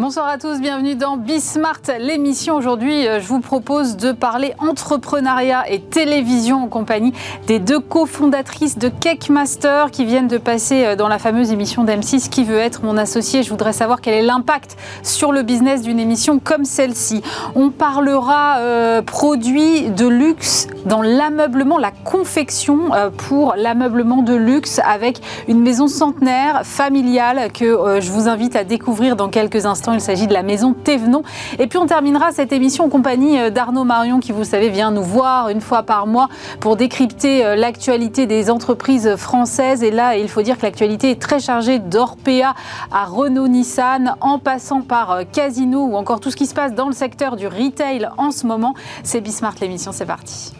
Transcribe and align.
Bonsoir 0.00 0.28
à 0.28 0.38
tous, 0.38 0.62
bienvenue 0.62 0.94
dans 0.94 1.18
Bismart, 1.18 1.82
l'émission. 1.98 2.56
Aujourd'hui, 2.56 3.06
euh, 3.06 3.20
je 3.20 3.26
vous 3.26 3.40
propose 3.40 3.98
de 3.98 4.12
parler 4.12 4.54
entrepreneuriat 4.58 5.70
et 5.70 5.78
télévision 5.78 6.64
en 6.64 6.68
compagnie 6.68 7.12
des 7.46 7.58
deux 7.58 7.80
cofondatrices 7.80 8.78
de 8.78 8.88
Cake 8.88 9.28
Master 9.28 9.90
qui 9.90 10.06
viennent 10.06 10.26
de 10.26 10.38
passer 10.38 10.86
euh, 10.86 10.96
dans 10.96 11.06
la 11.06 11.18
fameuse 11.18 11.52
émission 11.52 11.84
d'M6 11.84 12.30
Qui 12.30 12.44
veut 12.44 12.56
être 12.56 12.82
mon 12.82 12.96
associé? 12.96 13.42
Je 13.42 13.50
voudrais 13.50 13.74
savoir 13.74 14.00
quel 14.00 14.14
est 14.14 14.22
l'impact 14.22 14.78
sur 15.02 15.32
le 15.32 15.42
business 15.42 15.82
d'une 15.82 16.00
émission 16.00 16.38
comme 16.38 16.64
celle-ci. 16.64 17.20
On 17.54 17.68
parlera 17.68 18.56
euh, 18.60 19.02
produits 19.02 19.90
de 19.90 20.08
luxe 20.08 20.66
dans 20.86 21.02
l'ameublement, 21.02 21.78
la 21.78 21.90
confection 21.90 22.90
pour 23.28 23.54
l'ameublement 23.56 24.22
de 24.22 24.34
luxe 24.34 24.80
avec 24.84 25.20
une 25.48 25.60
maison 25.60 25.88
centenaire, 25.88 26.62
familiale, 26.64 27.50
que 27.52 28.00
je 28.00 28.10
vous 28.10 28.28
invite 28.28 28.56
à 28.56 28.64
découvrir 28.64 29.16
dans 29.16 29.28
quelques 29.28 29.66
instants 29.66 29.92
il 29.92 30.00
s'agit 30.00 30.26
de 30.26 30.32
la 30.32 30.42
maison 30.42 30.72
Thévenon. 30.72 31.22
Et 31.58 31.66
puis 31.66 31.78
on 31.78 31.86
terminera 31.86 32.32
cette 32.32 32.52
émission 32.52 32.84
en 32.84 32.88
compagnie 32.88 33.38
euh, 33.38 33.50
d'Arnaud 33.50 33.84
Marion 33.84 34.20
qui, 34.20 34.32
vous 34.32 34.44
savez, 34.44 34.68
vient 34.68 34.90
nous 34.90 35.02
voir 35.02 35.48
une 35.48 35.60
fois 35.60 35.82
par 35.82 36.06
mois 36.06 36.28
pour 36.60 36.76
décrypter 36.76 37.44
euh, 37.44 37.56
l'actualité 37.56 38.26
des 38.26 38.50
entreprises 38.50 39.16
françaises. 39.16 39.82
Et 39.82 39.90
là, 39.90 40.16
il 40.16 40.28
faut 40.28 40.42
dire 40.42 40.58
que 40.58 40.62
l'actualité 40.62 41.10
est 41.10 41.20
très 41.20 41.40
chargée 41.40 41.78
d'Orpea 41.78 42.54
à 42.92 43.04
Renault-Nissan, 43.04 44.16
en 44.20 44.38
passant 44.38 44.82
par 44.82 45.10
euh, 45.12 45.22
Casino 45.30 45.84
ou 45.84 45.96
encore 45.96 46.20
tout 46.20 46.30
ce 46.30 46.36
qui 46.36 46.46
se 46.46 46.54
passe 46.54 46.74
dans 46.74 46.86
le 46.86 46.94
secteur 46.94 47.36
du 47.36 47.46
retail 47.46 48.08
en 48.18 48.30
ce 48.30 48.46
moment. 48.46 48.74
C'est 49.02 49.20
Bismart 49.20 49.54
l'émission, 49.60 49.92
c'est 49.92 50.06
parti. 50.06 50.52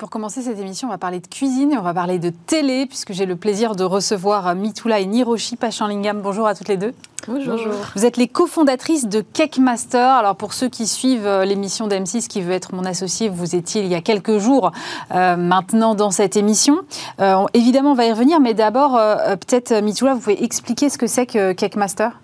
Pour 0.00 0.08
commencer 0.08 0.40
cette 0.40 0.58
émission, 0.58 0.88
on 0.88 0.90
va 0.90 0.96
parler 0.96 1.20
de 1.20 1.26
cuisine 1.26 1.72
et 1.72 1.76
on 1.76 1.82
va 1.82 1.92
parler 1.92 2.18
de 2.18 2.30
télé, 2.30 2.86
puisque 2.86 3.12
j'ai 3.12 3.26
le 3.26 3.36
plaisir 3.36 3.76
de 3.76 3.84
recevoir 3.84 4.54
Mitula 4.54 4.98
et 4.98 5.04
Niroshi 5.04 5.56
Pachanlingam. 5.56 6.22
Bonjour 6.22 6.46
à 6.46 6.54
toutes 6.54 6.68
les 6.68 6.78
deux. 6.78 6.94
Bonjour. 7.28 7.58
Vous 7.94 8.06
êtes 8.06 8.16
les 8.16 8.26
cofondatrices 8.26 9.06
de 9.08 9.20
Cake 9.20 9.58
Master. 9.58 10.08
Alors 10.08 10.36
pour 10.36 10.54
ceux 10.54 10.70
qui 10.70 10.86
suivent 10.86 11.26
euh, 11.26 11.44
l'émission 11.44 11.86
d'M6 11.86 12.28
qui 12.28 12.40
veut 12.40 12.54
être 12.54 12.74
mon 12.74 12.86
associé, 12.86 13.28
vous 13.28 13.54
étiez 13.54 13.82
il 13.82 13.88
y 13.88 13.94
a 13.94 14.00
quelques 14.00 14.38
jours 14.38 14.72
euh, 15.14 15.36
maintenant 15.36 15.94
dans 15.94 16.10
cette 16.10 16.34
émission. 16.34 16.78
Euh, 17.20 17.44
évidemment, 17.52 17.90
on 17.90 17.94
va 17.94 18.06
y 18.06 18.10
revenir, 18.10 18.40
mais 18.40 18.54
d'abord, 18.54 18.92
peut-être 18.92 19.82
Mitula, 19.82 20.14
vous 20.14 20.20
pouvez 20.20 20.42
expliquer 20.42 20.88
ce 20.88 20.96
que 20.96 21.06
c'est 21.06 21.26
que 21.26 21.52
Cake 21.52 21.76
Master? 21.76 22.18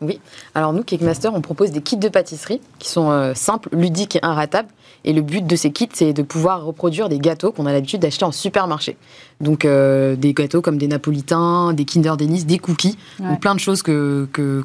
Oui, 0.00 0.20
alors 0.54 0.72
nous, 0.72 0.82
Cake 0.82 1.00
Master, 1.00 1.34
on 1.34 1.40
propose 1.40 1.70
des 1.70 1.80
kits 1.80 1.96
de 1.96 2.08
pâtisserie 2.08 2.60
qui 2.78 2.90
sont 2.90 3.32
simples, 3.34 3.70
ludiques 3.72 4.16
et 4.16 4.24
inratables 4.24 4.68
et 5.06 5.12
le 5.12 5.22
but 5.22 5.46
de 5.46 5.56
ces 5.56 5.70
kits, 5.70 5.88
c'est 5.92 6.12
de 6.12 6.22
pouvoir 6.22 6.64
reproduire 6.64 7.08
des 7.08 7.18
gâteaux 7.18 7.52
qu'on 7.52 7.64
a 7.66 7.72
l'habitude 7.72 8.00
d'acheter 8.00 8.24
en 8.24 8.32
supermarché. 8.32 8.96
Donc 9.40 9.64
euh, 9.64 10.16
des 10.16 10.34
gâteaux 10.34 10.60
comme 10.60 10.78
des 10.78 10.88
napolitains, 10.88 11.72
des 11.72 11.84
Kinder 11.84 12.16
Dennis, 12.18 12.44
des 12.44 12.58
cookies, 12.58 12.98
plein 13.40 13.54
de 13.54 13.60
choses 13.60 13.82
que, 13.82 14.26
que, 14.32 14.62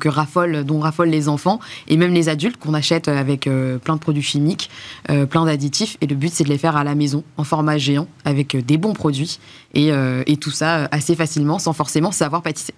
dont 0.64 0.80
raffolent 0.80 1.10
les 1.10 1.30
enfants 1.30 1.60
et 1.88 1.96
même 1.96 2.14
les 2.14 2.28
adultes 2.28 2.58
qu'on 2.58 2.74
achète 2.74 3.08
avec 3.08 3.46
euh, 3.46 3.78
plein 3.78 3.96
de 3.96 4.00
produits 4.00 4.24
chimiques, 4.24 4.72
euh, 5.12 5.28
plein 5.28 5.46
d'additifs. 5.46 5.98
Et 6.02 6.08
le 6.08 6.16
but, 6.16 6.34
c'est 6.34 6.44
de 6.44 6.50
les 6.50 6.58
faire 6.58 6.76
à 6.76 6.84
la 6.84 6.96
maison 6.96 7.24
en 7.38 7.44
format 7.44 7.78
géant 7.78 8.08
avec 8.26 8.58
des 8.66 8.78
bons 8.78 8.94
produits 8.94 9.40
et, 9.76 9.92
et 10.26 10.38
tout 10.38 10.52
ça 10.52 10.88
assez 10.92 11.16
facilement 11.16 11.60
sans 11.60 11.74
forcément 11.74 12.12
savoir 12.12 12.42
pâtisser. 12.42 12.74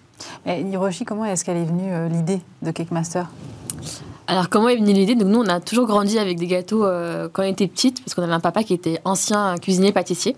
Mais 0.46 0.62
Hiroshi, 0.62 1.06
comment 1.06 1.26
est-ce 1.26 1.44
qu'elle 1.46 1.58
est 1.58 1.66
venue 1.66 2.10
l'idée 2.10 2.42
de 2.62 2.72
Cake 2.72 2.92
Master? 2.92 3.28
Alors, 4.28 4.50
comment 4.50 4.70
est 4.70 4.78
venue 4.78 4.94
l'idée? 4.94 5.16
Donc, 5.16 5.28
nous, 5.28 5.40
on 5.40 5.48
a 5.48 5.60
toujours 5.60 5.86
grandi 5.86 6.18
avec 6.18 6.40
des 6.40 6.48
gâteaux 6.48 6.86
euh, 6.86 7.28
quand 7.32 7.44
on 7.44 7.48
était 7.48 7.68
petite, 7.68 8.02
parce 8.04 8.16
qu'on 8.16 8.24
avait 8.24 8.34
un 8.34 8.40
papa 8.40 8.64
qui 8.64 8.74
était 8.74 9.00
ancien 9.04 9.56
cuisinier 9.58 9.92
pâtissier. 9.92 10.36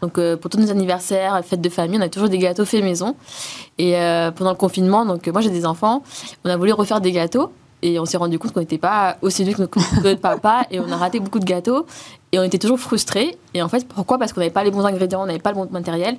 Donc, 0.00 0.18
euh, 0.18 0.36
pour 0.36 0.50
tous 0.50 0.58
nos 0.58 0.70
anniversaires, 0.70 1.40
fêtes 1.44 1.60
de 1.60 1.68
famille, 1.68 1.98
on 1.98 2.02
a 2.02 2.08
toujours 2.08 2.28
des 2.28 2.38
gâteaux 2.38 2.64
faits 2.64 2.84
maison. 2.84 3.16
Et 3.78 3.96
euh, 3.96 4.30
pendant 4.30 4.50
le 4.50 4.56
confinement, 4.56 5.04
donc 5.04 5.26
moi 5.28 5.40
j'ai 5.40 5.50
des 5.50 5.66
enfants, 5.66 6.02
on 6.44 6.50
a 6.50 6.56
voulu 6.56 6.72
refaire 6.72 7.00
des 7.00 7.12
gâteaux. 7.12 7.50
Et 7.82 8.00
on 8.00 8.06
s'est 8.06 8.16
rendu 8.16 8.38
compte 8.38 8.52
qu'on 8.52 8.60
n'était 8.60 8.78
pas 8.78 9.18
aussi 9.20 9.44
doués 9.44 9.52
que 9.52 9.60
notre 10.02 10.20
papa 10.20 10.66
et 10.70 10.80
on 10.80 10.90
a 10.90 10.96
raté 10.96 11.20
beaucoup 11.20 11.38
de 11.38 11.44
gâteaux 11.44 11.84
et 12.32 12.38
on 12.38 12.42
était 12.42 12.58
toujours 12.58 12.80
frustrés. 12.80 13.36
Et 13.52 13.62
en 13.62 13.68
fait, 13.68 13.86
pourquoi? 13.86 14.18
Parce 14.18 14.32
qu'on 14.32 14.40
n'avait 14.40 14.52
pas 14.52 14.64
les 14.64 14.70
bons 14.70 14.84
ingrédients, 14.84 15.22
on 15.22 15.26
n'avait 15.26 15.38
pas 15.38 15.50
le 15.50 15.56
bon 15.56 15.68
matériel 15.70 16.16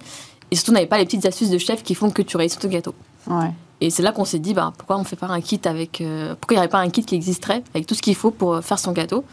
et 0.52 0.56
surtout 0.56 0.72
on 0.72 0.74
n'avait 0.76 0.88
pas 0.88 0.98
les 0.98 1.06
petites 1.06 1.26
astuces 1.26 1.50
de 1.50 1.58
chef 1.58 1.84
qui 1.84 1.96
font 1.96 2.10
que 2.10 2.22
tu 2.22 2.38
réussis 2.38 2.58
ton 2.58 2.68
gâteau. 2.68 2.94
Ouais. 3.28 3.52
Et 3.80 3.90
c'est 3.90 4.02
là 4.02 4.12
qu'on 4.12 4.26
s'est 4.26 4.40
dit, 4.40 4.54
bah, 4.54 4.74
pourquoi 4.78 4.98
on 4.98 5.04
fait 5.04 5.16
pas 5.16 5.28
un 5.28 5.42
kit 5.42 5.62
avec. 5.66 6.02
Euh, 6.02 6.36
pourquoi 6.36 6.56
il 6.56 6.58
n'y 6.58 6.60
aurait 6.60 6.68
pas 6.68 6.80
un 6.80 6.90
kit 6.90 7.04
qui 7.04 7.16
existerait 7.16 7.64
avec 7.74 7.86
tout 7.86 7.94
ce 7.96 8.02
qu'il 8.02 8.16
faut 8.16 8.32
pour 8.32 8.64
faire 8.64 8.80
son 8.80 8.92
gâteau? 8.92 9.24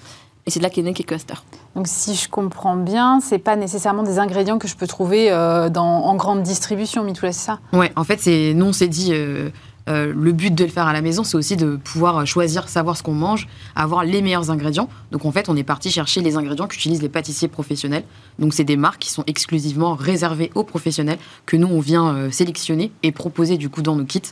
Et 0.46 0.50
c'est 0.50 0.60
là 0.60 0.68
qu'est 0.68 0.82
né 0.82 0.92
Cakecaster. 0.92 1.36
Donc, 1.74 1.86
si 1.88 2.14
je 2.14 2.28
comprends 2.28 2.76
bien, 2.76 3.20
c'est 3.20 3.38
pas 3.38 3.56
nécessairement 3.56 4.02
des 4.02 4.18
ingrédients 4.18 4.58
que 4.58 4.68
je 4.68 4.76
peux 4.76 4.86
trouver 4.86 5.32
euh, 5.32 5.70
dans, 5.70 6.04
en 6.04 6.14
grande 6.16 6.42
distribution, 6.42 7.02
Mitoula, 7.02 7.32
c'est 7.32 7.46
ça? 7.46 7.60
Ouais, 7.72 7.90
en 7.96 8.04
fait, 8.04 8.20
c'est 8.20 8.52
nous, 8.54 8.66
on 8.66 8.72
s'est 8.74 8.88
dit. 8.88 9.10
Euh, 9.12 9.48
euh, 9.88 10.12
le 10.16 10.32
but 10.32 10.54
de 10.54 10.64
le 10.64 10.70
faire 10.70 10.86
à 10.86 10.92
la 10.92 11.02
maison, 11.02 11.24
c'est 11.24 11.36
aussi 11.36 11.56
de 11.56 11.76
pouvoir 11.76 12.26
choisir, 12.26 12.68
savoir 12.68 12.96
ce 12.96 13.02
qu'on 13.02 13.12
mange, 13.12 13.48
avoir 13.76 14.04
les 14.04 14.22
meilleurs 14.22 14.50
ingrédients. 14.50 14.88
Donc 15.10 15.24
en 15.24 15.32
fait, 15.32 15.48
on 15.48 15.56
est 15.56 15.64
parti 15.64 15.90
chercher 15.90 16.20
les 16.22 16.36
ingrédients 16.36 16.66
qu'utilisent 16.66 17.02
les 17.02 17.08
pâtissiers 17.08 17.48
professionnels. 17.48 18.04
Donc 18.38 18.54
c'est 18.54 18.64
des 18.64 18.76
marques 18.76 19.00
qui 19.00 19.10
sont 19.10 19.24
exclusivement 19.26 19.94
réservées 19.94 20.50
aux 20.54 20.64
professionnels 20.64 21.18
que 21.46 21.56
nous 21.56 21.68
on 21.68 21.80
vient 21.80 22.14
euh, 22.14 22.30
sélectionner 22.30 22.92
et 23.02 23.12
proposer 23.12 23.58
du 23.58 23.68
coup 23.68 23.82
dans 23.82 23.96
nos 23.96 24.04
kits. 24.04 24.22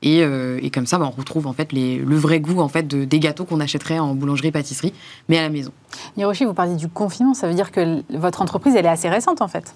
Et, 0.00 0.22
euh, 0.22 0.60
comme 0.72 0.86
ça, 0.86 0.98
bah, 0.98 1.10
on 1.12 1.16
retrouve 1.16 1.48
en 1.48 1.52
fait 1.52 1.72
le 1.72 2.16
vrai 2.16 2.38
goût 2.38 2.60
en 2.60 2.68
fait 2.68 2.86
des 2.86 3.18
gâteaux 3.18 3.44
qu'on 3.44 3.58
achèterait 3.58 3.98
en 3.98 4.14
boulangerie-pâtisserie, 4.14 4.92
mais 5.28 5.38
à 5.38 5.42
la 5.42 5.48
maison. 5.48 5.72
Hiroshi, 6.16 6.44
vous 6.44 6.54
parliez 6.54 6.76
du 6.76 6.86
confinement, 6.86 7.34
ça 7.34 7.48
veut 7.48 7.54
dire 7.54 7.72
que 7.72 8.04
votre 8.16 8.40
entreprise, 8.40 8.76
elle 8.76 8.86
est 8.86 8.90
assez 8.90 9.08
récente 9.08 9.42
en 9.42 9.48
fait. 9.48 9.74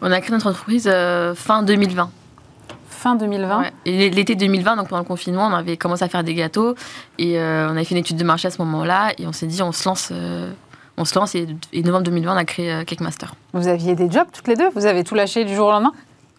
On 0.00 0.10
a 0.10 0.20
créé 0.20 0.32
notre 0.32 0.46
entreprise 0.46 0.90
fin 1.34 1.62
2020 1.62 2.10
fin 3.04 3.16
2020 3.16 3.64
L'été 3.84 4.34
2020, 4.34 4.76
donc 4.76 4.88
pendant 4.88 5.02
le 5.02 5.06
confinement, 5.06 5.46
on 5.46 5.52
avait 5.52 5.76
commencé 5.76 6.02
à 6.04 6.08
faire 6.08 6.24
des 6.24 6.34
gâteaux 6.34 6.74
et 7.18 7.38
euh, 7.38 7.68
on 7.68 7.72
avait 7.72 7.84
fait 7.84 7.94
une 7.94 8.00
étude 8.00 8.16
de 8.16 8.24
marché 8.24 8.48
à 8.48 8.50
ce 8.50 8.60
moment-là 8.62 9.12
et 9.18 9.26
on 9.26 9.32
s'est 9.32 9.46
dit 9.46 9.62
on 9.62 9.72
se 9.72 9.86
lance. 9.86 10.08
Euh, 10.10 10.50
on 10.96 11.04
se 11.04 11.14
lance 11.18 11.34
et, 11.34 11.46
novembre 11.74 12.04
2020, 12.04 12.32
on 12.32 12.36
a 12.36 12.44
créé 12.44 12.72
euh, 12.72 12.84
Cake 12.84 13.00
Master. 13.00 13.34
Vous 13.52 13.68
aviez 13.68 13.94
des 13.94 14.10
jobs 14.10 14.28
toutes 14.32 14.48
les 14.48 14.56
deux? 14.56 14.70
Vous 14.74 14.86
avez 14.86 15.04
tout 15.04 15.14
lâché 15.14 15.44
du 15.44 15.54
jour 15.54 15.66
au 15.66 15.70
lendemain? 15.70 15.92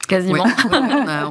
Quasiment. 0.08 0.44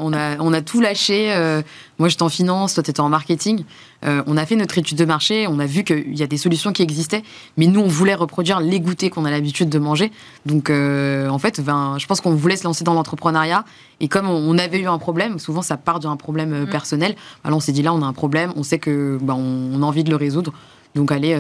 on, 0.01 0.13
a, 0.13 0.39
on, 0.39 0.53
a, 0.53 0.63
tout 0.63 0.81
lâché. 0.81 1.33
Euh, 1.33 1.63
moi, 1.99 2.09
j'étais 2.09 2.23
en 2.23 2.29
finance, 2.29 2.75
toi, 2.75 2.83
tu 2.83 2.91
étais 2.91 3.01
en 3.01 3.09
marketing. 3.09 3.65
Euh, 4.05 4.23
on 4.27 4.37
a 4.37 4.45
fait 4.47 4.57
notre 4.57 4.77
étude 4.79 4.99
de 4.99 5.05
marché, 5.05 5.47
on 5.49 5.59
a 5.59 5.67
vu 5.67 5.85
qu'il 5.85 6.17
y 6.17 6.23
a 6.23 6.27
des 6.27 6.37
solutions 6.37 6.73
qui 6.73 6.83
existaient, 6.83 7.23
mais 7.57 7.67
nous, 7.67 7.81
on 7.81 7.89
voulait 7.89 8.15
reproduire 8.15 8.61
les 8.61 8.81
goûters 8.81 9.11
qu'on 9.11 9.25
a 9.25 9.31
l'habitude 9.31 9.69
de 9.69 9.79
manger. 9.79 10.13
Donc, 10.47 10.71
euh, 10.71 11.29
en 11.29 11.39
fait, 11.39 11.61
ben, 11.61 11.97
je 11.99 12.07
pense 12.07 12.21
qu'on 12.21 12.35
voulait 12.35 12.57
se 12.57 12.65
lancer 12.65 12.85
dans 12.85 12.95
l'entrepreneuriat. 12.95 13.65
Et 14.01 14.09
comme 14.09 14.29
on 14.29 14.59
avait 14.59 14.81
eu 14.81 14.89
un 14.89 14.99
problème, 14.99 15.39
souvent, 15.39 15.63
ça 15.63 15.77
part 15.77 16.01
d'un 16.01 16.17
problème 16.17 16.65
mm. 16.65 16.71
personnel. 16.71 17.15
Alors, 17.45 17.59
on 17.59 17.61
s'est 17.61 17.73
dit, 17.73 17.83
là, 17.83 17.95
on 17.95 18.03
a 18.03 18.07
un 18.07 18.13
problème, 18.13 18.53
on 18.57 18.63
sait 18.63 18.79
que 18.79 19.19
ben, 19.21 19.35
on, 19.35 19.83
a 19.83 19.87
envie 19.87 20.05
de 20.05 20.11
le 20.11 20.17
résoudre. 20.17 20.53
Donc, 20.95 21.13
allez, 21.13 21.37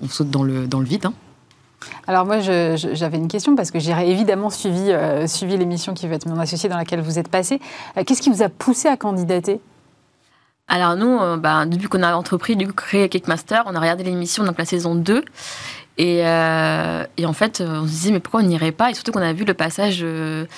on 0.00 0.08
saute 0.08 0.30
dans 0.30 0.42
le, 0.42 0.66
dans 0.66 0.80
le 0.80 0.86
vide. 0.86 1.06
Hein. 1.06 1.14
Alors 2.06 2.26
moi, 2.26 2.40
j'avais 2.40 3.16
une 3.16 3.28
question 3.28 3.56
parce 3.56 3.70
que 3.70 3.78
j'ai 3.78 3.92
évidemment 3.92 4.50
suivi, 4.50 4.90
euh, 4.90 5.26
suivi 5.26 5.56
l'émission 5.56 5.94
qui 5.94 6.06
va 6.06 6.16
être 6.16 6.26
mon 6.26 6.38
associé 6.38 6.68
dans 6.68 6.76
laquelle 6.76 7.00
vous 7.00 7.18
êtes 7.18 7.28
passé. 7.28 7.60
Euh, 7.96 8.04
qu'est-ce 8.04 8.20
qui 8.20 8.30
vous 8.30 8.42
a 8.42 8.48
poussé 8.48 8.88
à 8.88 8.96
candidater? 8.96 9.60
Alors 10.68 10.96
nous, 10.96 11.18
euh, 11.18 11.36
bah, 11.36 11.66
depuis 11.66 11.88
qu'on 11.88 12.02
a 12.02 12.14
entrepris, 12.14 12.56
du 12.56 12.66
coup, 12.66 12.74
créé 12.74 13.08
Cake 13.08 13.28
Master, 13.28 13.64
on 13.66 13.74
a 13.74 13.80
regardé 13.80 14.04
l'émission, 14.04 14.44
donc 14.44 14.58
la 14.58 14.64
saison 14.64 14.94
2. 14.94 15.24
Et, 15.96 16.18
et, 16.18 17.26
en 17.26 17.32
fait, 17.32 17.62
on 17.64 17.84
se 17.84 17.88
disait, 17.88 18.10
mais 18.10 18.18
pourquoi 18.18 18.40
on 18.40 18.44
n'irait 18.44 18.72
pas? 18.72 18.90
Et 18.90 18.94
surtout 18.94 19.12
qu'on 19.12 19.22
a 19.22 19.32
vu 19.32 19.44
le 19.44 19.54
passage 19.54 20.00
de 20.00 20.48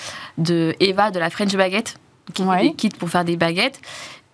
Eva 0.79 1.11
de 1.11 1.19
la 1.19 1.29
French 1.29 1.55
Baguette, 1.55 1.97
qui 2.33 2.41
ouais. 2.41 2.73
kits 2.73 2.89
pour 2.89 3.07
faire 3.09 3.23
des 3.23 3.37
baguettes. 3.37 3.79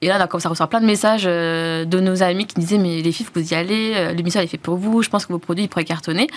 Et 0.01 0.07
là, 0.07 0.15
on 0.17 0.21
a 0.21 0.27
commencé 0.27 0.47
à 0.47 0.49
recevoir 0.49 0.69
plein 0.69 0.79
de 0.79 0.85
messages 0.85 1.25
de 1.25 1.99
nos 1.99 2.23
amis 2.23 2.47
qui 2.47 2.55
disaient, 2.55 2.77
mais 2.77 3.01
les 3.01 3.11
filles, 3.11 3.27
vous 3.35 3.51
y 3.51 3.53
allez, 3.53 4.13
l'émission 4.13 4.39
elle 4.39 4.45
est 4.45 4.49
faite 4.49 4.61
pour 4.61 4.77
vous, 4.77 5.01
je 5.01 5.09
pense 5.09 5.25
que 5.25 5.33
vos 5.33 5.39
produits 5.39 5.65
ils 5.65 5.67
pourraient 5.67 5.83
cartonner 5.83 6.27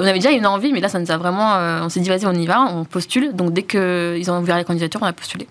on 0.00 0.04
avait 0.04 0.18
déjà 0.18 0.30
une 0.30 0.46
envie, 0.46 0.72
mais 0.72 0.80
là, 0.80 0.88
ça 0.88 0.98
nous 0.98 1.10
a 1.10 1.16
vraiment. 1.16 1.54
Euh, 1.54 1.82
on 1.82 1.88
s'est 1.88 2.00
dit, 2.00 2.08
vas-y, 2.08 2.26
on 2.26 2.32
y 2.32 2.46
va, 2.46 2.62
on 2.62 2.84
postule. 2.84 3.34
Donc, 3.34 3.52
dès 3.52 3.64
qu'ils 3.64 4.30
ont 4.30 4.38
ouvert 4.38 4.56
les 4.56 4.64
candidatures, 4.64 5.00
on 5.02 5.06
a 5.06 5.12
postulé. 5.12 5.48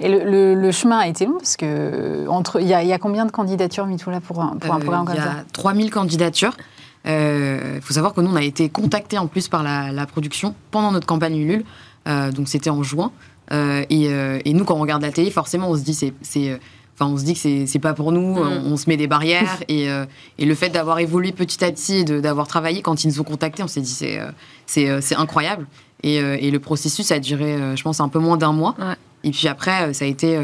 Et 0.00 0.08
le, 0.08 0.72
chemin 0.72 0.98
a 0.98 1.06
été 1.06 1.24
long 1.24 1.38
parce 1.38 1.56
que 1.56 2.26
entre 2.26 2.60
il 2.60 2.66
y, 2.66 2.74
a 2.74 2.98
combien 2.98 3.26
de 3.26 3.30
candidatures 3.30 3.86
Mitoula 3.86 4.20
pour 4.20 4.42
un, 4.42 4.56
pour 4.56 4.74
un 4.74 4.80
programme 4.80 5.04
comme 5.04 5.14
ça 5.14 5.22
Il 5.22 5.26
y 5.26 5.40
a 5.40 5.44
3000 5.52 5.90
candidatures. 5.92 6.56
Il 7.04 7.10
euh, 7.10 7.80
faut 7.80 7.94
savoir 7.94 8.12
que 8.12 8.20
nous 8.20 8.32
on 8.32 8.34
a 8.34 8.42
été 8.42 8.68
contactés 8.68 9.18
en 9.18 9.28
plus 9.28 9.46
par 9.46 9.62
la, 9.62 10.06
production 10.06 10.56
pendant 10.72 10.90
notre 10.90 11.06
campagne 11.06 11.36
Ulule, 11.36 11.64
euh, 12.08 12.32
donc 12.32 12.48
c'était 12.48 12.70
en 12.70 12.82
juin. 12.82 13.12
Et, 13.52 14.06
et, 14.06 14.52
nous 14.52 14.64
quand 14.64 14.74
on 14.74 14.80
regarde 14.80 15.02
la 15.02 15.12
télé, 15.12 15.30
forcément 15.30 15.70
on 15.70 15.76
se 15.76 15.82
dit 15.82 15.94
c'est 15.94 16.60
Enfin, 16.94 17.10
on 17.10 17.18
se 17.18 17.24
dit 17.24 17.34
que 17.34 17.66
c'est 17.66 17.78
pas 17.80 17.92
pour 17.92 18.12
nous, 18.12 18.36
mm. 18.36 18.62
on, 18.66 18.76
se 18.76 18.88
met 18.88 18.96
des 18.96 19.08
barrières. 19.08 19.58
et, 19.68 19.90
euh, 19.90 20.06
et, 20.38 20.44
le 20.44 20.54
fait 20.54 20.68
d'avoir 20.68 21.00
évolué 21.00 21.32
petit 21.32 21.64
à 21.64 21.72
petit 21.72 21.98
et 21.98 22.04
d'avoir 22.04 22.46
travaillé, 22.46 22.82
quand 22.82 23.02
ils 23.02 23.08
nous 23.08 23.20
ont 23.20 23.24
contactés, 23.24 23.62
on 23.64 23.68
s'est 23.68 23.80
dit 23.80 23.90
c'est 23.90 24.20
euh, 24.20 24.30
euh, 24.78 25.00
c'est 25.00 25.16
incroyable. 25.16 25.66
Et, 26.04 26.16
et, 26.16 26.50
le 26.50 26.58
processus 26.58 27.10
a 27.12 27.18
duré, 27.18 27.56
je 27.76 27.82
pense, 27.82 27.98
un 27.98 28.10
peu 28.10 28.18
moins 28.18 28.36
d'un 28.36 28.52
mois. 28.52 28.76
Et 29.22 29.30
puis 29.30 29.48
après, 29.48 29.94
ça 29.94 30.04
a 30.04 30.08
été 30.08 30.38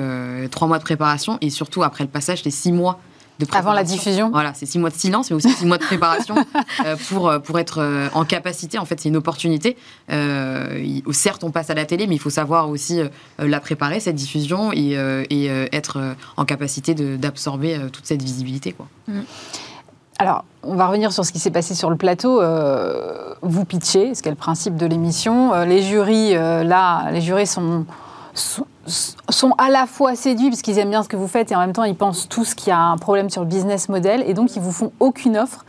trois 0.51 0.67
mois 0.67 0.79
de 0.79 0.83
préparation 0.83 1.37
et 1.43 1.51
surtout 1.51 1.83
après 1.83 2.03
le 2.03 2.09
passage, 2.09 2.39
c'était 2.39 2.51
six 2.51 2.73
mois 2.73 2.99
de 3.41 3.47
Avant 3.57 3.73
la 3.73 3.85
diffusion 3.85 4.31
Voilà, 4.31 4.53
c'est 4.55 4.67
six 4.67 4.79
mois 4.79 4.91
de 4.91 4.95
silence, 4.95 5.31
mais 5.31 5.37
aussi 5.37 5.51
six 5.51 5.67
mois 5.67 5.79
de 5.79 5.85
préparation 5.85 6.35
pour, 7.09 7.33
pour 7.43 7.59
être 7.59 8.11
en 8.15 8.25
capacité. 8.25 8.79
En 8.79 8.85
fait, 8.85 9.01
c'est 9.01 9.09
une 9.09 9.17
opportunité. 9.17 9.77
certes, 11.13 11.45
on 11.45 11.51
passe 11.51 11.71
à 11.71 11.75
la 11.75 11.85
télé, 11.85 12.07
mais 12.07 12.15
il 12.15 12.21
faut 12.21 12.31
savoir 12.31 12.69
aussi 12.69 13.01
la 13.39 13.61
préparer, 13.61 14.01
cette 14.01 14.17
diffusion, 14.17 14.73
et, 14.73 14.97
et 15.31 15.47
être 15.73 16.15
en 16.37 16.45
capacité 16.45 16.95
d'absorber 16.95 17.79
toute 17.93 18.07
cette 18.07 18.23
visibilité. 18.23 18.73
Quoi. 18.73 18.87
Mm. 19.09 19.21
Alors, 20.21 20.45
on 20.63 20.75
va 20.75 20.87
revenir 20.87 21.13
sur 21.15 21.25
ce 21.25 21.33
qui 21.33 21.39
s'est 21.39 21.51
passé 21.51 21.75
sur 21.75 21.89
le 21.89 21.97
plateau. 21.97 22.43
Euh, 22.43 23.33
vous 23.41 23.65
pitchez, 23.65 24.15
ce 24.15 24.21
qui 24.21 24.29
est 24.29 24.31
le 24.31 24.37
principe 24.37 24.77
de 24.77 24.85
l'émission. 24.85 25.55
Euh, 25.55 25.65
les 25.65 25.81
jurys, 25.81 26.37
euh, 26.37 26.63
là, 26.63 27.11
les 27.11 27.23
jurés 27.23 27.47
sont, 27.47 27.87
sont, 28.41 29.55
à 29.59 29.71
la 29.71 29.87
fois 29.87 30.15
séduits 30.15 30.51
parce 30.51 30.63
qu'ils 30.63 30.79
aiment 30.79 30.91
bien 30.91 31.03
ce 31.03 31.09
que 31.09 31.17
vous 31.17 31.29
faites 31.29 31.53
et 31.53 31.57
en 31.57 31.61
même 31.61 31.73
temps 31.73 31.85
ils 31.85 31.95
pensent 31.95 32.29
tous 32.29 32.55
qu'il 32.55 32.69
y 32.69 32.73
a 32.73 32.79
un 32.79 32.97
problème 32.97 33.31
sur 33.31 33.43
le 33.43 33.49
business 33.49 33.89
model 33.89 34.25
et 34.27 34.35
donc 34.35 34.57
ils 34.57 34.63
vous 34.63 34.73
font 34.73 34.93
aucune 35.01 35.37
offre. 35.37 35.65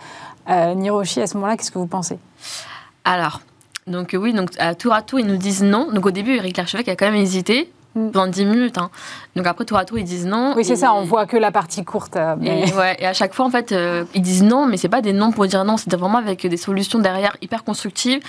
Niroshi, 0.48 1.22
à 1.22 1.28
ce 1.28 1.36
moment-là, 1.36 1.56
qu'est-ce 1.56 1.72
que 1.72 1.80
vous 1.80 1.88
pensez? 1.88 2.18
Alors, 3.06 3.42
donc 3.88 4.16
oui, 4.20 4.34
donc 4.34 4.50
à 4.60 4.76
tour 4.76 4.94
à 4.94 5.02
tour 5.02 5.20
ils 5.20 5.28
nous 5.28 5.38
disent 5.38 5.64
non. 5.64 5.92
Donc 5.92 6.06
au 6.06 6.12
début, 6.12 6.36
Eric 6.36 6.58
Larchevêque 6.58 6.90
a 6.90 6.96
quand 6.96 7.06
même 7.06 7.16
hésité. 7.16 7.72
Mm. 7.96 8.12
pendant 8.12 8.32
10 8.32 8.46
minutes. 8.46 8.78
Hein. 8.78 8.90
Donc 9.36 9.46
après, 9.48 9.66
tour 9.66 9.78
à 9.78 9.86
tour, 9.86 9.98
ils 9.98 10.06
disent 10.06 10.26
non. 10.26 10.54
Oui, 10.56 10.64
c'est 10.64 10.76
ça, 10.76 10.94
on 10.94 11.04
voit 11.04 11.26
que 11.26 11.38
la 11.38 11.52
partie 11.52 11.84
courte. 11.84 12.16
Euh, 12.16 12.36
et, 12.42 12.72
ouais, 12.74 12.96
et 13.00 13.06
à 13.06 13.14
chaque 13.14 13.34
fois, 13.34 13.46
en 13.46 13.50
fait, 13.50 13.72
euh, 13.72 14.06
ils 14.14 14.22
disent 14.22 14.44
non, 14.44 14.66
mais 14.66 14.78
c'est 14.78 14.90
pas 14.90 15.02
des 15.02 15.14
noms 15.14 15.32
pour 15.32 15.46
dire 15.46 15.64
non, 15.66 15.78
c'est 15.78 15.94
vraiment 15.96 16.18
avec 16.18 16.46
des 16.46 16.58
solutions 16.58 17.00
derrière 17.00 17.36
hyper 17.42 17.64
constructives. 17.64 18.22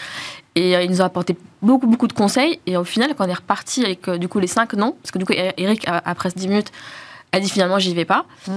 Et 0.55 0.77
euh, 0.77 0.83
ils 0.83 0.91
nous 0.91 1.01
ont 1.01 1.05
apporté 1.05 1.37
beaucoup, 1.63 1.87
beaucoup 1.87 2.09
de 2.09 2.13
conseils. 2.13 2.61
Et 2.67 2.77
au 2.77 2.85
final, 2.85 3.15
quand 3.15 3.27
on 3.27 3.29
est 3.29 3.35
reparti 3.35 3.85
avec 3.85 4.09
du 4.11 4.29
coup 4.29 4.39
les 4.39 4.47
5 4.47 4.75
noms, 4.75 4.93
parce 5.03 5.11
que 5.11 5.19
du 5.19 5.25
coup, 5.25 5.33
Eric, 5.35 5.87
après 5.87 6.31
10 6.31 6.49
minutes, 6.49 6.73
a 7.33 7.41
dit 7.41 7.49
finalement, 7.49 7.79
j'y 7.79 7.95
vais 7.95 8.05
pas. 8.05 8.27
Mm. 8.47 8.53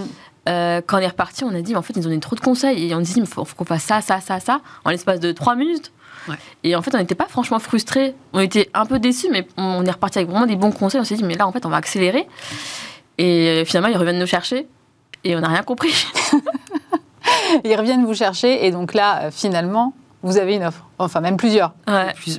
quand 0.86 0.97
on 0.97 1.00
est 1.00 1.07
reparti, 1.07 1.44
on 1.44 1.56
a 1.56 1.62
dit, 1.62 1.75
en 1.75 1.81
fait, 1.81 1.94
ils 1.94 2.00
nous 2.00 2.07
ont 2.07 2.09
donné 2.09 2.19
trop 2.19 2.36
de 2.36 2.42
conseils. 2.42 2.89
Et 2.89 2.95
on 2.95 3.00
dit, 3.00 3.13
il 3.15 3.25
faut, 3.25 3.45
faut 3.45 3.56
qu'on 3.56 3.65
fasse 3.65 3.83
ça, 3.83 4.01
ça, 4.01 4.19
ça, 4.19 4.39
ça, 4.39 4.62
en 4.83 4.89
l'espace 4.89 5.19
de 5.19 5.31
3 5.31 5.56
minutes. 5.56 5.92
Et 6.63 6.75
en 6.75 6.81
fait, 6.81 6.94
on 6.95 6.97
n'était 6.97 7.15
pas 7.15 7.27
franchement 7.27 7.59
frustrés. 7.59 8.15
On 8.33 8.39
était 8.39 8.69
un 8.74 8.86
peu 8.86 9.00
déçus, 9.00 9.27
mais 9.31 9.47
on 9.57 9.86
est 9.86 9.92
reparti 9.92 10.19
avec 10.19 10.30
vraiment 10.30 10.47
des 10.47 10.56
bons 10.56 10.71
conseils. 10.71 11.00
On 11.00 11.03
s'est 11.03 11.15
dit, 11.15 11.24
mais 11.24 11.36
là, 11.36 11.47
en 11.47 11.51
fait, 11.51 11.65
on 11.65 11.69
va 11.69 11.77
accélérer. 11.77 12.27
Et 13.18 13.63
finalement, 13.65 13.89
ils 13.89 13.97
reviennent 13.97 14.19
nous 14.19 14.27
chercher. 14.27 14.68
Et 15.24 15.36
on 15.36 15.39
n'a 15.39 15.47
rien 15.47 15.63
compris. 15.63 15.94
ils 17.63 17.75
reviennent 17.75 18.06
vous 18.06 18.13
chercher. 18.13 18.65
Et 18.65 18.71
donc 18.71 18.94
là, 18.94 19.31
finalement, 19.31 19.94
vous 20.25 20.38
avez 20.38 20.56
une 20.56 20.63
offre, 20.63 20.83
enfin 20.98 21.22
même 21.22 21.38
plusieurs. 21.38 21.74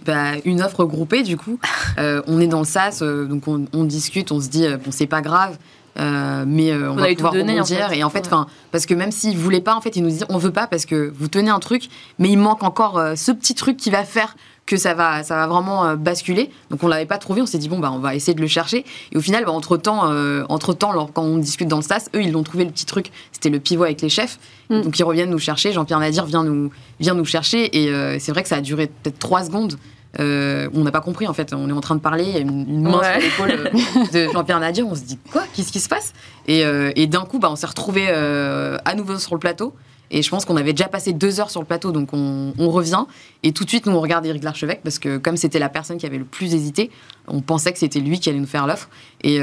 Bah, 0.05 0.33
une 0.45 0.61
offre 0.61 0.85
groupée 0.85 1.23
du 1.23 1.37
coup. 1.37 1.59
Euh, 1.99 2.21
on 2.27 2.41
est 2.41 2.47
dans 2.47 2.59
le 2.59 2.67
SAS, 2.67 3.01
euh, 3.01 3.25
donc 3.25 3.49
on, 3.49 3.65
on, 3.73 3.85
discute, 3.85 4.31
on 4.31 4.39
se 4.39 4.51
dit 4.51 4.67
bon 4.85 4.91
c'est 4.91 5.07
pas 5.07 5.23
grave, 5.23 5.57
euh, 5.99 6.45
mais 6.47 6.73
euh, 6.73 6.91
on, 6.91 6.97
va 6.97 7.13
pouvoir 7.15 7.33
donner, 7.33 7.55
rebondir. 7.55 7.93
Et 7.93 8.05
en 8.05 8.11
fait, 8.11 8.27
enfin, 8.27 8.47
parce 8.71 8.87
que 8.87 8.95
même 8.95 9.11
s'ils 9.11 9.37
voulaient 9.37 9.61
pas, 9.61 9.75
en 9.75 9.81
fait, 9.81 9.97
ils 9.97 10.03
nous 10.03 10.11
disent 10.11 10.27
on 10.29 10.39
veut 10.39 10.53
pas 10.53 10.67
parce 10.67 10.85
que 10.85 11.13
vous 11.17 11.29
tenez 11.29 11.51
un 11.51 11.59
truc, 11.59 11.89
mais 12.19 12.29
il 12.29 12.37
manque 12.37 12.63
encore 12.63 12.99
euh, 12.99 13.15
ce 13.17 13.33
petit 13.33 13.55
truc 13.55 13.77
qui 13.77 13.91
va 13.91 14.05
faire 14.05 14.37
que 14.67 14.77
ça 14.77 14.95
va, 14.95 15.23
ça 15.23 15.37
va 15.37 15.47
vraiment 15.47 15.95
basculer. 15.95 16.51
Donc 16.71 16.83
on 16.83 16.89
l'avait 16.89 17.07
pas 17.07 17.19
trouvé, 17.19 17.41
on 17.41 17.47
s'est 17.47 17.59
dit 17.59 17.69
bon 17.69 17.79
bah 17.79 17.93
on 17.93 18.01
va 18.01 18.15
essayer 18.15 18.35
de 18.35 18.41
le 18.41 18.49
chercher. 18.49 18.85
Et 19.13 19.17
au 19.17 19.21
final, 19.21 19.45
bah, 19.45 19.53
entre 19.53 19.77
temps, 19.77 20.13
entre 20.49 20.75
temps, 20.75 21.09
quand 21.15 21.23
on 21.23 21.39
discute 21.39 21.69
dans 21.69 21.77
le 21.77 21.83
SAS, 21.83 22.11
eux 22.15 22.23
ils 22.23 22.33
l'ont 22.33 22.43
trouvé 22.43 22.65
le 22.65 22.71
petit 22.71 22.87
truc. 22.87 23.13
C'était 23.31 23.49
le 23.51 23.61
pivot 23.61 23.85
avec 23.85 24.03
les 24.03 24.09
chefs. 24.09 24.39
Mm. 24.71 24.81
Donc 24.83 24.99
ils 24.99 25.05
reviennent 25.05 25.31
nous 25.31 25.39
chercher. 25.39 25.73
Jean-Pierre 25.73 26.01
Nadir 26.01 26.27
vient 26.27 26.43
nous, 26.43 26.71
vient 26.99 27.15
nous 27.15 27.25
chercher. 27.25 27.79
Et 27.79 28.19
c'est 28.19 28.33
vrai 28.33 28.43
que 28.43 28.49
ça 28.49 28.57
a 28.57 28.61
duré 28.61 28.89
peut-être 28.89 29.19
trois 29.19 29.45
secondes. 29.45 29.79
Euh, 30.19 30.69
on 30.73 30.83
n'a 30.83 30.91
pas 30.91 31.01
compris 31.01 31.27
en 31.27 31.35
fait. 31.35 31.53
On 31.53 31.69
est 31.69 31.73
en 31.73 31.81
train 31.81 31.95
de 31.95 32.01
parler, 32.01 32.25
il 32.25 32.35
y 32.35 32.37
a 32.37 32.41
une, 32.41 32.83
main 32.83 33.03
sur 33.03 33.21
l'épaule 33.21 33.71
euh, 33.75 34.27
de 34.27 34.33
Jean-Pierre 34.33 34.61
Nadir. 34.61 34.87
On 34.87 34.95
se 34.95 35.03
dit 35.03 35.19
quoi? 35.31 35.43
Qu'est-ce 35.55 35.73
qui 35.73 35.81
se 35.81 35.89
passe? 35.89 36.13
Et, 36.47 36.65
euh, 36.65 36.93
d'un 37.07 37.25
coup, 37.25 37.39
bah, 37.39 37.49
on 37.51 37.57
s'est 37.57 37.67
retrouvé 37.67 38.09
à 38.09 38.95
nouveau 38.95 39.19
sur 39.19 39.35
le 39.35 39.41
plateau. 39.41 39.75
Et 40.11 40.23
je 40.23 40.31
pense 40.31 40.45
qu'on 40.45 40.57
avait 40.57 40.73
déjà 40.73 40.89
passé 40.89 41.13
deux 41.13 41.41
heures 41.41 41.51
sur 41.51 41.61
le 41.61 41.67
plateau, 41.67 41.93
donc 41.93 42.11
on, 42.13 42.53
revient. 42.71 43.05
Et 43.43 43.53
tout 43.53 43.65
de 43.65 43.69
suite, 43.69 43.87
nous, 43.87 43.93
on 43.93 44.01
regarde 44.01 44.27
Éric 44.27 44.43
Larchevêque, 44.43 44.81
parce 44.83 44.99
que 44.99 45.19
comme 45.19 45.37
c'était 45.37 45.59
la 45.59 45.69
personne 45.69 45.99
qui 45.99 46.07
avait 46.07 46.19
le 46.19 46.25
plus 46.25 46.55
hésité, 46.55 46.91
on 47.29 47.41
pensait 47.41 47.73
que 47.73 47.79
c'était 47.79 48.01
lui 48.01 48.21
qui 48.21 48.29
allait 48.29 48.39
nous 48.39 48.47
faire 48.47 48.67
l'offre. 48.67 48.89
Et, 49.23 49.39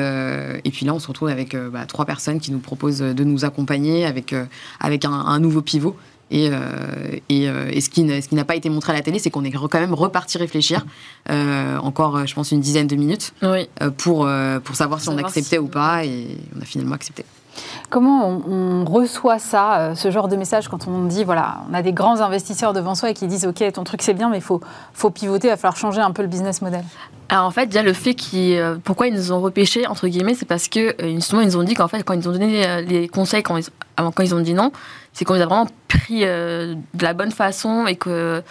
puis 0.71 0.85
là, 0.85 0.93
on 0.93 0.99
se 0.99 1.07
retrouve 1.07 1.29
avec 1.29 1.55
bah, 1.55 1.85
trois 1.85 2.05
personnes 2.05 2.39
qui 2.39 2.51
nous 2.51 2.59
proposent 2.59 2.99
de 2.99 3.23
nous 3.23 3.45
accompagner 3.45 4.05
avec, 4.05 4.35
avec 4.79 5.05
un 5.05 5.39
nouveau 5.39 5.61
pivot. 5.61 5.97
Et, 6.33 6.49
euh, 6.49 6.57
euh, 7.31 7.69
et, 7.71 7.79
ce 7.79 7.89
qui 7.89 8.03
n'a 8.03 8.45
pas 8.45 8.55
été 8.55 8.67
montré 8.69 8.91
à 8.91 8.95
la 8.95 9.01
télé, 9.01 9.19
c'est 9.19 9.29
qu'on 9.29 9.43
est 9.43 9.51
quand 9.51 9.79
même 9.79 9.93
reparti 9.93 10.39
réfléchir, 10.39 10.85
euh, 11.29 11.77
encore, 11.77 12.25
je 12.25 12.33
pense, 12.33 12.51
une 12.51 12.59
dizaine 12.59 12.87
de 12.87 12.95
minutes, 12.95 13.33
pour, 13.97 14.27
pour 14.63 14.75
savoir 14.75 14.99
si 14.99 15.09
on 15.09 15.17
acceptait 15.17 15.59
ou 15.59 15.67
pas, 15.67 16.05
et 16.05 16.27
on 16.57 16.61
a 16.61 16.65
finalement 16.65 16.95
accepté. 16.95 17.23
Comment 17.89 18.41
on, 18.47 18.85
reçoit 18.85 19.39
ça, 19.39 19.93
ce 19.95 20.11
genre 20.11 20.27
de 20.27 20.35
message, 20.35 20.67
quand 20.67 20.87
on 20.87 21.05
dit, 21.05 21.23
voilà, 21.23 21.57
on 21.69 21.73
a 21.73 21.81
des 21.81 21.93
grands 21.93 22.21
investisseurs 22.21 22.73
devant 22.73 22.95
soi 22.95 23.11
et 23.11 23.13
qui 23.13 23.27
disent, 23.27 23.45
OK, 23.45 23.63
ton 23.71 23.83
truc 23.83 24.01
c'est 24.01 24.13
bien, 24.13 24.29
mais 24.29 24.37
il 24.37 24.43
faut, 24.43 24.61
faut 24.93 25.09
pivoter, 25.09 25.47
il 25.47 25.51
va 25.51 25.57
falloir 25.57 25.77
changer 25.77 26.01
un 26.01 26.11
peu 26.11 26.21
le 26.21 26.27
business 26.27 26.61
model. 26.61 26.83
Alors 27.29 27.45
en 27.45 27.51
fait, 27.51 27.67
déjà 27.67 27.81
le 27.81 27.93
fait 27.93 28.13
qu'ils, 28.13 28.61
pourquoi 28.83 29.07
ils 29.07 29.13
nous 29.13 29.31
ont 29.31 29.41
repêché 29.41 29.87
entre 29.87 30.07
guillemets, 30.07 30.35
c'est 30.35 30.45
parce 30.45 30.67
que 30.67 30.95
justement 30.99 31.41
ils 31.41 31.47
nous 31.47 31.57
ont 31.57 31.63
dit 31.63 31.73
qu'en 31.73 31.87
fait 31.87 32.03
quand 32.03 32.13
ils 32.13 32.27
ont 32.27 32.31
donné 32.31 32.81
les 32.83 33.07
conseils 33.07 33.43
quand 33.43 33.57
ils, 33.57 33.65
quand 33.95 34.23
ils 34.23 34.35
ont 34.35 34.41
dit 34.41 34.53
non, 34.53 34.71
c'est 35.13 35.25
qu'on 35.25 35.35
les 35.35 35.41
a 35.41 35.45
vraiment 35.45 35.67
pris 35.87 36.25
euh, 36.25 36.75
de 36.93 37.03
la 37.03 37.13
bonne 37.13 37.31
façon 37.31 37.85
et 37.87 37.95
que 37.95 38.43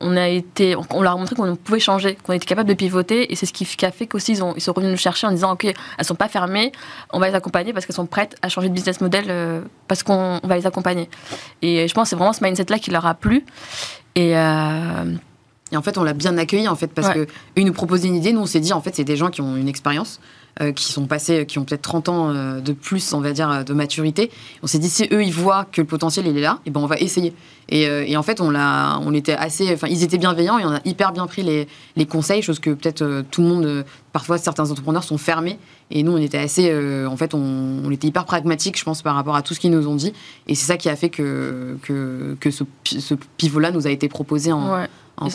on 0.00 0.16
a 0.16 0.28
été, 0.28 0.76
on 0.90 1.02
leur 1.02 1.14
a 1.14 1.16
montré 1.16 1.34
qu'on 1.34 1.56
pouvait 1.56 1.80
changer, 1.80 2.16
qu'on 2.22 2.32
était 2.32 2.46
capable 2.46 2.68
de 2.68 2.74
pivoter, 2.74 3.32
et 3.32 3.36
c'est 3.36 3.46
ce 3.46 3.52
qui, 3.52 3.84
a 3.84 3.90
fait 3.90 4.06
qu'aussi 4.06 4.32
ils, 4.32 4.42
ils 4.56 4.60
sont 4.60 4.72
revenus 4.72 4.92
nous 4.92 4.98
chercher 4.98 5.26
en 5.26 5.32
disant 5.32 5.52
ok, 5.52 5.64
elles 5.64 6.04
sont 6.04 6.14
pas 6.14 6.28
fermées, 6.28 6.72
on 7.12 7.18
va 7.18 7.28
les 7.28 7.34
accompagner 7.34 7.72
parce 7.72 7.84
qu'elles 7.84 7.96
sont 7.96 8.06
prêtes 8.06 8.36
à 8.42 8.48
changer 8.48 8.68
de 8.68 8.74
business 8.74 9.00
model 9.00 9.24
euh, 9.28 9.60
parce 9.88 10.02
qu'on 10.02 10.40
va 10.44 10.56
les 10.56 10.66
accompagner. 10.66 11.10
Et 11.62 11.88
je 11.88 11.94
pense 11.94 12.04
que 12.04 12.10
c'est 12.10 12.16
vraiment 12.16 12.32
ce 12.32 12.44
mindset 12.44 12.66
là 12.68 12.78
qui 12.78 12.90
leur 12.90 13.06
a 13.06 13.14
plu. 13.14 13.44
Et 14.14 14.36
euh, 14.36 15.14
et 15.70 15.76
en 15.76 15.82
fait, 15.82 15.98
on 15.98 16.02
l'a 16.02 16.14
bien 16.14 16.38
accueilli 16.38 16.68
en 16.68 16.76
fait 16.76 16.88
parce 16.88 17.10
que 17.10 17.26
nous 17.58 17.72
proposaient 17.72 18.08
une 18.08 18.16
idée, 18.16 18.32
nous 18.32 18.40
on 18.40 18.46
s'est 18.46 18.60
dit 18.60 18.72
en 18.72 18.80
fait 18.80 18.94
c'est 18.94 19.04
des 19.04 19.16
gens 19.16 19.30
qui 19.30 19.42
ont 19.42 19.56
une 19.56 19.68
expérience, 19.68 20.20
qui 20.72 20.84
sont 20.84 21.06
passés, 21.06 21.46
qui 21.46 21.58
ont 21.58 21.64
peut-être 21.64 21.82
30 21.82 22.08
ans 22.08 22.30
euh, 22.30 22.60
de 22.60 22.72
plus, 22.72 23.12
on 23.12 23.20
va 23.20 23.32
dire, 23.32 23.64
de 23.64 23.72
maturité. 23.72 24.30
On 24.62 24.66
s'est 24.66 24.78
dit, 24.78 24.88
si 24.88 25.08
eux, 25.12 25.22
ils 25.22 25.32
voient 25.32 25.66
que 25.70 25.80
le 25.80 25.86
potentiel, 25.86 26.26
il 26.26 26.36
est 26.36 26.42
là, 26.42 26.58
et 26.64 26.68
eh 26.68 26.70
ben 26.70 26.80
on 26.80 26.86
va 26.86 26.96
essayer. 26.96 27.32
Et, 27.68 27.86
euh, 27.86 28.04
et 28.06 28.16
en 28.16 28.22
fait, 28.22 28.40
on, 28.40 28.50
l'a, 28.50 28.98
on 29.04 29.14
était 29.14 29.34
assez, 29.34 29.72
enfin, 29.72 29.88
ils 29.88 30.02
étaient 30.02 30.18
bienveillants 30.18 30.58
et 30.58 30.64
on 30.64 30.72
a 30.72 30.80
hyper 30.84 31.12
bien 31.12 31.26
pris 31.26 31.42
les, 31.42 31.68
les 31.96 32.06
conseils, 32.06 32.42
chose 32.42 32.58
que 32.58 32.70
peut-être 32.70 33.24
tout 33.30 33.42
le 33.42 33.48
monde, 33.48 33.84
parfois 34.12 34.38
certains 34.38 34.70
entrepreneurs 34.70 35.04
sont 35.04 35.18
fermés. 35.18 35.58
Et 35.90 36.02
nous, 36.02 36.12
on 36.12 36.18
était 36.18 36.38
assez, 36.38 36.70
en 37.06 37.16
fait, 37.16 37.32
on, 37.34 37.82
on, 37.84 37.90
était 37.90 38.08
hyper 38.08 38.24
pragmatique, 38.26 38.78
je 38.78 38.84
pense, 38.84 39.02
par 39.02 39.14
rapport 39.14 39.36
à 39.36 39.42
tout 39.42 39.54
ce 39.54 39.60
qu'ils 39.60 39.70
nous 39.70 39.88
ont 39.88 39.96
dit. 39.96 40.12
Et 40.46 40.54
c'est 40.54 40.66
ça 40.66 40.76
qui 40.76 40.88
a 40.90 40.96
fait 40.96 41.08
que, 41.08 41.78
que, 41.82 42.36
que 42.40 42.50
ce, 42.50 42.64
ce 42.84 43.14
pivot-là 43.38 43.70
nous 43.70 43.86
a 43.86 43.90
été 43.90 44.08
proposé 44.08 44.52
en, 44.52 44.86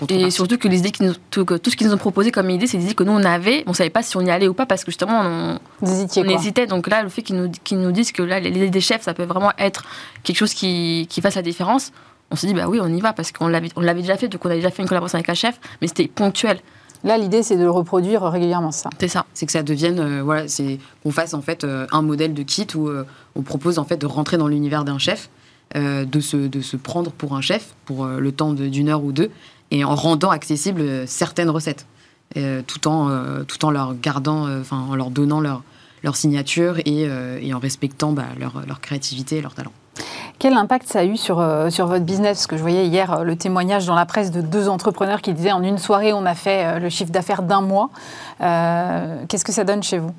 et 0.10 0.32
surtout 0.32 0.58
que, 0.58 0.68
les 0.68 0.80
idées 0.80 0.92
qui 0.92 1.04
nous, 1.04 1.14
tout, 1.30 1.44
que 1.46 1.56
tout 1.56 1.70
ce 1.70 1.76
qu'ils 1.76 1.88
nous 1.88 1.94
ont 1.94 1.98
proposé 1.98 2.32
comme 2.32 2.50
idée, 2.50 2.68
c'est 2.68 2.78
des 2.78 2.86
idées 2.86 2.96
que 2.96 3.04
nous 3.04 3.12
on 3.12 3.24
avait. 3.24 3.64
On 3.68 3.74
savait 3.74 3.90
pas 3.90 4.02
si 4.02 4.16
on 4.16 4.22
y 4.22 4.30
allait 4.30 4.48
ou 4.48 4.54
pas 4.54 4.66
parce 4.66 4.84
que 4.84 4.92
justement 4.92 5.22
on, 5.22 5.60
on 5.82 6.24
hésitait. 6.24 6.68
Donc 6.68 6.88
là, 6.88 7.04
le 7.04 7.10
fait 7.10 7.22
qu'ils 7.22 7.36
nous, 7.36 7.92
disent 7.92 8.12
que 8.12 8.22
là, 8.22 8.40
les 8.40 8.50
idées 8.50 8.70
des 8.70 8.82
chefs, 8.82 9.02
ça 9.02 9.14
peut 9.14 9.26
vraiment 9.26 9.52
être 9.58 9.84
quelque 10.24 10.38
chose 10.38 10.54
qui, 10.54 11.08
qui 11.10 11.22
fasse 11.22 11.36
la 11.36 11.42
différence. 11.42 11.92
On 12.32 12.36
s'est 12.36 12.48
dit 12.48 12.54
bah 12.54 12.68
oui, 12.68 12.80
on 12.82 12.88
y 12.88 13.02
va 13.02 13.14
parce 13.14 13.32
qu'on 13.32 13.48
l'avait, 13.48 13.70
on 13.76 13.82
l'avait 13.82 14.02
déjà 14.02 14.16
fait, 14.16 14.30
donc 14.30 14.46
on 14.46 14.50
avait 14.50 14.60
déjà 14.60 14.72
fait 14.72 14.82
une 14.82 14.88
collaboration 14.88 15.18
avec 15.18 15.30
un 15.30 15.34
chef, 15.34 15.60
mais 15.82 15.88
c'était 15.88 16.08
ponctuel. 16.08 16.60
Là, 17.04 17.18
l'idée, 17.18 17.44
c'est 17.44 17.58
de 17.58 17.64
le 17.64 17.70
reproduire 17.70 18.24
régulièrement, 18.24 18.72
ça. 18.72 18.90
C'est 19.00 19.10
ça. 19.10 19.26
C'est 19.34 19.46
que 19.46 19.52
ça 19.52 19.64
devienne, 19.64 20.00
euh, 20.00 20.24
voilà, 20.24 20.48
c'est 20.48 20.80
qu'on 21.04 21.12
fasse 21.12 21.34
en 21.34 21.42
fait 21.42 21.64
euh, 21.64 21.86
un 21.92 22.02
modèle 22.02 22.34
de 22.34 22.44
kit 22.44 22.68
où 22.76 22.88
euh, 22.88 23.06
on 23.36 23.42
propose 23.42 23.78
en 23.78 23.84
fait 23.84 23.98
de 23.98 24.06
rentrer 24.06 24.38
dans 24.38 24.48
l'univers 24.48 24.86
d'un 24.86 24.98
chef, 24.98 25.30
de 25.76 26.20
se, 26.20 26.38
de 26.38 26.62
se 26.62 26.78
prendre 26.78 27.10
pour 27.12 27.36
un 27.36 27.42
chef 27.42 27.74
pour 27.86 28.06
le 28.06 28.32
temps 28.32 28.54
d'une 28.54 28.90
heure 28.90 29.04
ou 29.04 29.12
deux, 29.12 29.32
et 29.72 29.84
en 29.84 29.96
rendant 29.96 30.30
accessibles 30.30 31.08
certaines 31.08 31.50
recettes, 31.50 31.88
tout, 32.36 32.88
en, 32.88 33.44
tout 33.48 33.66
en 33.66 33.72
leur 33.72 33.96
gardant, 34.00 34.48
en 34.70 34.96
leur 34.96 35.10
donnant 35.10 35.42
leur, 35.42 35.64
leur 36.04 36.16
signature 36.16 36.78
et, 36.86 37.08
et 37.42 37.54
en 37.56 37.60
respectant 37.60 38.12
bah, 38.12 38.28
leur, 38.40 38.62
leur, 38.68 38.82
créativité 38.82 39.38
et 39.38 39.42
leur 39.42 39.56
talent. 39.56 39.72
Quel 40.40 40.54
impact 40.54 40.88
ça 40.88 41.00
a 41.00 41.04
eu 41.06 41.16
sur, 41.16 41.46
sur 41.70 41.88
votre 41.88 42.04
business? 42.04 42.40
Parce 42.40 42.48
que 42.48 42.58
je 42.58 42.62
voyais 42.62 42.88
hier 42.88 43.24
le 43.24 43.36
témoignage 43.36 43.86
dans 43.86 43.96
la 43.96 44.06
presse 44.06 44.32
de 44.32 44.42
deux 44.42 44.68
entrepreneurs 44.68 45.22
qui 45.22 45.34
disaient 45.34 45.52
en 45.52 45.64
une 45.64 45.78
soirée, 45.78 46.12
on 46.12 46.26
a 46.26 46.36
fait 46.36 46.80
le 46.80 46.90
chiffre 46.90 47.12
d'affaires 47.12 47.44
d'un 47.44 47.62
mois. 47.62 47.90
Qu'est-ce 48.40 49.46
que 49.46 49.52
ça 49.52 49.64
donne 49.64 49.84
chez 49.84 50.00
vous? 50.00 50.12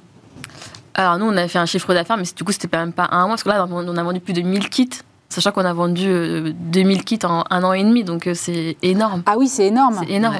Alors 0.94 1.18
nous, 1.18 1.26
on 1.26 1.36
a 1.36 1.48
fait 1.48 1.58
un 1.58 1.66
chiffre 1.66 1.92
d'affaires, 1.92 2.16
mais 2.16 2.24
du 2.34 2.44
coup, 2.44 2.52
c'était 2.52 2.74
même 2.76 2.92
pas 2.92 3.08
un 3.10 3.26
mois, 3.26 3.30
parce 3.30 3.42
que 3.42 3.48
là, 3.48 3.66
on 3.68 3.96
a 3.96 4.02
vendu 4.02 4.20
plus 4.20 4.32
de 4.32 4.42
1000 4.42 4.70
kits 4.70 5.02
Sachant 5.34 5.50
qu'on 5.50 5.64
a 5.64 5.72
vendu 5.72 6.54
2000 6.54 6.98
euh, 6.98 7.02
kits 7.02 7.18
en 7.24 7.42
un 7.50 7.64
an 7.64 7.72
et 7.72 7.82
demi, 7.82 8.04
donc 8.04 8.28
euh, 8.28 8.34
c'est 8.34 8.76
énorme. 8.82 9.24
Ah 9.26 9.34
oui, 9.36 9.48
c'est 9.48 9.66
énorme. 9.66 10.00
C'est 10.06 10.12
énorme. 10.12 10.36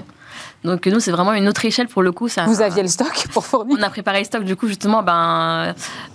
Donc 0.65 0.87
nous, 0.87 0.99
c'est 0.99 1.11
vraiment 1.11 1.33
une 1.35 1.47
autre 1.47 1.65
échelle 1.65 1.89
pour 1.89 2.03
le 2.03 2.11
coup. 2.11 2.29
Ça, 2.29 2.47
Vous 2.47 2.63
aviez 2.63 2.83
le 2.83 2.89
stock 2.89 3.27
pour 3.33 3.45
fournir 3.45 3.77
On 3.79 3.83
a 3.83 3.91
préparé 3.91 4.21
le 4.21 4.25
stock, 4.25 4.45
du 4.45 4.57
coup, 4.57 4.67
justement, 4.67 5.03
ben, 5.03 5.75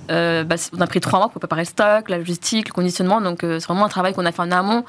euh, 0.09 0.43
bah, 0.43 0.55
on 0.75 0.81
a 0.81 0.87
pris 0.87 0.99
trois 0.99 1.19
mois 1.19 1.29
pour 1.29 1.39
préparer 1.39 1.61
le 1.61 1.67
stock, 1.67 2.09
la 2.09 2.17
logistique, 2.17 2.67
le 2.69 2.73
conditionnement. 2.73 3.21
Donc 3.21 3.39
c'est 3.41 3.63
vraiment 3.63 3.85
un 3.85 3.89
travail 3.89 4.13
qu'on 4.13 4.25
a 4.25 4.31
fait 4.31 4.41
en 4.41 4.51
amont 4.51 4.83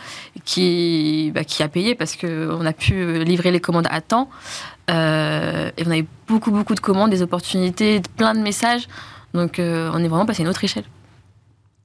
qui, 0.45 1.31
bah, 1.35 1.45
qui 1.45 1.63
a 1.63 1.69
payé 1.69 1.95
parce 1.95 2.17
qu'on 2.17 2.65
a 2.65 2.73
pu 2.73 3.23
livrer 3.25 3.51
les 3.51 3.61
commandes 3.61 3.89
à 3.91 4.01
temps. 4.01 4.31
et 4.89 4.93
on 4.93 5.91
a 5.91 5.99
eu 5.99 6.07
beaucoup, 6.27 6.51
beaucoup 6.51 6.75
de 6.75 6.81
commandes, 6.81 7.11
des 7.11 7.23
opportunités, 7.23 8.01
plein 8.17 8.35
de 8.35 8.41
messages. 8.41 8.89
Donc 9.35 9.57
on 9.59 9.99
est 9.99 10.09
vraiment 10.09 10.27
passé 10.27 10.43
à 10.43 10.45
une 10.45 10.51
autre 10.51 10.65
échelle. 10.65 10.85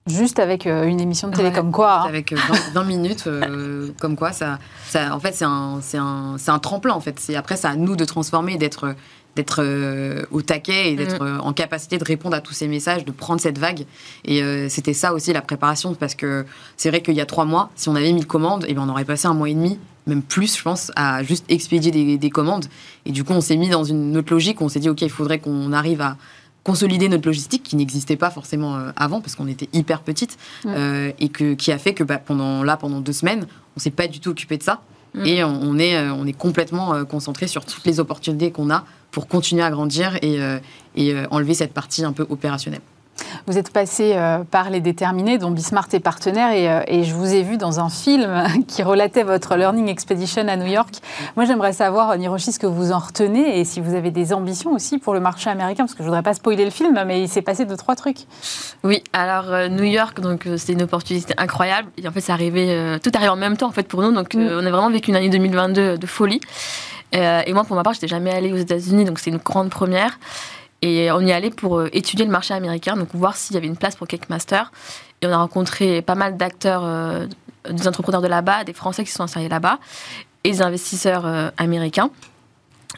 Juste 0.07 0.39
avec 0.39 0.65
une 0.65 0.99
émission 1.01 1.29
de 1.29 1.35
télé 1.35 1.51
comme 1.51 1.71
quoi. 1.71 2.01
Hein. 2.01 2.07
Avec 2.07 2.33
20, 2.73 2.83
minutes, 2.83 3.27
comme 3.99 4.15
quoi, 4.15 4.31
ça, 4.31 4.59
ça 4.87 5.15
en 5.15 5.19
fait, 5.19 5.33
c'est 5.33 5.45
un, 5.45 5.79
un, 5.95 6.35
un, 6.47 6.59
tremplin. 6.59 6.93
En 6.93 6.99
fait. 6.99 7.19
Après, 7.35 7.57
c'est 7.57 7.67
à 7.67 7.75
nous 7.75 7.95
de 7.95 8.05
transformer, 8.05 8.57
d'être 8.57 8.95
d'être 9.35 9.61
euh, 9.61 10.23
au 10.31 10.41
taquet 10.41 10.91
et 10.91 10.95
d'être 10.95 11.21
mm. 11.21 11.27
euh, 11.27 11.39
en 11.39 11.53
capacité 11.53 11.97
de 11.97 12.03
répondre 12.03 12.35
à 12.35 12.41
tous 12.41 12.53
ces 12.53 12.67
messages, 12.67 13.05
de 13.05 13.11
prendre 13.11 13.41
cette 13.41 13.57
vague. 13.57 13.85
Et 14.23 14.41
euh, 14.41 14.69
c'était 14.69 14.93
ça 14.93 15.13
aussi 15.13 15.33
la 15.33 15.41
préparation, 15.41 15.93
parce 15.93 16.15
que 16.15 16.45
c'est 16.77 16.89
vrai 16.89 17.01
qu'il 17.01 17.15
y 17.15 17.21
a 17.21 17.25
trois 17.25 17.45
mois, 17.45 17.69
si 17.75 17.89
on 17.89 17.95
avait 17.95 18.11
mis 18.11 18.25
commandes, 18.25 18.63
et 18.63 18.69
eh 18.69 18.73
ben 18.73 18.83
on 18.85 18.89
aurait 18.89 19.05
passé 19.05 19.27
un 19.27 19.33
mois 19.33 19.49
et 19.49 19.53
demi, 19.53 19.77
même 20.07 20.21
plus, 20.21 20.57
je 20.57 20.61
pense, 20.61 20.91
à 20.95 21.23
juste 21.23 21.45
expédier 21.49 22.17
des, 22.17 22.29
commandes. 22.29 22.65
Et 23.05 23.11
du 23.11 23.23
coup, 23.23 23.33
on 23.33 23.41
s'est 23.41 23.57
mis 23.57 23.69
dans 23.69 23.83
une 23.83 24.15
autre 24.17 24.31
logique. 24.31 24.61
On 24.61 24.69
s'est 24.69 24.79
dit, 24.79 24.89
OK, 24.89 25.01
il 25.01 25.09
faudrait 25.09 25.39
qu'on 25.39 25.73
arrive 25.73 26.01
à 26.01 26.15
consolider 26.65 27.07
notre 27.07 27.25
logistique 27.25 27.63
qui 27.63 27.77
n'existait 27.77 28.17
pas 28.17 28.29
forcément 28.29 28.77
avant 28.97 29.21
parce 29.21 29.35
qu'on 29.35 29.47
était 29.47 29.69
hyper 29.71 30.01
petite 30.01 30.37
mm. 30.65 30.73
et 31.19 31.29
que, 31.29 31.53
qui 31.53 31.71
a 31.71 31.77
fait 31.77 31.93
que 31.93 32.03
bah, 32.03 32.17
pendant 32.17 32.63
là 32.63 32.75
pendant 32.75 32.99
deux 32.99 33.13
semaines 33.13 33.45
on 33.77 33.79
s'est 33.79 33.91
pas 33.91 34.07
du 34.07 34.19
tout 34.19 34.31
occupé 34.31 34.57
de 34.57 34.63
ça 34.63 34.81
mm. 35.13 35.25
et 35.25 35.43
on, 35.43 35.77
est 35.77 36.09
on 36.09 36.25
est 36.25 36.33
complètement 36.33 37.05
concentré 37.05 37.47
sur 37.47 37.65
toutes 37.65 37.85
les 37.85 37.99
opportunités 37.99 38.51
qu'on 38.51 38.71
a 38.71 38.83
pour 39.15 39.29
continuer 39.29 39.63
à 39.63 39.71
grandir 39.71 40.17
et, 40.21 40.41
euh, 40.41 40.59
et 40.97 41.13
euh, 41.13 41.25
enlever 41.31 41.53
cette 41.53 41.71
partie 41.71 42.03
un 42.03 42.11
peu 42.11 42.25
opérationnelle. 42.29 42.81
Vous 43.47 43.57
êtes 43.57 43.71
passé 43.71 44.13
euh, 44.15 44.43
par 44.49 44.69
les 44.69 44.81
déterminés, 44.81 45.37
dont 45.37 45.51
Bismart 45.51 45.87
est 45.93 45.99
partenaire, 45.99 46.51
et, 46.51 46.99
et, 46.99 47.03
je 47.03 47.13
vous 47.13 47.33
ai 47.33 47.43
vu 47.43 47.57
dans 47.57 47.79
un 47.79 47.89
film 47.89 48.43
qui 48.67 48.83
relatait 48.83 49.23
votre 49.23 49.55
Learning 49.55 49.87
Expedition 49.87 50.47
à 50.47 50.57
New 50.57 50.65
York. 50.65 50.95
Moi, 51.35 51.45
j'aimerais 51.45 51.73
savoir, 51.73 52.17
Niroshi, 52.17 52.51
ce 52.51 52.59
que 52.59 52.67
vous 52.67 52.91
en 52.91 52.99
retenez 52.99 53.59
et 53.59 53.65
si 53.65 53.79
vous 53.79 53.93
avez 53.93 54.11
des 54.11 54.33
ambitions 54.33 54.71
aussi 54.71 54.97
pour 54.97 55.13
le 55.13 55.19
marché 55.19 55.49
américain, 55.49 55.83
parce 55.83 55.93
que 55.93 55.99
je 55.99 56.03
ne 56.03 56.09
voudrais 56.09 56.23
pas 56.23 56.33
spoiler 56.33 56.65
le 56.65 56.71
film, 56.71 57.01
mais 57.05 57.21
il 57.21 57.29
s'est 57.29 57.41
passé 57.41 57.65
deux, 57.65 57.77
trois 57.77 57.95
trucs. 57.95 58.19
Oui, 58.83 59.03
alors 59.13 59.69
New 59.69 59.83
York, 59.83 60.19
donc 60.19 60.47
c'était 60.57 60.73
une 60.73 60.83
opportunité 60.83 61.33
incroyable. 61.37 61.89
Et 61.97 62.07
en 62.07 62.11
fait, 62.11 62.21
ça 62.21 62.33
arrivait, 62.33 62.99
tout 62.99 63.11
arrive 63.13 63.31
en 63.31 63.35
même 63.35 63.57
temps 63.57 63.67
en 63.67 63.71
fait 63.71 63.87
pour 63.87 64.01
nous, 64.01 64.11
donc 64.11 64.33
mm. 64.33 64.39
on 64.39 64.65
a 64.65 64.71
vraiment 64.71 64.89
vécu 64.89 65.11
une 65.11 65.17
année 65.17 65.29
2022 65.29 65.97
de 65.97 66.07
folie. 66.07 66.39
Euh, 67.15 67.41
et 67.45 67.53
moi, 67.53 67.63
pour 67.63 67.75
ma 67.75 67.83
part, 67.83 67.93
j'étais 67.93 68.07
jamais 68.07 68.31
allée 68.31 68.51
aux 68.51 68.57
États-Unis, 68.57 69.05
donc 69.05 69.19
c'est 69.19 69.29
une 69.29 69.37
grande 69.37 69.69
première. 69.69 70.19
Et 70.85 71.11
on 71.11 71.19
y 71.21 71.31
allait 71.31 71.49
pour 71.49 71.79
euh, 71.79 71.89
étudier 71.93 72.25
le 72.25 72.31
marché 72.31 72.53
américain, 72.53 72.95
donc 72.95 73.07
voir 73.15 73.35
s'il 73.35 73.55
y 73.55 73.57
avait 73.57 73.65
une 73.65 73.75
place 73.75 73.95
pour 73.95 74.05
Cake 74.05 74.29
Master. 74.29 74.71
Et 75.19 75.25
on 75.25 75.31
a 75.31 75.37
rencontré 75.37 76.03
pas 76.03 76.13
mal 76.13 76.37
d'acteurs, 76.37 76.83
euh, 76.85 77.25
des 77.71 77.87
entrepreneurs 77.87 78.21
de 78.21 78.27
là-bas, 78.27 78.63
des 78.65 78.73
Français 78.73 79.03
qui 79.03 79.09
sont 79.09 79.23
installés 79.23 79.49
là-bas, 79.49 79.79
et 80.43 80.51
des 80.51 80.61
investisseurs 80.61 81.25
américains. 81.57 82.11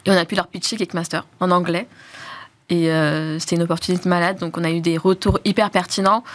Et 0.05 0.11
on 0.11 0.17
a 0.17 0.25
pu 0.25 0.35
leur 0.35 0.47
pitcher 0.47 0.75
Cake 0.75 0.93
Master 0.93 1.25
en 1.39 1.49
anglais. 1.49 1.87
Et 2.69 2.91
c'était 3.39 3.55
une 3.55 3.61
opportunité 3.61 4.09
malade. 4.09 4.39
Donc, 4.39 4.57
on 4.57 4.65
a 4.65 4.69
eu 4.69 4.81
des 4.81 4.97
retours 4.97 5.39
hyper 5.45 5.69
pertinents. 5.71 6.25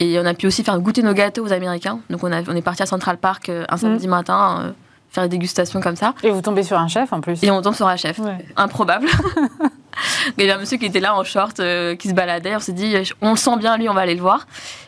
Et 0.00 0.18
on 0.18 0.24
a 0.24 0.32
pu 0.32 0.46
aussi 0.46 0.64
faire 0.64 0.80
goûter 0.80 1.02
nos 1.02 1.12
gâteaux 1.12 1.44
aux 1.44 1.52
Américains. 1.52 2.00
Donc, 2.08 2.24
on, 2.24 2.32
a, 2.32 2.40
on 2.48 2.56
est 2.56 2.62
parti 2.62 2.82
à 2.82 2.86
Central 2.86 3.18
Park 3.18 3.50
un 3.50 3.76
samedi 3.76 4.06
mmh. 4.06 4.10
matin 4.10 4.74
faire 5.12 5.24
des 5.24 5.28
dégustations 5.28 5.80
comme 5.80 5.96
ça. 5.96 6.14
Et 6.22 6.30
vous 6.30 6.40
tombez 6.40 6.62
sur 6.62 6.78
un 6.78 6.88
chef 6.88 7.12
en 7.12 7.20
plus 7.20 7.42
Et 7.44 7.50
on 7.50 7.60
tombe 7.60 7.74
sur 7.74 7.86
un 7.86 7.96
chef. 7.96 8.18
Improbable. 8.56 9.06
Il 10.38 10.44
y 10.44 10.44
avait 10.44 10.58
un 10.58 10.60
monsieur 10.60 10.78
qui 10.78 10.86
était 10.86 11.00
là 11.00 11.14
en 11.14 11.22
short, 11.22 11.60
euh, 11.60 11.94
qui 11.96 12.08
se 12.08 12.14
baladait. 12.14 12.56
On 12.56 12.60
s'est 12.60 12.72
dit, 12.72 12.94
on 13.20 13.30
le 13.30 13.36
sent 13.36 13.56
bien, 13.58 13.76
lui, 13.76 13.88
on 13.88 13.94
va 13.94 14.00
aller 14.00 14.14
le 14.14 14.22
voir. 14.22 14.46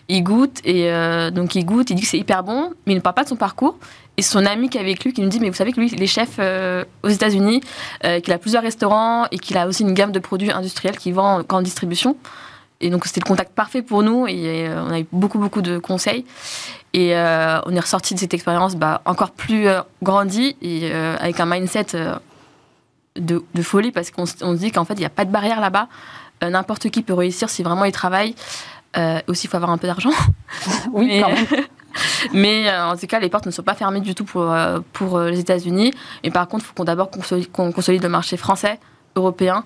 Il 0.08 0.22
goûte, 0.22 0.60
et 0.64 0.90
euh, 0.90 1.30
donc 1.30 1.54
il 1.54 1.64
goûte, 1.64 1.90
il 1.90 1.96
dit 1.96 2.02
que 2.02 2.08
c'est 2.08 2.18
hyper 2.18 2.42
bon, 2.42 2.72
mais 2.86 2.94
il 2.94 2.96
ne 2.96 3.00
parle 3.00 3.14
pas 3.14 3.24
de 3.24 3.28
son 3.28 3.36
parcours. 3.36 3.76
Et 4.16 4.22
son 4.22 4.46
ami 4.46 4.70
qui 4.70 4.78
est 4.78 4.80
avec 4.80 5.04
lui, 5.04 5.12
qui 5.12 5.20
nous 5.20 5.28
dit, 5.28 5.40
mais 5.40 5.50
vous 5.50 5.56
savez 5.56 5.72
que 5.72 5.80
lui, 5.80 5.90
il 5.92 6.02
est 6.02 6.06
chef 6.06 6.36
euh, 6.38 6.84
aux 7.02 7.08
États-Unis, 7.08 7.60
qu'il 8.22 8.32
a 8.32 8.38
plusieurs 8.38 8.62
restaurants 8.62 9.26
et 9.30 9.38
qu'il 9.38 9.58
a 9.58 9.66
aussi 9.66 9.82
une 9.82 9.92
gamme 9.92 10.12
de 10.12 10.20
produits 10.20 10.52
industriels 10.52 10.96
qu'il 10.96 11.14
vend 11.14 11.42
en 11.48 11.62
distribution. 11.62 12.16
Et 12.80 12.90
donc 12.90 13.06
c'était 13.06 13.20
le 13.20 13.26
contact 13.26 13.52
parfait 13.52 13.82
pour 13.82 14.02
nous 14.02 14.26
et 14.26 14.68
on 14.68 14.90
a 14.90 15.00
eu 15.00 15.06
beaucoup 15.10 15.38
beaucoup 15.38 15.62
de 15.62 15.78
conseils. 15.78 16.26
Et 16.94 17.16
euh, 17.16 17.58
on 17.66 17.74
est 17.74 17.80
ressorti 17.80 18.14
de 18.14 18.20
cette 18.20 18.34
expérience 18.34 18.76
bah, 18.76 19.02
encore 19.04 19.32
plus 19.32 19.66
euh, 19.66 19.80
grandi 20.02 20.56
et 20.62 20.90
euh, 20.92 21.16
avec 21.18 21.40
un 21.40 21.44
mindset 21.44 21.86
de, 23.16 23.42
folie 23.62 23.90
parce 23.90 24.12
qu'on 24.12 24.26
se 24.26 24.54
dit 24.54 24.70
qu'en 24.70 24.84
fait, 24.84 24.94
il 24.94 25.00
n'y 25.00 25.04
a 25.04 25.10
pas 25.10 25.24
de 25.24 25.30
barrière 25.30 25.60
là-bas. 25.60 25.88
N'importe 26.42 26.90
qui 26.90 27.02
peut 27.02 27.14
réussir 27.14 27.48
si 27.50 27.62
vraiment 27.62 27.84
il 27.84 27.92
travaille. 27.92 28.34
aussi, 29.26 29.46
il 29.46 29.50
faut 29.50 29.56
avoir 29.56 29.70
un 29.70 29.78
peu 29.78 29.86
d'argent. 29.86 30.10
oui, 30.92 31.06
mais, 31.06 31.20
quand 31.20 31.28
même. 31.30 31.46
mais 32.32 32.76
en 32.76 32.96
tout 32.96 33.06
cas, 33.06 33.18
les 33.18 33.30
portes 33.30 33.46
ne 33.46 33.50
sont 33.50 33.62
pas 33.62 33.74
fermées 33.74 34.00
du 34.00 34.14
tout 34.14 34.24
pour, 34.24 34.54
pour 34.92 35.20
les 35.20 35.40
États-Unis. 35.40 35.92
Mais 36.22 36.30
par 36.30 36.46
contre, 36.46 36.64
il 36.64 36.68
faut 36.68 36.74
qu'on 36.74 36.84
d'abord 36.84 37.10
consolide, 37.10 37.50
consolide, 37.50 38.02
le 38.02 38.08
marché 38.08 38.36
français, 38.36 38.78
européen, 39.16 39.64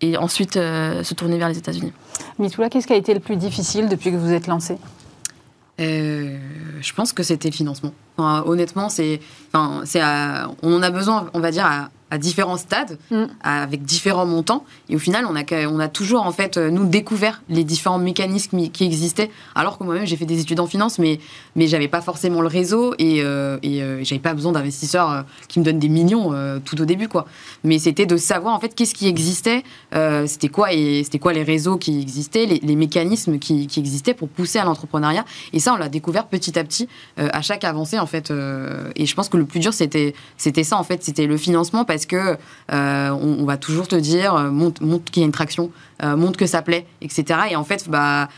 et 0.00 0.16
ensuite 0.16 0.54
se 0.54 1.14
tourner 1.14 1.36
vers 1.36 1.48
les 1.48 1.58
États-Unis. 1.58 1.92
Mitoula, 2.38 2.70
qu'est-ce 2.70 2.86
qui 2.86 2.94
a 2.94 2.96
été 2.96 3.12
le 3.12 3.20
plus 3.20 3.36
difficile 3.36 3.88
depuis 3.88 4.10
que 4.10 4.16
vous 4.16 4.32
êtes 4.32 4.46
lancé? 4.46 4.78
Je 5.78 6.92
pense 6.94 7.12
que 7.12 7.22
c'était 7.22 7.48
le 7.48 7.54
financement. 7.54 7.92
honnêtement, 8.18 8.88
c'est, 8.88 9.20
on 9.54 9.82
en 10.62 10.82
a 10.82 10.90
besoin, 10.90 11.30
on 11.34 11.40
va 11.40 11.50
dire, 11.50 11.66
à, 11.66 11.90
à 12.10 12.18
différents 12.18 12.56
stades, 12.56 12.98
mm. 13.10 13.24
avec 13.42 13.82
différents 13.82 14.26
montants. 14.26 14.64
Et 14.88 14.96
au 14.96 14.98
final, 14.98 15.26
on 15.28 15.34
a, 15.34 15.66
on 15.66 15.80
a 15.80 15.88
toujours, 15.88 16.22
en 16.22 16.32
fait, 16.32 16.56
euh, 16.56 16.70
nous, 16.70 16.86
découvert 16.86 17.42
les 17.48 17.64
différents 17.64 17.98
mécanismes 17.98 18.68
qui 18.68 18.84
existaient. 18.84 19.30
Alors 19.54 19.78
que 19.78 19.84
moi-même, 19.84 20.06
j'ai 20.06 20.16
fait 20.16 20.26
des 20.26 20.40
études 20.40 20.60
en 20.60 20.66
finance, 20.66 20.98
mais, 20.98 21.18
mais 21.56 21.66
j'avais 21.66 21.88
pas 21.88 22.02
forcément 22.02 22.40
le 22.40 22.46
réseau 22.46 22.94
et, 22.98 23.22
euh, 23.22 23.58
et 23.62 23.82
euh, 23.82 24.04
j'avais 24.04 24.20
pas 24.20 24.34
besoin 24.34 24.52
d'investisseurs 24.52 25.24
qui 25.48 25.58
me 25.60 25.64
donnent 25.64 25.78
des 25.78 25.88
millions 25.88 26.32
tout 26.64 26.80
au 26.80 26.84
début, 26.84 27.08
quoi. 27.08 27.26
Mais 27.64 27.78
c'était 27.78 28.06
de 28.06 28.16
savoir, 28.16 28.54
en 28.54 28.60
fait, 28.60 28.74
qu'est-ce 28.74 28.94
qui 28.94 29.08
existait, 29.08 29.62
c'était 30.26 30.48
quoi, 30.48 30.72
et 30.72 31.02
c'était 31.04 31.18
quoi 31.18 31.32
les 31.32 31.42
réseaux 31.42 31.78
qui 31.78 32.00
existaient, 32.00 32.46
les, 32.46 32.76
mécanismes 32.76 33.38
qui, 33.38 33.66
qui, 33.66 33.80
existaient 33.80 34.14
pour 34.14 34.28
pousser 34.28 34.58
à 34.58 34.64
l'entrepreneuriat. 34.64 35.24
Et 35.52 35.60
ça, 35.60 35.72
on 35.74 35.76
l'a 35.76 35.88
découvert 35.88 36.26
petit 36.26 36.58
à 36.58 36.64
petit 36.64 36.88
à 37.16 37.42
chaque 37.42 37.64
avancée, 37.64 37.98
en 37.98 38.06
fait. 38.06 38.30
et 38.96 39.06
je 39.06 39.14
pense 39.14 39.28
que 39.28 39.36
le 39.36 39.44
plus 39.44 39.60
dur, 39.60 39.72
c'était, 39.72 40.14
c'était 40.36 40.64
ça, 40.64 40.76
en 40.76 40.84
fait, 40.84 41.02
c'était 41.02 41.26
le 41.26 41.36
financement 41.36 41.84
parce 41.84 41.93
que 42.02 42.36
euh, 42.72 43.10
on, 43.10 43.44
va 43.44 43.56
toujours 43.56 43.88
te 43.88 43.96
dire 43.96 44.34
euh, 44.34 44.50
montre, 44.50 44.80
qu'il 45.10 45.20
y 45.20 45.24
a 45.24 45.26
une 45.26 45.32
traction, 45.32 45.70
euh, 46.02 46.16
montre 46.16 46.38
que 46.38 46.46
ça 46.46 46.62
plaît, 46.62 46.86
etc. 47.00 47.40
Et 47.50 47.56
en 47.56 47.64
fait, 47.64 47.88
bah, 47.88 48.28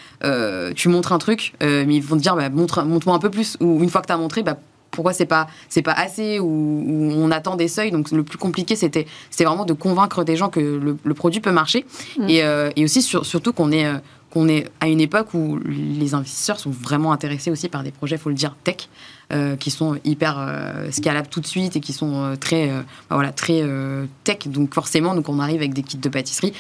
tu 0.75 0.88
montres 0.88 1.12
un 1.12 1.18
truc, 1.18 1.54
mais 1.60 1.96
ils 1.96 2.02
vont 2.02 2.16
te 2.16 2.22
dire 2.22 2.36
bah, 2.36 2.48
montre, 2.50 2.82
montre-moi 2.82 3.16
un 3.16 3.20
peu 3.20 3.30
plus. 3.30 3.56
Ou 3.60 3.82
une 3.82 3.90
fois 3.90 4.00
que 4.00 4.06
tu 4.06 4.12
as 4.12 4.16
montré, 4.16 4.42
bah, 4.42 4.56
pourquoi 4.90 5.12
c'est 5.12 5.26
pas 5.26 5.46
c'est 5.68 5.82
pas 5.82 5.92
assez 5.92 6.38
ou, 6.38 7.12
on 7.14 7.30
attend 7.30 7.56
des 7.56 7.68
seuils 7.68 7.90
donc 7.90 8.10
le 8.12 8.22
plus 8.22 8.38
compliqué 8.38 8.76
c'était 8.76 9.06
c'était 9.30 9.44
vraiment 9.44 9.66
de 9.66 9.75
convaincre 9.75 10.25
des 10.25 10.36
gens 10.36 10.48
que 10.48 10.60
le, 11.04 11.14
produit 11.14 11.40
peut 11.40 11.50
marcher 11.52 11.84
mmh. 12.18 12.28
et, 12.30 12.84
aussi 12.84 13.02
surtout 13.02 13.52
qu'on 13.52 13.72
est 13.72 13.86
qu'on 14.30 14.48
est 14.48 14.70
à 14.80 14.88
une 14.88 15.00
époque 15.00 15.34
où 15.34 15.58
les 15.66 16.14
investisseurs 16.14 16.58
sont 16.58 16.70
vraiment 16.70 17.12
intéressés 17.12 17.50
aussi 17.50 17.68
par 17.68 17.82
des 17.82 17.90
projets 17.90 18.16
faut 18.16 18.30
le 18.30 18.36
dire 18.36 18.56
tech 18.64 18.88
euh, 19.33 19.56
qui 19.56 19.73
sont 19.73 19.99
hyper 20.04 20.37
euh, 20.38 20.88
scalables 20.92 21.26
tout 21.26 21.40
de 21.40 21.49
suite 21.49 21.75
et 21.75 21.80
qui 21.80 21.92
sont 21.92 22.23
euh, 22.23 22.37
très, 22.37 22.68
bah 22.68 23.16
voilà, 23.16 23.33
très 23.33 23.61
tech. 24.23 24.47
Donc 24.47 24.73
forcément, 24.73 25.16
donc 25.16 25.28
on 25.28 25.40
arrive 25.40 25.56
avec 25.56 25.75
des 25.75 25.83
kits 25.83 25.97
de 25.97 26.09
pâtisserie, 26.09 26.52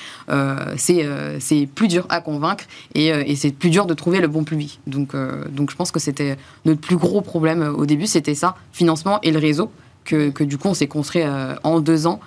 c'est 0.76 1.68
plus 1.72 1.86
dur 1.86 2.06
à 2.08 2.20
convaincre 2.20 2.64
et, 2.96 3.06
et 3.06 3.36
c'est 3.36 3.52
plus 3.52 3.70
dur 3.70 3.86
de 3.86 3.94
trouver 3.94 4.20
le 4.20 4.26
bon 4.26 4.42
public. 4.42 4.80
Donc, 4.88 5.14
donc 5.52 5.70
je 5.70 5.76
pense 5.76 5.92
que 5.92 6.00
c'était 6.00 6.36
notre 6.64 6.80
plus 6.80 6.96
gros 6.96 7.20
problème 7.20 7.62
au 7.62 7.86
début, 7.86 8.08
c'était 8.08 8.34
ça, 8.34 8.56
financement 8.72 9.20
et 9.22 9.30
le 9.30 9.38
réseau, 9.38 9.70
que, 10.04 10.30
que 10.30 10.42
du 10.42 10.58
coup 10.58 10.66
on 10.66 10.74
s'est 10.74 10.88
construit 10.88 11.22
en 11.62 11.78
deux 11.78 12.08
ans 12.08 12.18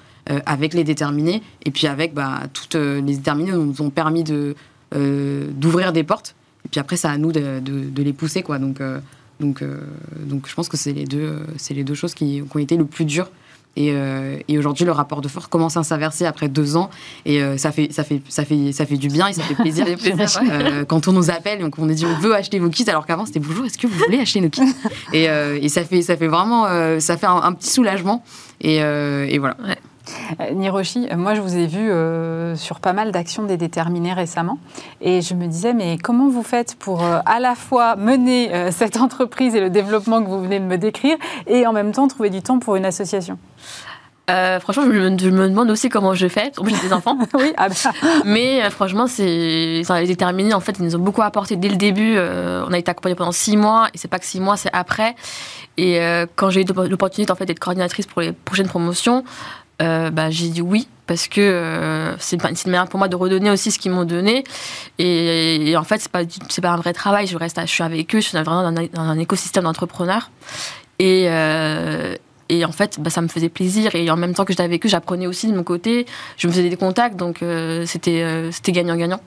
avec 0.45 0.73
les 0.73 0.85
déterminés 0.85 1.43
et 1.65 1.71
puis 1.71 1.87
avec 1.87 2.13
bah, 2.13 2.43
toutes 2.53 2.75
les 2.75 3.01
déterminés 3.01 3.51
nous 3.51 3.81
ont 3.81 3.89
permis 3.89 4.23
de 4.23 4.55
d'ouvrir 4.95 5.91
des 5.91 6.03
portes 6.05 6.33
et 6.65 6.69
puis 6.69 6.79
après 6.79 6.95
c'est 6.95 7.09
à 7.09 7.17
nous 7.17 7.33
de, 7.33 7.59
de, 7.59 7.89
de, 7.89 8.03
les 8.03 8.13
pousser 8.13 8.41
quoi 8.41 8.57
donc 8.57 8.79
donc, 9.39 9.61
euh, 9.61 9.79
donc 10.19 10.47
je 10.47 10.53
pense 10.53 10.69
que 10.69 10.77
c'est 10.77 10.93
les 10.93 11.05
deux, 11.05 11.39
c'est 11.57 11.73
les 11.73 11.83
deux 11.83 11.93
choses 11.93 12.13
qui, 12.13 12.43
ont 12.53 12.59
été 12.59 12.77
le 12.77 12.85
plus 12.85 13.05
dur. 13.05 13.29
Et, 13.75 13.91
euh, 13.93 14.37
et 14.47 14.57
aujourd'hui, 14.57 14.83
le 14.83 14.91
rapport 14.91 15.21
de 15.21 15.27
force 15.27 15.47
commence 15.47 15.77
à 15.77 15.83
s'inverser 15.83 16.25
après 16.25 16.49
deux 16.49 16.75
ans, 16.75 16.89
et 17.25 17.41
euh, 17.41 17.55
ça 17.55 17.71
fait 17.71 17.93
ça 17.93 18.03
fait 18.03 18.19
ça 18.27 18.43
fait 18.43 18.71
ça 18.73 18.85
fait 18.85 18.97
du 18.97 19.07
bien 19.07 19.27
et 19.27 19.33
ça 19.33 19.43
fait 19.43 19.53
plaisir. 19.53 19.85
quand 20.87 21.07
on 21.07 21.13
nous 21.13 21.29
appelle, 21.29 21.59
donc 21.61 21.77
on 21.77 21.85
nous 21.85 21.93
dit 21.93 22.05
on 22.05 22.19
veut 22.19 22.35
acheter 22.35 22.59
vos 22.59 22.69
kits, 22.69 22.89
alors 22.89 23.05
qu'avant 23.05 23.25
c'était 23.25 23.39
bonjour, 23.39 23.65
est-ce 23.65 23.77
que 23.77 23.87
vous 23.87 23.97
voulez 23.97 24.19
acheter 24.19 24.41
nos 24.41 24.49
kits? 24.49 24.63
Et, 25.13 25.25
et, 25.25 25.69
ça 25.69 25.85
fait 25.85 26.01
ça 26.01 26.17
fait 26.17 26.27
vraiment 26.27 26.65
ça 26.99 27.15
fait 27.15 27.27
un, 27.27 27.53
petit 27.53 27.69
soulagement. 27.69 28.23
Et, 28.59 28.77
et 28.77 29.37
voilà. 29.37 29.55
Euh, 29.61 29.75
Niroshi, 30.53 31.07
moi 31.15 31.35
je 31.35 31.41
vous 31.41 31.55
ai 31.57 31.67
vu 31.67 31.91
euh, 31.91 32.55
sur 32.55 32.79
pas 32.79 32.93
mal 32.93 33.11
d'actions 33.11 33.43
des 33.43 33.57
déterminés 33.57 34.13
récemment 34.13 34.57
et 35.01 35.21
je 35.21 35.33
me 35.33 35.47
disais 35.47 35.73
mais 35.73 35.97
comment 35.97 36.29
vous 36.29 36.43
faites 36.43 36.75
pour 36.75 37.03
euh, 37.03 37.19
à 37.25 37.39
la 37.39 37.55
fois 37.55 37.95
mener 37.95 38.71
cette 38.71 38.97
entreprise 38.97 39.55
et 39.55 39.59
le 39.59 39.69
développement 39.69 40.23
que 40.23 40.29
vous 40.29 40.41
venez 40.41 40.59
de 40.59 40.65
me 40.65 40.77
décrire 40.77 41.17
et 41.47 41.65
en 41.67 41.73
même 41.73 41.91
temps 41.91 42.07
trouver 42.07 42.29
du 42.29 42.41
temps 42.41 42.59
pour 42.59 42.75
une 42.75 42.85
association? 42.85 43.37
Franchement, 44.27 44.83
je 44.83 44.89
me, 44.91 45.49
demande 45.49 45.71
aussi 45.71 45.89
comment 45.89 46.13
je 46.13 46.27
fais. 46.27 46.51
En 46.59 46.63
plus, 46.63 46.75
j'ai 46.75 46.89
des 46.89 46.93
enfants. 46.93 47.17
oui, 47.33 47.51
ah 47.57 47.67
bah. 47.67 47.75
Mais 48.25 48.69
franchement, 48.69 49.07
c'est, 49.07 49.81
les 49.81 50.05
déterminés, 50.05 50.53
en 50.53 50.59
fait, 50.59 50.75
ils 50.77 50.85
nous 50.85 50.95
ont 50.95 50.99
beaucoup 50.99 51.23
apporté 51.23 51.55
dès 51.55 51.67
le 51.67 51.77
début. 51.77 52.15
on 52.15 52.71
a 52.71 52.77
été 52.77 52.91
accompagnés 52.91 53.15
pendant 53.15 53.31
six 53.31 53.57
mois, 53.57 53.87
et 53.91 53.97
c'est 53.97 54.07
pas 54.07 54.19
que 54.19 54.27
six 54.27 54.39
mois, 54.39 54.55
c'est 54.55 54.69
après. 54.71 55.15
Et 55.77 55.99
quand 56.35 56.51
j'ai 56.51 56.61
eu 56.61 56.65
l'opportunité 56.65 57.31
en 57.31 57.35
fait, 57.35 57.45
d'être 57.45 57.57
coordinatrice 57.57 58.05
pour 58.05 58.21
les 58.21 58.31
prochaines 58.31 58.67
promotions, 58.67 59.23
bah, 59.79 60.29
j'ai 60.29 60.49
dit 60.49 60.61
oui 60.61 60.87
parce 61.09 61.27
que 61.27 61.41
euh, 61.41 62.15
c'est 62.19 62.35
une 62.35 62.71
manière 62.71 62.87
pour 62.87 62.99
moi 62.99 63.07
de 63.07 63.15
redonner 63.15 63.49
aussi 63.49 63.71
ce 63.71 63.79
qu'ils 63.79 63.91
m'ont 63.91 64.05
donné. 64.05 64.43
Et, 64.99 65.73
en 65.75 65.83
fait, 65.83 65.99
c'est 66.01 66.11
pas 66.11 66.21
c'est 66.49 66.61
pas 66.61 66.69
un 66.69 66.77
vrai 66.77 66.93
travail. 66.93 67.25
Je 67.25 67.35
reste, 67.35 67.59
je 67.59 67.65
suis 67.65 67.81
avec 67.81 68.13
eux, 68.13 68.19
je 68.19 68.27
suis 68.27 68.37
vraiment 68.37 68.71
dans 68.71 69.01
un, 69.01 69.17
écosystème 69.17 69.63
d'entrepreneurs. 69.63 70.29
Et, 70.99 71.25
euh, 71.29 72.13
et 72.49 72.63
en 72.63 72.71
fait, 72.71 72.99
bah, 72.99 73.09
ça 73.09 73.21
me 73.21 73.27
faisait 73.27 73.49
plaisir. 73.49 73.95
Et 73.95 74.11
en 74.11 74.17
même 74.17 74.35
temps 74.35 74.45
que 74.45 74.53
j'étais 74.53 74.61
avec 74.61 74.85
eux, 74.85 74.89
j'apprenais 74.89 75.25
aussi 75.25 75.47
de 75.47 75.55
mon 75.55 75.63
côté. 75.63 76.05
Je 76.37 76.45
me 76.45 76.51
faisais 76.51 76.69
des 76.69 76.77
contacts, 76.77 77.15
donc 77.15 77.41
euh, 77.41 77.87
c'était 77.87 78.51
c'était 78.51 78.71
gagnant-gagnant. 78.71 79.19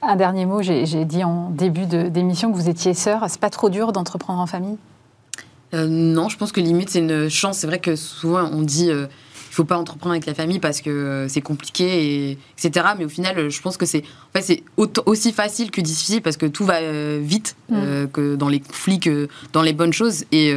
Un 0.00 0.16
dernier 0.16 0.46
mot, 0.46 0.62
j'ai 0.62 1.04
dit 1.04 1.24
en 1.24 1.50
début 1.50 1.84
d'émission 1.84 2.50
que 2.50 2.56
vous 2.56 2.70
étiez 2.70 2.94
sœur. 2.94 3.26
C'est 3.28 3.40
pas 3.40 3.50
trop 3.50 3.68
dur 3.68 3.92
d'entreprendre 3.92 4.40
en 4.40 4.46
famille? 4.46 4.78
Non, 5.72 6.28
je 6.28 6.36
pense 6.36 6.52
que 6.52 6.60
limite 6.60 6.90
c'est 6.90 7.00
une 7.00 7.28
chance. 7.28 7.58
C'est 7.58 7.66
vrai 7.66 7.78
que 7.78 7.94
souvent 7.96 8.50
on 8.52 8.62
dit 8.62 8.90
faut 9.58 9.64
pas 9.64 9.76
entreprendre 9.76 10.12
avec 10.12 10.26
la 10.26 10.34
famille 10.34 10.60
parce 10.60 10.80
que 10.80 10.88
euh, 10.88 11.28
c'est 11.28 11.40
compliqué, 11.40 12.30
et, 12.30 12.38
etc. 12.56 12.86
Mais 12.96 13.04
au 13.04 13.08
final, 13.08 13.50
je 13.50 13.60
pense 13.60 13.76
que 13.76 13.86
c'est 13.86 14.04
c'est 14.42 14.62
aussi 15.06 15.32
facile 15.32 15.70
que 15.70 15.80
difficile 15.80 16.22
parce 16.22 16.36
que 16.36 16.46
tout 16.46 16.64
va 16.64 16.76
euh, 16.76 17.20
vite, 17.22 17.56
mm. 17.68 17.74
euh, 17.76 18.06
que 18.06 18.36
dans 18.36 18.48
les 18.48 18.60
conflits, 18.60 19.00
que 19.00 19.28
dans 19.52 19.62
les 19.62 19.72
bonnes 19.72 19.92
choses. 19.92 20.24
Et, 20.32 20.48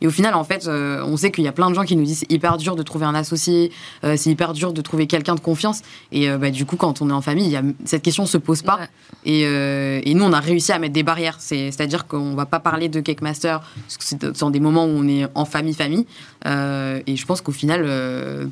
et 0.00 0.06
au 0.06 0.10
final, 0.10 0.34
en 0.34 0.44
fait, 0.44 0.68
on 0.68 1.16
sait 1.16 1.30
qu'il 1.30 1.44
y 1.44 1.48
a 1.48 1.52
plein 1.52 1.70
de 1.70 1.74
gens 1.74 1.84
qui 1.84 1.96
nous 1.96 2.04
disent 2.04 2.20
c'est 2.20 2.32
hyper 2.32 2.56
dur 2.56 2.76
de 2.76 2.82
trouver 2.82 3.06
un 3.06 3.14
associé, 3.14 3.72
c'est 4.02 4.30
hyper 4.30 4.52
dur 4.52 4.72
de 4.72 4.80
trouver 4.80 5.06
quelqu'un 5.06 5.34
de 5.34 5.40
confiance. 5.40 5.82
Et 6.10 6.28
bah, 6.36 6.50
du 6.50 6.64
coup, 6.64 6.76
quand 6.76 7.02
on 7.02 7.10
est 7.10 7.12
en 7.12 7.22
famille, 7.22 7.48
y 7.48 7.56
a, 7.56 7.62
cette 7.84 8.02
question 8.02 8.26
se 8.26 8.38
pose 8.38 8.62
pas. 8.62 8.80
Et, 9.24 9.42
et, 9.42 10.14
nous, 10.14 10.24
on 10.24 10.32
a 10.32 10.40
réussi 10.40 10.72
à 10.72 10.78
mettre 10.78 10.94
des 10.94 11.02
barrières. 11.02 11.36
C'est-à-dire 11.40 12.06
qu'on 12.06 12.34
va 12.34 12.46
pas 12.46 12.60
parler 12.60 12.88
de 12.88 13.00
Cake 13.00 13.22
Master 13.22 13.60
parce 13.60 13.96
que 13.96 14.04
c'est 14.04 14.24
dans 14.40 14.50
des 14.50 14.60
moments 14.60 14.84
où 14.84 14.90
on 14.90 15.08
est 15.08 15.26
en 15.34 15.44
famille, 15.44 15.74
famille. 15.74 16.06
et 16.44 17.16
je 17.16 17.26
pense 17.26 17.40
qu'au 17.40 17.52
final, 17.52 17.84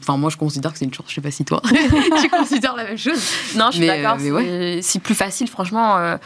Enfin, 0.01 0.17
moi, 0.17 0.31
je 0.31 0.37
considère 0.37 0.73
que 0.73 0.79
c'est 0.79 0.85
une 0.85 0.95
chance. 0.95 1.07
Je 1.09 1.15
sais 1.15 1.21
pas 1.21 1.31
si 1.31 1.45
toi, 1.45 1.61
tu 2.23 2.29
considères 2.29 2.75
la 2.77 2.85
même 2.85 2.99
chose. 2.99 3.21
Non, 3.57 3.67
je 3.71 3.77
suis 3.77 3.87
d'accord. 3.87 4.17
C'est 4.83 5.00
plus 5.00 5.15
facile, 5.15 5.49
franchement. 5.49 5.97
Euh, 5.97 6.17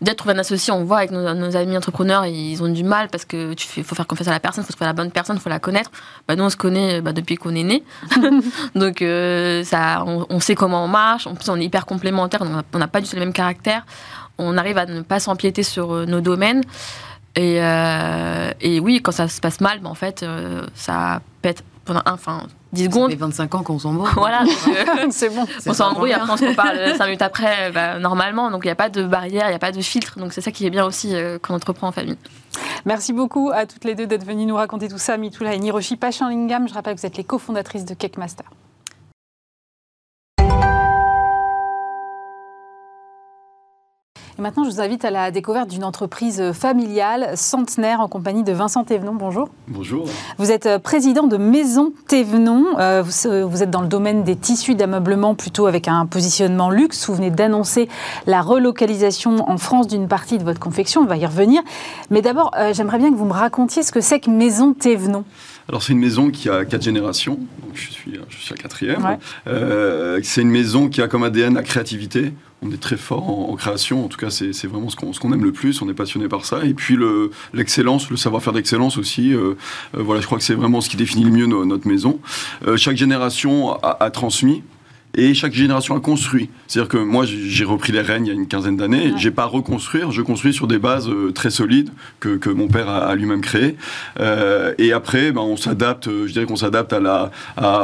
Déjà, 0.00 0.14
trouver 0.14 0.34
un 0.34 0.38
associé, 0.38 0.72
on 0.72 0.84
voit 0.84 0.98
avec 0.98 1.10
nos, 1.10 1.56
amis 1.56 1.76
entrepreneurs, 1.76 2.24
ils 2.24 2.62
ont 2.62 2.68
du 2.72 2.84
mal 2.84 3.08
parce 3.08 3.26
que 3.26 3.52
tu 3.52 3.66
fais, 3.66 3.82
faut 3.82 3.94
faire 3.94 4.06
confiance 4.06 4.28
à 4.28 4.30
la 4.30 4.40
personne, 4.40 4.64
faut 4.64 4.72
trouver 4.72 4.86
la 4.86 4.94
bonne 4.94 5.10
personne, 5.10 5.38
faut 5.38 5.50
la 5.50 5.58
connaître. 5.58 5.90
Bah, 6.26 6.36
nous, 6.36 6.44
on 6.44 6.48
se 6.48 6.56
connaît 6.56 7.02
bah, 7.02 7.12
depuis 7.12 7.36
qu'on 7.36 7.54
est 7.54 7.62
né. 7.62 7.84
donc, 8.74 9.02
euh, 9.02 9.62
ça, 9.64 10.02
on, 10.06 10.40
sait 10.40 10.54
comment 10.54 10.84
on 10.84 10.88
marche. 10.88 11.26
En 11.26 11.34
plus, 11.34 11.48
on 11.50 11.56
est 11.56 11.64
hyper 11.64 11.84
complémentaires. 11.84 12.42
On 12.72 12.78
n'a 12.78 12.88
pas 12.88 13.00
du 13.02 13.08
tout 13.08 13.16
le 13.16 13.20
même 13.20 13.34
caractère. 13.34 13.84
On 14.38 14.56
arrive 14.56 14.78
à 14.78 14.86
ne 14.86 15.02
pas 15.02 15.20
s'empiéter 15.20 15.62
sur 15.62 15.92
euh, 15.92 16.06
nos 16.06 16.22
domaines. 16.22 16.62
Et, 17.36 17.56
et, 18.60 18.80
oui, 18.80 19.00
quand 19.02 19.12
ça 19.12 19.28
se 19.28 19.40
passe 19.40 19.60
mal, 19.60 19.80
bah, 19.80 19.90
en 19.90 19.94
fait, 19.94 20.24
ça 20.74 21.20
pète 21.42 21.62
pendant 21.84 22.02
un, 22.06 22.12
enfin, 22.12 22.46
10 22.72 22.84
secondes. 22.84 23.10
Ça 23.10 23.16
fait 23.16 23.22
25 23.22 23.54
ans 23.54 23.62
qu'on 23.62 23.78
s'embrouille. 23.78 24.10
Voilà, 24.14 24.42
euh, 24.68 25.06
c'est 25.10 25.28
bon. 25.28 25.46
On 25.66 25.72
s'embrouille, 25.72 26.12
après 26.12 26.32
on 26.32 26.36
se 26.36 26.44
reparle 26.46 26.96
5 26.96 27.04
minutes 27.06 27.22
après, 27.22 27.72
bah, 27.72 27.98
normalement. 27.98 28.50
Donc 28.50 28.64
il 28.64 28.68
n'y 28.68 28.72
a 28.72 28.76
pas 28.76 28.88
de 28.88 29.04
barrière, 29.04 29.46
il 29.46 29.50
n'y 29.50 29.56
a 29.56 29.60
pas 29.60 29.72
de 29.72 29.80
filtre. 29.80 30.18
Donc 30.18 30.32
c'est 30.32 30.40
ça 30.40 30.50
qui 30.50 30.66
est 30.66 30.70
bien 30.70 30.84
aussi 30.84 31.14
euh, 31.14 31.38
quand 31.40 31.54
on 31.54 31.56
entreprend 31.56 31.88
en 31.88 31.92
famille. 31.92 32.16
Merci 32.84 33.12
beaucoup 33.12 33.50
à 33.52 33.66
toutes 33.66 33.84
les 33.84 33.94
deux 33.94 34.06
d'être 34.06 34.24
venues 34.24 34.46
nous 34.46 34.56
raconter 34.56 34.88
tout 34.88 34.98
ça. 34.98 35.16
Mitoula 35.16 35.54
et 35.54 35.58
Niroshi 35.58 35.96
Pachanlingam, 35.96 36.68
je 36.68 36.74
rappelle 36.74 36.94
que 36.94 37.00
vous 37.00 37.06
êtes 37.06 37.16
les 37.16 37.24
cofondatrices 37.24 37.84
de 37.84 37.94
Cake 37.94 38.16
Master. 38.18 38.46
Maintenant, 44.40 44.64
je 44.64 44.70
vous 44.70 44.80
invite 44.80 45.04
à 45.04 45.10
la 45.10 45.30
découverte 45.30 45.68
d'une 45.68 45.84
entreprise 45.84 46.52
familiale, 46.52 47.32
centenaire, 47.36 48.00
en 48.00 48.08
compagnie 48.08 48.42
de 48.42 48.52
Vincent 48.52 48.84
Thévenon. 48.84 49.14
Bonjour. 49.14 49.48
Bonjour. 49.68 50.06
Vous 50.38 50.50
êtes 50.50 50.66
euh, 50.66 50.78
président 50.78 51.26
de 51.26 51.36
Maison 51.36 51.92
Thévenon. 52.08 52.78
Euh, 52.78 53.04
euh, 53.26 53.44
vous 53.44 53.62
êtes 53.62 53.70
dans 53.70 53.82
le 53.82 53.88
domaine 53.88 54.24
des 54.24 54.36
tissus 54.36 54.74
d'ameublement, 54.74 55.34
plutôt 55.34 55.66
avec 55.66 55.88
un 55.88 56.06
positionnement 56.06 56.70
luxe. 56.70 57.08
Vous 57.08 57.14
venez 57.14 57.30
d'annoncer 57.30 57.88
la 58.26 58.40
relocalisation 58.40 59.48
en 59.48 59.58
France 59.58 59.86
d'une 59.86 60.08
partie 60.08 60.38
de 60.38 60.44
votre 60.44 60.60
confection. 60.60 61.02
On 61.02 61.06
va 61.06 61.16
y 61.16 61.26
revenir. 61.26 61.62
Mais 62.10 62.22
d'abord, 62.22 62.52
j'aimerais 62.72 62.98
bien 62.98 63.10
que 63.10 63.16
vous 63.16 63.26
me 63.26 63.32
racontiez 63.32 63.82
ce 63.82 63.92
que 63.92 64.00
c'est 64.00 64.20
que 64.20 64.30
Maison 64.30 64.72
Thévenon. 64.72 65.24
Alors 65.68 65.82
c'est 65.82 65.92
une 65.92 66.00
maison 66.00 66.30
qui 66.30 66.48
a 66.48 66.64
quatre 66.64 66.82
générations, 66.82 67.34
donc 67.34 67.74
je 67.74 67.90
suis, 67.90 68.18
je 68.28 68.36
suis 68.36 68.54
la 68.54 68.60
quatrième. 68.60 69.18
c'est 70.24 70.42
une 70.42 70.50
maison 70.50 70.88
qui 70.88 71.00
a 71.00 71.06
comme 71.06 71.22
ADN 71.22 71.54
la 71.54 71.62
créativité 71.62 72.32
on 72.62 72.70
est 72.70 72.80
très 72.80 72.96
fort 72.96 73.50
en, 73.50 73.54
création. 73.56 74.04
En 74.04 74.08
tout 74.08 74.18
cas, 74.18 74.30
c'est 74.30 74.66
vraiment 74.66 74.90
ce 74.90 74.96
qu'on 74.96 75.32
aime 75.32 75.44
le 75.44 75.52
plus. 75.52 75.80
On 75.82 75.88
est 75.88 75.94
passionné 75.94 76.28
par 76.28 76.44
ça. 76.44 76.64
Et 76.64 76.74
puis 76.74 76.98
l'excellence, 77.54 78.10
le, 78.10 78.16
savoir-faire 78.16 78.52
d'excellence 78.52 78.98
aussi. 78.98 79.32
Euh, 79.32 79.54
euh, 79.96 80.02
voilà, 80.02 80.20
je 80.20 80.26
crois 80.26 80.38
que 80.38 80.44
c'est 80.44 80.54
vraiment 80.54 80.80
ce 80.80 80.88
qui 80.88 80.96
définit 80.96 81.24
le 81.24 81.30
mieux 81.30 81.46
notre 81.46 81.88
maison. 81.88 82.20
Euh, 82.66 82.76
chaque 82.76 82.96
génération 82.96 83.72
a 83.82 84.10
transmis 84.10 84.62
et 85.14 85.34
chaque 85.34 85.52
génération 85.52 85.96
a 85.96 86.00
construit. 86.00 86.50
C'est-à-dire 86.66 86.88
que 86.88 86.98
moi, 86.98 87.24
j'ai 87.26 87.64
repris 87.64 87.92
les 87.92 88.00
rênes 88.00 88.26
il 88.26 88.28
y 88.28 88.32
a 88.32 88.34
une 88.34 88.46
quinzaine 88.46 88.76
d'années. 88.76 89.12
J'ai 89.16 89.30
pas 89.30 89.42
à 89.42 89.46
reconstruire, 89.46 90.12
je 90.12 90.22
construis 90.22 90.52
sur 90.52 90.66
des 90.66 90.78
bases 90.78 91.08
euh, 91.08 91.32
très 91.32 91.50
solides 91.50 91.90
que, 92.20 92.36
que 92.36 92.50
mon 92.50 92.68
père 92.68 92.88
a, 92.88 93.14
lui-même 93.14 93.40
créées. 93.40 93.76
Euh, 94.20 94.72
et 94.78 94.92
après, 94.92 95.32
ben, 95.32 95.42
on 95.42 95.56
s'adapte. 95.56 96.08
Euh, 96.08 96.26
je 96.26 96.32
dirais 96.32 96.46
qu'on 96.46 96.56
s'adapte 96.56 96.92
à 96.92 97.00
la, 97.00 97.30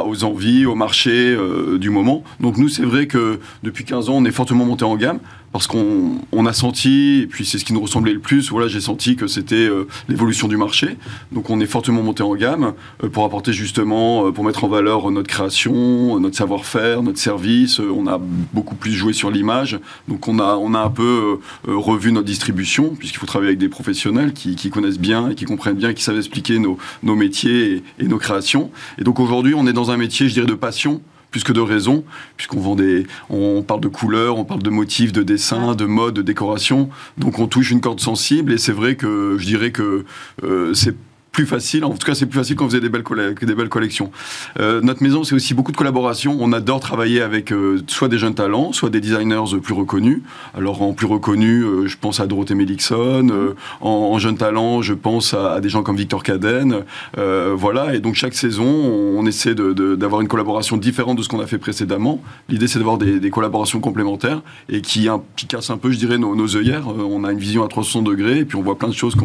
aux 0.05 0.23
envies, 0.23 0.65
au 0.65 0.75
marché 0.75 1.11
euh, 1.11 1.77
du 1.77 1.89
moment. 1.89 2.23
Donc 2.39 2.57
nous, 2.57 2.69
c'est 2.69 2.83
vrai 2.83 3.07
que 3.07 3.39
depuis 3.63 3.83
15 3.83 4.09
ans, 4.09 4.15
on 4.17 4.25
est 4.25 4.31
fortement 4.31 4.65
monté 4.65 4.85
en 4.85 4.95
gamme 4.95 5.19
parce 5.57 5.65
qu'on 5.65 6.19
on 6.31 6.45
a 6.45 6.53
senti, 6.53 7.21
et 7.23 7.25
puis 7.25 7.43
c'est 7.43 7.57
ce 7.57 7.65
qui 7.65 7.73
nous 7.73 7.81
ressemblait 7.81 8.13
le 8.13 8.19
plus, 8.19 8.51
voilà, 8.51 8.67
j'ai 8.67 8.79
senti 8.79 9.15
que 9.15 9.25
c'était 9.25 9.67
l'évolution 10.07 10.47
du 10.47 10.55
marché. 10.55 10.97
Donc 11.31 11.49
on 11.49 11.59
est 11.59 11.65
fortement 11.65 12.03
monté 12.03 12.21
en 12.21 12.35
gamme 12.35 12.73
pour 13.11 13.25
apporter 13.25 13.53
justement, 13.53 14.31
pour 14.31 14.43
mettre 14.43 14.65
en 14.65 14.67
valeur 14.67 15.09
notre 15.09 15.27
création, 15.27 16.19
notre 16.19 16.37
savoir-faire, 16.37 17.01
notre 17.01 17.17
service. 17.17 17.79
on 17.79 18.05
a 18.05 18.19
beaucoup 18.19 18.75
plus 18.75 18.91
joué 18.91 19.13
sur 19.13 19.31
l'image. 19.31 19.79
Donc 20.07 20.27
on 20.27 20.37
a, 20.37 20.57
on 20.57 20.75
a 20.75 20.79
un 20.79 20.91
peu 20.91 21.39
euh, 21.67 21.75
revu 21.75 22.11
notre 22.11 22.27
distribution, 22.27 22.95
puisqu'il 22.95 23.17
faut 23.17 23.25
travailler 23.25 23.49
avec 23.49 23.59
des 23.59 23.67
professionnels 23.69 24.33
qui, 24.33 24.69
connaissent 24.69 24.99
bien 24.99 25.29
et 25.29 25.33
qui 25.33 25.45
comprennent 25.45 25.77
bien, 25.77 25.93
qui 25.93 26.03
savent 26.03 26.17
expliquer 26.17 26.59
nos 26.59 27.15
métiers 27.15 27.81
et, 27.97 28.03
nos 28.03 28.19
créations. 28.19 28.69
Et 28.99 29.03
donc 29.03 29.19
aujourd'hui, 29.19 29.55
on 29.55 29.65
est 29.65 29.73
dans 29.73 29.89
un 29.89 29.97
métier, 29.97 30.29
je 30.29 30.33
dirais, 30.33 30.45
de 30.45 30.53
passion 30.53 31.01
plus 31.31 31.43
que 31.43 31.51
de 31.51 31.61
raison, 31.61 32.03
puisqu'on 32.35 32.59
vend 32.59 32.75
des, 32.75 33.05
on 33.29 33.61
parle 33.61 33.81
de 33.81 33.87
couleurs, 33.87 34.37
on 34.37 34.45
parle 34.45 34.63
de 34.63 34.69
motifs, 34.69 35.11
de 35.11 35.23
dessins, 35.23 35.75
de 35.75 35.85
mode, 35.85 36.15
de 36.15 36.21
décoration. 36.21 36.89
Donc 37.17 37.39
on 37.39 37.47
touche 37.47 37.71
une 37.71 37.81
corde 37.81 37.99
sensible 37.99 38.53
et 38.53 38.57
c'est 38.57 38.71
vrai 38.71 38.95
que 38.95 39.37
je 39.37 39.45
dirais 39.45 39.71
que 39.71 40.05
euh, 40.43 40.73
c'est 40.73 40.95
plus 41.37 41.45
facile. 41.45 41.85
En 41.85 41.91
tout 41.91 42.03
cas, 42.03 42.15
c'est 42.15 42.25
plus 42.25 42.39
facile 42.39 42.55
quand 42.55 42.65
vous 42.65 42.73
avez 42.73 42.81
des 42.81 42.89
belles, 42.89 43.35
des 43.39 43.53
belles 43.53 43.69
collections. 43.69 44.09
Euh, 44.59 44.81
notre 44.81 45.03
maison, 45.03 45.23
c'est 45.23 45.35
aussi 45.35 45.53
beaucoup 45.53 45.71
de 45.71 45.77
collaborations. 45.77 46.35
On 46.39 46.51
adore 46.51 46.79
travailler 46.79 47.21
avec 47.21 47.53
euh, 47.53 47.79
soit 47.85 48.07
des 48.07 48.17
jeunes 48.17 48.33
talents, 48.33 48.73
soit 48.73 48.89
des 48.89 48.99
designers 49.01 49.59
plus 49.61 49.75
reconnus. 49.75 50.23
Alors, 50.57 50.81
en 50.81 50.93
plus 50.93 51.05
reconnus, 51.05 51.63
euh, 51.63 51.85
je 51.85 51.95
pense 51.95 52.19
à 52.19 52.25
Dorothée 52.25 52.55
Melixon. 52.55 53.53
En, 53.81 53.89
en, 53.89 54.17
jeunes 54.17 54.37
talents, 54.37 54.81
je 54.81 54.95
pense 54.95 55.35
à, 55.35 55.61
des 55.61 55.69
gens 55.69 55.83
comme 55.83 55.95
Victor 55.95 56.23
Caden. 56.23 56.85
voilà. 57.15 57.93
Et 57.93 57.99
donc, 57.99 58.15
chaque 58.15 58.33
saison, 58.33 58.65
on, 58.65 59.23
essaie 59.27 59.53
d'avoir 59.53 60.21
une 60.21 60.27
collaboration 60.27 60.75
différente 60.75 61.19
de 61.19 61.21
ce 61.21 61.29
qu'on 61.29 61.39
a 61.39 61.45
fait 61.45 61.59
précédemment. 61.59 62.19
L'idée, 62.49 62.65
c'est 62.67 62.79
d'avoir 62.79 62.97
des, 62.97 63.29
collaborations 63.29 63.79
complémentaires 63.79 64.41
et 64.69 64.81
qui, 64.81 65.07
qui 65.35 65.45
cassent 65.45 65.69
un 65.69 65.77
peu, 65.77 65.91
je 65.91 65.99
dirais, 65.99 66.17
nos, 66.17 66.55
œillères. 66.55 66.87
On 66.87 67.23
a 67.25 67.31
une 67.31 67.37
vision 67.37 67.63
à 67.63 67.67
360 67.67 68.05
degrés 68.05 68.39
et 68.39 68.45
puis 68.45 68.57
on 68.57 68.63
voit 68.63 68.79
plein 68.79 68.89
de 68.89 68.95
choses 68.95 69.15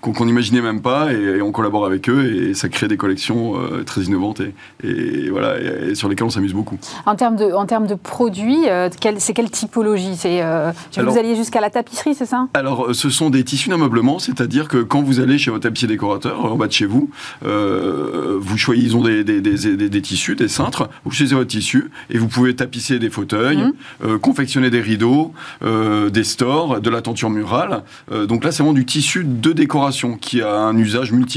qu'on 0.00 0.24
n'imaginait 0.24 0.62
même 0.62 0.80
pas 0.80 1.12
et, 1.12 1.16
et 1.16 1.42
on 1.42 1.55
collabore 1.56 1.86
avec 1.86 2.10
eux 2.10 2.34
et 2.34 2.54
ça 2.54 2.68
crée 2.68 2.86
des 2.86 2.98
collections 2.98 3.54
euh, 3.56 3.82
très 3.82 4.02
innovantes 4.02 4.42
et, 4.84 5.30
voilà, 5.30 5.54
et, 5.58 5.94
sur 5.94 6.08
lesquelles 6.08 6.26
on 6.26 6.30
s'amuse 6.30 6.52
beaucoup. 6.52 6.78
En 7.06 7.14
termes 7.14 7.36
de, 7.36 7.50
en 7.50 7.64
termes 7.64 7.86
de 7.86 7.94
produits, 7.94 8.68
euh, 8.68 8.90
c'est 9.18 9.32
quelle 9.32 9.50
typologie? 9.50 10.16
C'est, 10.16 10.42
euh, 10.42 10.70
Vous 10.98 11.18
alliez 11.18 11.34
jusqu'à 11.34 11.62
la 11.62 11.70
tapisserie, 11.70 12.14
c'est 12.14 12.26
ça? 12.26 12.48
Alors, 12.52 12.94
ce 12.94 13.08
sont 13.08 13.30
des 13.30 13.42
tissus 13.42 13.70
d'ameublement, 13.70 14.18
c'est-à-dire 14.18 14.68
que 14.68 14.78
quand 14.82 15.02
vous 15.02 15.18
allez 15.18 15.38
chez 15.38 15.50
votre 15.50 15.62
tapissier 15.62 15.88
décorateur, 15.88 16.44
en 16.44 16.56
bas 16.56 16.66
de 16.66 16.72
chez 16.72 16.84
vous, 16.84 17.08
vous 17.42 18.56
choisissez, 18.58 19.24
des, 19.24 19.40
des, 19.40 20.02
tissus, 20.02 20.36
des 20.36 20.48
cintres, 20.48 20.90
vous 21.04 21.10
choisissez 21.10 21.34
votre 21.34 21.48
tissu 21.48 21.90
et 22.10 22.18
vous 22.18 22.28
pouvez 22.28 22.54
tapisser 22.54 22.98
des 22.98 23.08
fauteuils, 23.08 23.72
mmh. 24.02 24.18
confectionner 24.18 24.68
des 24.68 24.80
rideaux, 24.80 25.32
des 25.62 26.24
stores, 26.24 26.80
de 26.80 26.90
la 26.90 27.00
tenture 27.00 27.30
murale. 27.30 27.82
donc 28.28 28.44
là, 28.44 28.52
c'est 28.52 28.62
vraiment 28.62 28.74
du 28.74 28.84
tissu 28.84 29.24
de 29.24 29.52
décoration 29.52 30.16
qui 30.16 30.42
a 30.42 30.52
un 30.52 30.76
usage 30.76 31.12
multiple 31.12 31.35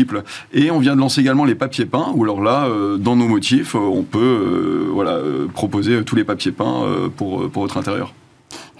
et 0.53 0.71
on 0.71 0.79
vient 0.79 0.95
de 0.95 0.99
lancer 0.99 1.21
également 1.21 1.45
les 1.45 1.55
papiers 1.55 1.85
peints, 1.85 2.11
où 2.13 2.23
alors 2.23 2.41
là, 2.41 2.65
euh, 2.65 2.97
dans 2.97 3.15
nos 3.15 3.27
motifs, 3.27 3.75
euh, 3.75 3.79
on 3.79 4.03
peut 4.03 4.19
euh, 4.19 5.47
proposer 5.53 6.03
tous 6.03 6.15
les 6.15 6.23
papiers 6.23 6.51
peints 6.51 6.83
pour 7.15 7.49
votre 7.49 7.77
intérieur. 7.77 8.13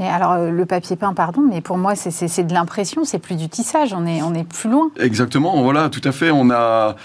Et 0.01 0.07
alors, 0.07 0.31
euh, 0.31 0.49
le 0.49 0.65
papier 0.65 0.95
peint, 0.95 1.13
pardon, 1.13 1.41
mais 1.41 1.59
pour 1.59 1.77
moi, 1.77 1.93
c'est 1.95 2.47
de 2.47 2.53
l'impression, 2.53 3.03
c'est 3.03 3.19
plus 3.19 3.35
du 3.35 3.49
tissage, 3.49 3.93
on 3.93 4.05
est, 4.05 4.21
on 4.21 4.33
est 4.33 4.47
plus 4.47 4.69
loin. 4.69 4.91
Exactement, 4.97 5.61
voilà, 5.61 5.89
tout 5.89 6.01
à 6.05 6.13
fait. 6.13 6.31
On 6.31 6.49
a, 6.51 6.95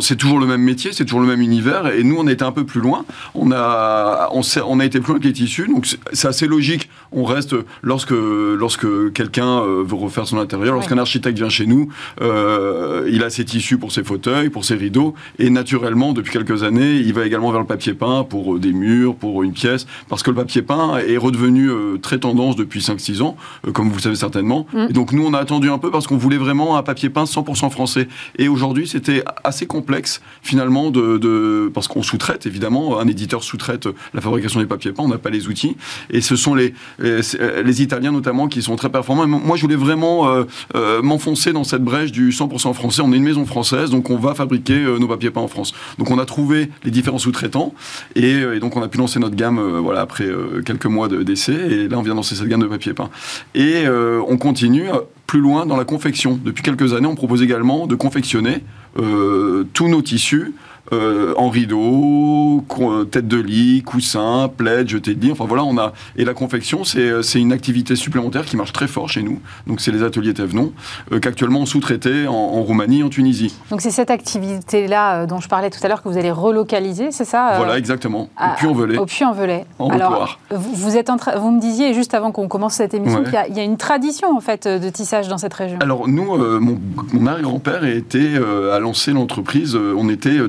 c'est 0.00 0.16
toujours 0.16 0.38
le 0.38 0.44
même 0.44 0.60
métier, 0.60 0.92
c'est 0.92 1.04
toujours 1.04 1.20
le 1.20 1.26
même 1.26 1.40
univers, 1.40 1.86
et 1.86 2.04
nous, 2.04 2.16
on 2.18 2.26
était 2.26 2.44
un 2.44 2.52
peu 2.52 2.64
plus 2.64 2.82
loin. 2.82 3.06
On 3.34 3.52
a, 3.52 4.28
on, 4.32 4.42
on 4.66 4.80
a 4.80 4.84
été 4.84 5.00
plus 5.00 5.12
loin 5.12 5.20
que 5.20 5.26
les 5.26 5.32
tissus, 5.32 5.66
donc 5.66 5.86
c'est 6.12 6.28
assez 6.28 6.46
logique. 6.46 6.90
On 7.10 7.24
reste, 7.24 7.54
lorsque, 7.80 8.12
lorsque 8.12 9.12
quelqu'un 9.14 9.60
euh, 9.60 9.82
veut 9.86 9.96
refaire 9.96 10.26
son 10.26 10.38
intérieur, 10.38 10.74
lorsqu'un 10.74 10.98
architecte 10.98 11.38
vient 11.38 11.48
chez 11.48 11.66
nous, 11.66 11.88
euh, 12.20 13.08
il 13.10 13.24
a 13.24 13.30
ses 13.30 13.46
tissus 13.46 13.78
pour 13.78 13.92
ses 13.92 14.04
fauteuils, 14.04 14.50
pour 14.50 14.66
ses 14.66 14.74
rideaux, 14.74 15.14
et 15.38 15.48
naturellement, 15.48 16.12
depuis 16.12 16.32
quelques 16.32 16.64
années, 16.64 16.96
il 16.96 17.14
va 17.14 17.24
également 17.24 17.50
vers 17.50 17.60
le 17.60 17.66
papier 17.66 17.94
peint 17.94 18.24
pour 18.24 18.58
des 18.58 18.72
murs, 18.72 19.14
pour 19.14 19.42
une 19.42 19.52
pièce, 19.52 19.86
parce 20.10 20.22
que 20.22 20.28
le 20.28 20.36
papier 20.36 20.60
peint 20.60 20.98
est 20.98 21.16
redevenu 21.16 21.70
très 22.02 22.18
tendance 22.18 22.41
depuis 22.50 22.80
5-6 22.80 23.22
ans, 23.22 23.36
euh, 23.66 23.72
comme 23.72 23.88
vous 23.88 23.96
le 23.96 24.02
savez 24.02 24.16
certainement. 24.16 24.66
Mm. 24.72 24.86
Et 24.90 24.92
donc 24.92 25.12
nous, 25.12 25.24
on 25.24 25.34
a 25.34 25.38
attendu 25.38 25.70
un 25.70 25.78
peu 25.78 25.90
parce 25.90 26.06
qu'on 26.06 26.16
voulait 26.16 26.36
vraiment 26.36 26.76
un 26.76 26.82
papier 26.82 27.10
peint 27.10 27.24
100% 27.24 27.70
français. 27.70 28.08
Et 28.38 28.48
aujourd'hui, 28.48 28.86
c'était 28.86 29.24
assez 29.44 29.66
complexe 29.66 30.20
finalement 30.42 30.90
de, 30.90 31.70
parce 31.72 31.88
qu'on 31.88 32.02
sous-traite 32.02 32.46
évidemment, 32.46 32.98
un 32.98 33.06
éditeur 33.06 33.42
sous-traite 33.42 33.88
la 34.14 34.20
fabrication 34.20 34.60
des 34.60 34.66
papiers 34.66 34.92
peints, 34.92 35.04
on 35.04 35.08
n'a 35.08 35.18
pas 35.18 35.30
les 35.30 35.48
outils. 35.48 35.76
Et 36.10 36.20
ce 36.20 36.36
sont 36.36 36.54
les, 36.54 36.74
les, 36.98 37.82
Italiens 37.82 38.12
notamment 38.12 38.48
qui 38.48 38.62
sont 38.62 38.76
très 38.76 38.90
performants. 38.90 39.26
moi, 39.26 39.56
je 39.56 39.62
voulais 39.62 39.76
vraiment 39.76 40.28
euh, 40.28 40.44
euh, 40.74 41.02
m'enfoncer 41.02 41.52
dans 41.52 41.64
cette 41.64 41.82
brèche 41.82 42.12
du 42.12 42.30
100% 42.30 42.74
français. 42.74 43.02
On 43.02 43.12
est 43.12 43.16
une 43.16 43.22
maison 43.22 43.46
française, 43.46 43.90
donc 43.90 44.10
on 44.10 44.16
va 44.16 44.34
fabriquer 44.34 44.78
nos 45.00 45.08
papiers 45.08 45.30
peints 45.30 45.40
en 45.40 45.48
France. 45.48 45.72
Donc 45.98 46.10
on 46.10 46.18
a 46.18 46.24
trouvé 46.24 46.70
les 46.84 46.90
différents 46.90 47.18
sous-traitants 47.18 47.74
et, 48.14 48.58
donc 48.60 48.76
on 48.76 48.82
a 48.82 48.88
pu 48.88 48.98
lancer 48.98 49.18
notre 49.18 49.36
gamme 49.36 49.60
voilà 49.78 50.00
après 50.02 50.28
quelques 50.64 50.86
mois 50.86 51.08
d'essai. 51.08 51.52
et 51.52 51.88
là, 51.88 51.98
on 51.98 52.02
vient 52.02 52.14
lancer 52.14 52.31
cette 52.34 52.48
gamme 52.48 52.62
de 52.62 52.66
papier 52.66 52.94
peint. 52.94 53.10
Et 53.54 53.84
euh, 53.86 54.22
on 54.26 54.36
continue 54.36 54.88
plus 55.26 55.40
loin 55.40 55.66
dans 55.66 55.76
la 55.76 55.84
confection. 55.84 56.38
Depuis 56.42 56.62
quelques 56.62 56.94
années, 56.94 57.06
on 57.06 57.14
propose 57.14 57.42
également 57.42 57.86
de 57.86 57.94
confectionner 57.94 58.58
euh, 58.98 59.64
tous 59.72 59.88
nos 59.88 60.02
tissus 60.02 60.54
euh, 60.92 61.32
en 61.36 61.48
rideau, 61.48 62.64
tête 63.10 63.28
de 63.28 63.38
lit, 63.38 63.82
coussin, 63.82 64.50
plaid, 64.54 64.88
jeté 64.88 65.14
de 65.14 65.24
lit. 65.24 65.32
Enfin 65.32 65.44
voilà, 65.46 65.62
on 65.62 65.78
a 65.78 65.92
et 66.16 66.24
la 66.24 66.34
confection, 66.34 66.82
c'est 66.82 66.98
euh, 66.98 67.22
une 67.34 67.52
activité 67.52 67.94
supplémentaire 67.94 68.44
qui 68.44 68.56
marche 68.56 68.72
très 68.72 68.88
fort 68.88 69.08
chez 69.08 69.22
nous. 69.22 69.38
Donc 69.68 69.80
c'est 69.80 69.92
les 69.92 70.02
ateliers 70.02 70.34
Thévenon 70.34 70.72
euh, 71.12 71.20
qu'actuellement 71.20 71.60
on 71.60 71.66
sous-traitait 71.66 72.26
en, 72.26 72.62
Roumanie, 72.62 73.04
en 73.04 73.10
Tunisie. 73.10 73.54
Donc 73.70 73.80
c'est 73.80 73.92
cette 73.92 74.10
activité-là 74.10 75.26
dont 75.26 75.38
je 75.38 75.48
parlais 75.48 75.70
tout 75.70 75.78
à 75.84 75.88
l'heure 75.88 76.02
que 76.02 76.08
vous 76.08 76.18
allez 76.18 76.32
relocaliser, 76.32 77.12
c'est 77.12 77.24
ça 77.24 77.54
Voilà, 77.56 77.78
exactement. 77.78 78.28
Au 78.36 78.56
Puy-en-Velay. 78.56 78.98
Au 78.98 79.06
Puy-en-Velay. 79.06 79.64
En 79.78 79.88
Alors, 79.88 80.40
vous, 80.50 80.96
êtes 80.96 81.10
en 81.10 81.16
vous 81.38 81.52
me 81.52 81.60
disiez 81.60 81.94
juste 81.94 82.12
avant 82.14 82.32
qu'on 82.32 82.48
commence 82.48 82.74
cette 82.74 82.94
émission 82.94 83.22
qu'il 83.22 83.34
y, 83.34 83.60
a 83.60 83.62
une 83.62 83.76
tradition 83.76 84.36
en 84.36 84.40
fait 84.40 84.66
de 84.66 84.90
tissage 84.90 85.28
dans 85.28 85.38
cette 85.38 85.54
région. 85.54 85.78
Alors 85.80 86.08
nous, 86.08 86.36
mon, 86.60 86.80
mon 87.12 87.26
arrière-grand-père 87.26 87.84
était 87.84 88.36
à 88.72 88.80
lancer 88.80 89.12
l'entreprise. 89.12 89.76
on 89.76 90.08
était 90.08 90.48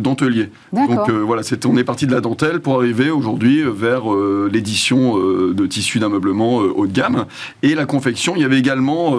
donc 0.71 1.09
euh, 1.09 1.23
voilà, 1.23 1.41
on 1.65 1.77
est 1.77 1.83
parti 1.83 2.07
de 2.07 2.12
la 2.12 2.21
dentelle 2.21 2.59
pour 2.59 2.75
arriver 2.77 3.09
aujourd'hui 3.09 3.62
euh, 3.62 3.69
vers 3.69 4.12
euh, 4.12 4.49
l'édition 4.51 5.17
de 5.17 5.65
tissus 5.67 5.99
d'ameublement 5.99 6.57
haut 6.57 6.88
de 6.88 6.91
gamme. 6.91 7.25
Et 7.62 7.75
la 7.75 7.86
confection, 7.86 8.36
il 8.36 8.41
y 8.41 8.45
avait 8.45 8.59
également 8.59 9.17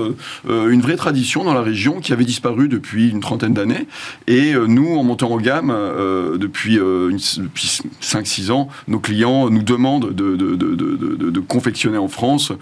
une 0.49 0.81
vraie 0.81 0.97
tradition 0.97 1.45
dans 1.45 1.55
la 1.55 1.63
région 1.63 2.01
qui 2.01 2.13
avait 2.13 2.25
disparu 2.25 2.69
depuis 2.69 3.11
une 3.11 3.21
trentaine 3.21 3.55
d'années. 3.55 3.87
Et 4.27 4.55
nous, 4.55 4.97
en 4.97 5.03
montant 5.03 5.31
en 5.31 5.39
gamme, 5.39 5.75
depuis, 6.37 6.79
5-6 6.79 8.51
ans, 8.51 8.69
nos 8.89 8.99
clients 8.99 9.51
nous 9.51 9.63
demandent 9.63 10.13
de, 10.13 10.37
de, 10.37 11.41
confectionner 11.41 11.99
en 11.99 12.09
France 12.09 12.53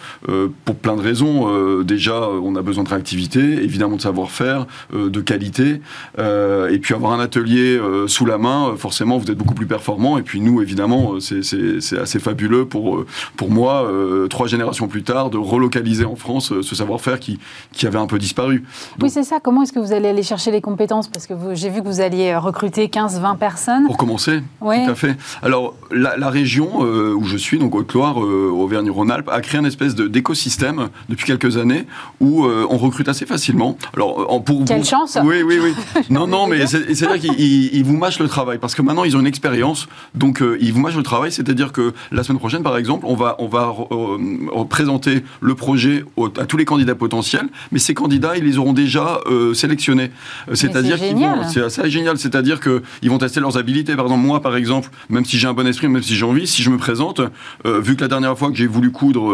pour 0.65 0.77
plein 0.77 0.97
de 0.97 1.03
raisons. 1.03 1.83
déjà, 1.83 2.29
on 2.29 2.57
a 2.57 2.63
besoin 2.63 2.85
de 2.85 2.89
réactivité, 2.89 3.41
évidemment 3.41 3.97
de 3.97 4.03
savoir-faire, 4.03 4.67
de 4.95 5.21
qualité, 5.21 5.81
et 6.19 6.79
puis 6.79 6.95
avoir 6.95 7.13
un 7.13 7.21
atelier 7.21 7.81
sous 8.07 8.27
la 8.27 8.32
main, 8.39 8.69
euh, 8.69 8.77
forcément, 8.77 9.19
vous 9.19 9.31
êtes 9.31 9.39
beaucoup 9.39 9.55
plus 9.55 9.67
performant. 9.67 10.19
Et 10.19 10.23
puis 10.23 10.41
nous, 10.41 10.63
évidemment, 10.63 11.15
euh, 11.15 11.21
c'est 11.21 11.99
assez 11.99 12.19
fabuleux 12.19 12.67
pour, 12.67 12.97
euh, 12.97 13.07
pour 13.37 13.51
moi, 13.51 13.91
trois 14.31 14.47
générations 14.47 14.89
plus 14.89 15.03
tard, 15.03 15.31
de 15.31 15.39
relocaliser 15.39 16.05
en 16.05 16.17
France 16.17 16.53
ce 16.61 16.75
savoir-faire 16.75 17.19
qui, 17.21 17.39
qui 17.73 17.87
avait 17.87 17.99
un 17.99 18.07
peu 18.07 18.19
disparu. 18.19 18.65
oui, 19.01 19.11
c'est 19.11 19.23
ça. 19.23 19.41
Comment 19.41 19.63
est-ce 19.63 19.73
que 19.73 19.79
vous 19.79 19.93
allez 19.93 20.09
aller 20.09 20.23
chercher 20.23 20.51
les 20.51 20.61
compétences? 20.61 21.09
Parce 21.09 21.27
que 21.27 21.35
j'ai 21.55 21.71
vu 21.71 21.83
que 21.83 21.87
vous 21.87 22.01
alliez 22.01 22.37
recruter 22.37 22.87
15-20 22.87 23.37
personnes. 23.37 23.87
Pour 23.87 23.97
commencer, 23.97 24.43
oui. 24.61 24.85
tout 24.85 24.91
à 24.91 24.95
fait. 24.95 25.17
Alors, 25.43 25.75
la, 25.91 26.31
région 26.31 26.81
où 26.81 27.25
je 27.25 27.37
suis, 27.37 27.59
donc 27.59 27.75
Haute-Loire, 27.75 28.17
Auvergne-Rhône-Alpes, 28.19 29.29
a 29.31 29.41
créé 29.41 29.61
un 29.61 29.65
espèce 29.65 29.95
d'écosystème 29.95 30.89
depuis 31.09 31.27
quelques 31.27 31.57
années 31.57 31.87
où 32.21 32.47
on 32.47 32.77
recrute 32.79 33.09
assez 33.09 33.27
facilement. 33.27 33.77
Alors, 33.95 34.43
pour, 34.45 34.65
Quelle 34.65 34.85
chance 34.85 35.19
Oui, 35.23 35.43
oui, 35.43 35.59
oui. 35.63 35.75
non, 36.11 36.27
non, 36.27 36.47
mais 36.47 36.67
c'est-à-dire 36.67 37.19
qu'ils 37.19 37.85
vous 37.85 37.97
mâchent 37.97 38.19
le 38.23 38.29
travail 38.29 38.59
parce 38.59 38.75
que 38.75 38.83
maintenant 38.83 39.05
ils 39.05 39.17
ont 39.17 39.21
une 39.21 39.27
expérience, 39.27 39.89
donc 40.15 40.43
euh, 40.43 40.57
ils 40.61 40.73
vous 40.73 40.81
mâchent 40.81 40.97
le 40.97 41.03
travail. 41.03 41.33
C'est-à-dire 41.33 41.73
que 41.73 41.93
la 42.11 42.23
semaine 42.23 42.39
prochaine, 42.39 42.63
par 42.63 42.77
exemple, 42.77 43.05
on 43.07 43.15
va 43.15 43.37
on 43.39 43.49
va 43.49 43.75
euh, 43.91 44.65
présenter 44.69 45.23
le 45.41 45.55
projet 45.55 46.05
à 46.39 46.47
tous 46.47 46.57
les 46.57 46.65
candidats 46.65 46.95
potentiels, 46.95 47.49
mais 47.71 47.79
ces 47.79 47.95
candidats 47.95 48.37
ils 48.37 48.45
les 48.45 48.59
auront 48.59 48.73
déjà 48.73 49.21
euh, 49.27 49.55
sélectionnés. 49.55 50.11
C'est-à-dire 50.53 50.97
qu'ils 50.97 51.17
vont, 51.17 51.49
c'est 51.49 51.63
assez 51.63 51.91
génial. 51.91 52.19
C'est-à-dire 52.19 52.61
que 52.61 52.83
ils 53.03 53.11
vont 53.11 53.19
tester 53.19 53.41
leurs 53.41 53.59
habilités. 53.59 53.97
Par 53.97 54.07
exemple, 54.07 54.25
moi, 54.25 54.41
par 54.41 54.57
exemple, 54.57 54.91
même 55.09 55.25
si 55.25 55.39
j'ai 55.39 55.49
un 55.49 55.55
bon 55.55 55.67
esprit, 55.67 55.89
même 55.89 56.03
si 56.03 56.15
j'ai 56.15 56.25
envie, 56.25 56.47
si 56.47 56.63
je 56.63 56.71
me 56.71 56.79
présente, 56.79 57.21
vu 57.65 57.97
que 57.97 58.03
la 58.03 58.09
dernière 58.09 58.37
fois 58.39 58.51
que 58.51 58.57
j'ai 58.57 58.67
voulu 58.67 58.91
coudre 58.91 59.33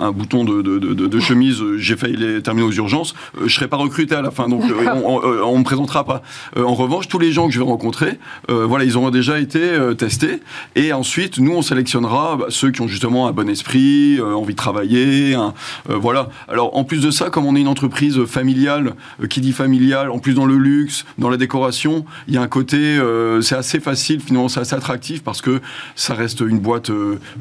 un 0.00 0.10
bouton 0.12 0.44
de, 0.44 0.62
de, 0.62 0.78
de, 0.78 1.20
chemise, 1.20 1.62
j'ai 1.76 1.96
failli 1.96 2.16
les 2.16 2.42
terminer 2.42 2.66
aux 2.66 2.72
urgences, 2.72 3.14
je 3.44 3.54
serai 3.54 3.68
pas 3.68 3.76
recruté 3.76 4.14
à 4.14 4.22
la 4.22 4.30
fin, 4.30 4.48
donc 4.48 4.62
on, 5.04 5.20
on, 5.44 5.58
me 5.58 5.64
présentera 5.64 6.04
pas. 6.04 6.22
en 6.56 6.74
revanche, 6.74 7.08
tous 7.08 7.18
les 7.18 7.32
gens 7.32 7.46
que 7.46 7.52
je 7.52 7.58
vais 7.58 7.64
rencontrer, 7.64 8.18
voilà, 8.48 8.84
ils 8.84 8.96
auront 8.96 9.10
déjà 9.10 9.38
été 9.38 9.60
euh, 9.80 9.94
testés. 9.94 10.40
Et 10.76 10.92
ensuite, 10.92 11.38
nous, 11.38 11.52
on 11.52 11.62
sélectionnera 11.62 12.36
bah, 12.36 12.46
ceux 12.48 12.70
qui 12.70 12.80
ont 12.80 12.88
justement 12.88 13.26
un 13.26 13.32
bon 13.32 13.48
esprit, 13.48 14.18
euh, 14.18 14.34
envie 14.34 14.54
de 14.54 14.58
travailler. 14.58 15.34
Euh, 15.34 15.50
voilà. 15.88 16.28
Alors, 16.48 16.76
en 16.76 16.84
plus 16.84 17.00
de 17.00 17.10
ça, 17.10 17.30
comme 17.30 17.46
on 17.46 17.56
est 17.56 17.60
une 17.60 17.68
entreprise 17.68 18.24
familiale, 18.24 18.94
qui 19.28 19.40
dit 19.40 19.52
familiale, 19.52 20.10
en 20.10 20.18
plus 20.18 20.34
dans 20.34 20.46
le 20.46 20.56
luxe, 20.56 21.04
dans 21.18 21.28
la 21.28 21.36
décoration, 21.36 22.04
il 22.28 22.34
y 22.34 22.36
a 22.38 22.42
un 22.42 22.48
côté, 22.48 22.98
c'est 23.42 23.54
assez 23.54 23.80
facile, 23.80 24.20
finalement, 24.20 24.48
c'est 24.48 24.60
assez 24.60 24.74
attractif 24.74 25.22
parce 25.22 25.40
que 25.40 25.60
ça 25.94 26.14
reste 26.14 26.40
une 26.40 26.58
boîte 26.58 26.90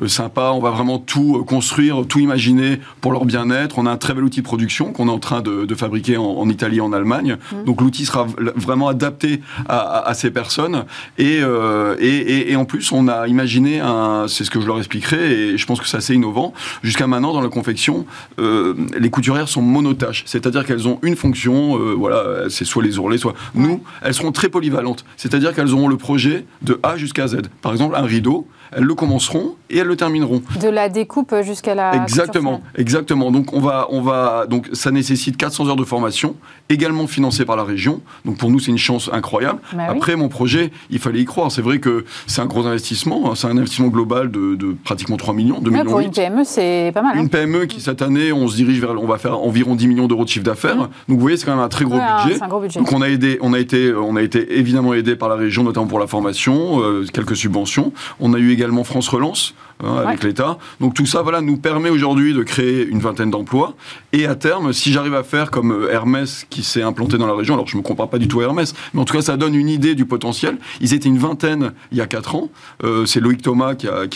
sympa. 0.08 0.52
On 0.54 0.60
va 0.60 0.72
vraiment 0.72 1.00
tout 1.00 1.44
construire, 1.48 2.06
tout 2.08 2.20
imaginer 2.20 2.80
pour 3.02 3.12
leur 3.12 3.26
bien-être. 3.26 3.80
On 3.80 3.86
a 3.86 3.92
un 3.92 3.98
très 3.98 4.14
bel 4.14 4.24
outil 4.24 4.40
de 4.40 4.46
production 4.46 4.92
qu'on 4.92 5.08
est 5.08 5.12
en 5.12 5.20
train 5.20 5.42
de, 5.42 5.76
fabriquer 5.76 6.18
en, 6.18 6.50
Italie 6.50 6.78
et 6.78 6.82
en 6.82 6.94
Allemagne. 6.94 7.38
Mmh. 7.52 7.64
Donc, 7.66 7.82
l'outil 7.82 8.06
sera 8.06 8.28
vraiment 8.56 8.88
adapté 8.88 9.42
à, 9.68 10.08
à 10.08 10.14
ces 10.14 10.32
personnes. 10.32 10.79
Euh, 11.20 11.96
et, 12.00 12.52
et, 12.52 12.56
en 12.56 12.66
plus, 12.66 12.92
on 12.92 13.08
a 13.08 13.28
imaginé, 13.28 13.82
c'est 14.28 14.44
ce 14.44 14.50
que 14.50 14.60
je 14.60 14.68
leur 14.68 14.78
expliquerai, 14.78 15.32
et 15.32 15.58
je 15.58 15.66
pense 15.66 15.80
que 15.80 15.88
c'est 15.88 15.98
assez 15.98 16.14
innovant, 16.14 16.54
jusqu'à 16.84 17.08
maintenant 17.08 17.34
dans 17.34 17.42
la 17.42 17.50
confection, 17.50 18.06
euh, 18.40 18.74
les 18.98 19.10
couturières 19.10 19.48
sont 19.48 19.62
monotaches, 19.62 20.24
c'est-à-dire 20.26 20.66
qu'elles 20.66 20.88
ont 20.88 21.00
une 21.04 21.16
fonction, 21.16 21.78
euh, 21.78 21.94
voilà, 21.94 22.50
c'est 22.50 22.66
soit 22.66 22.84
les 22.84 22.98
ourlets, 22.98 23.18
soit... 23.18 23.34
Nous, 23.56 23.84
elles 24.02 24.14
seront 24.14 24.32
très 24.32 24.50
polyvalentes, 24.50 25.06
c'est-à-dire 25.18 25.54
qu'elles 25.54 25.74
auront 25.74 25.88
le 25.88 25.98
projet 25.98 26.46
de 26.62 26.80
A 26.84 26.98
jusqu'à 26.98 27.28
Z. 27.28 27.42
Par 27.62 27.72
exemple, 27.72 27.96
un 27.96 28.04
rideau, 28.06 28.48
elles 28.72 28.84
le 28.84 28.96
commenceront 28.96 29.56
et 29.70 29.78
elles 29.78 29.88
le 29.88 29.96
termineront. 29.96 30.42
De 30.62 30.70
la 30.70 30.90
découpe 30.90 31.34
jusqu'à 31.42 31.76
la. 31.76 31.96
Exactement, 31.96 32.62
exactement. 32.76 33.32
Donc 33.32 33.54
on 33.54 33.60
va, 33.60 33.88
on 33.90 34.02
va, 34.02 34.46
donc 34.48 34.68
ça 34.74 34.92
nécessite 34.92 35.38
400 35.38 35.68
heures 35.68 35.76
de 35.76 35.84
formation, 35.84 36.36
également 36.70 37.08
financée 37.08 37.46
par 37.46 37.56
la 37.56 37.64
région. 37.64 38.02
Donc 38.26 38.38
pour 38.38 38.50
nous 38.50 38.60
c'est 38.60 38.72
une 38.72 38.78
chance 38.78 39.10
incroyable. 39.12 39.60
Bah 39.74 39.88
Après 39.90 40.16
mon 40.16 40.30
projet, 40.30 40.72
il 40.90 41.00
fallait 41.00 41.20
y 41.20 41.26
croire. 41.26 41.52
C'est 41.52 41.62
vrai 41.62 41.80
que 41.80 42.06
c'est 42.28 42.42
un 42.42 42.46
gros 42.46 42.66
investissement, 42.66 43.32
hein. 43.32 43.36
c'est 43.36 43.48
un 43.48 43.58
investissement 43.58 43.88
global 43.88 44.32
de, 44.32 44.76
pratiquement 44.84 45.18
3 45.18 45.34
millions, 45.34 45.60
2 45.60 45.72
millions. 45.72 45.86
Pour 45.86 46.00
une 46.00 46.12
PME, 46.12 46.44
c'est 46.44 46.92
pas 46.94 47.02
mal. 47.02 47.18
Hein. 47.18 47.22
Une 47.22 47.30
PME 47.30 47.66
qui 47.66 47.82
cette 47.82 48.02
année, 48.02 48.32
on 48.32 48.48
se 48.48 48.56
dirige 48.56 48.80
vers, 48.80 48.92
on 48.92 49.08
va 49.08 49.18
faire 49.18 49.40
environ 49.40 49.76
10 49.76 49.88
millions 49.88 50.08
d'euros 50.08 50.24
de 50.24 50.30
chiffre 50.30 50.46
d'affaires. 50.46 50.76
Mmh. 50.76 50.90
Donc 51.08 51.18
vous 51.18 51.20
voyez, 51.20 51.38
c'est 51.38 51.46
quand 51.46 51.56
même 51.56 51.64
un 51.64 51.70
très 51.70 51.86
gros, 51.86 51.98
budget. 51.98 52.42
Un 52.42 52.48
gros 52.48 52.60
budget. 52.60 52.80
Donc 52.80 52.92
on 52.92 53.02
a 53.02 53.10
aidé, 53.10 53.38
on 53.42 53.54
a 53.54 53.60
été, 53.60 53.94
on 53.94 54.16
a 54.16 54.22
été 54.22 54.58
évidemment 54.58 54.94
aidé 54.94 55.16
par 55.16 55.30
la 55.30 55.36
région, 55.36 55.64
notamment 55.64 55.88
pour 55.88 56.00
la 56.00 56.08
formation, 56.08 56.82
euh, 56.82 57.06
quelques 57.12 57.36
subventions. 57.36 57.94
On 58.20 58.34
a 58.34 58.38
eu 58.38 58.52
également 58.60 58.84
France 58.84 59.08
Relance 59.08 59.54
hein, 59.84 59.96
avec 60.06 60.24
l'État. 60.24 60.58
Donc 60.82 60.94
tout 60.94 61.06
ça, 61.06 61.22
voilà, 61.22 61.42
nous 61.42 61.58
permet 61.58 61.90
aujourd'hui 61.90 62.34
de 62.34 62.44
créer 62.44 62.86
une 62.86 63.00
vingtaine 63.00 63.32
d'emplois. 63.32 63.74
Et 64.12 64.26
à 64.26 64.36
terme, 64.36 64.74
si 64.74 64.92
j'arrive 64.92 65.16
à 65.16 65.24
faire 65.24 65.50
comme 65.50 65.72
euh, 65.72 65.92
Hermès 65.92 66.46
qui 66.50 66.64
s'est 66.64 66.82
implanté 66.82 67.18
dans 67.18 67.28
la 67.28 67.34
région, 67.34 67.54
alors 67.54 67.68
je 67.68 67.76
ne 67.76 67.82
me 67.82 67.88
compare 67.88 68.10
pas 68.10 68.18
du 68.18 68.28
tout 68.28 68.42
à 68.42 68.44
Hermès, 68.44 68.74
mais 68.94 69.02
en 69.02 69.06
tout 69.06 69.16
cas 69.16 69.22
ça 69.22 69.38
donne 69.38 69.56
une 69.56 69.70
idée 69.70 69.96
du 69.96 70.06
potentiel. 70.06 70.58
Ils 70.82 70.94
étaient 70.94 71.08
une 71.08 71.18
vingtaine 71.18 71.72
il 71.92 71.98
y 71.98 72.02
a 72.02 72.08
4 72.08 72.36
ans. 72.36 72.50
Euh, 72.84 73.06
c'est 73.06 73.22
Loïc 73.22 73.42
Thomas 73.42 73.76
qui 73.76 73.88
a, 73.88 74.08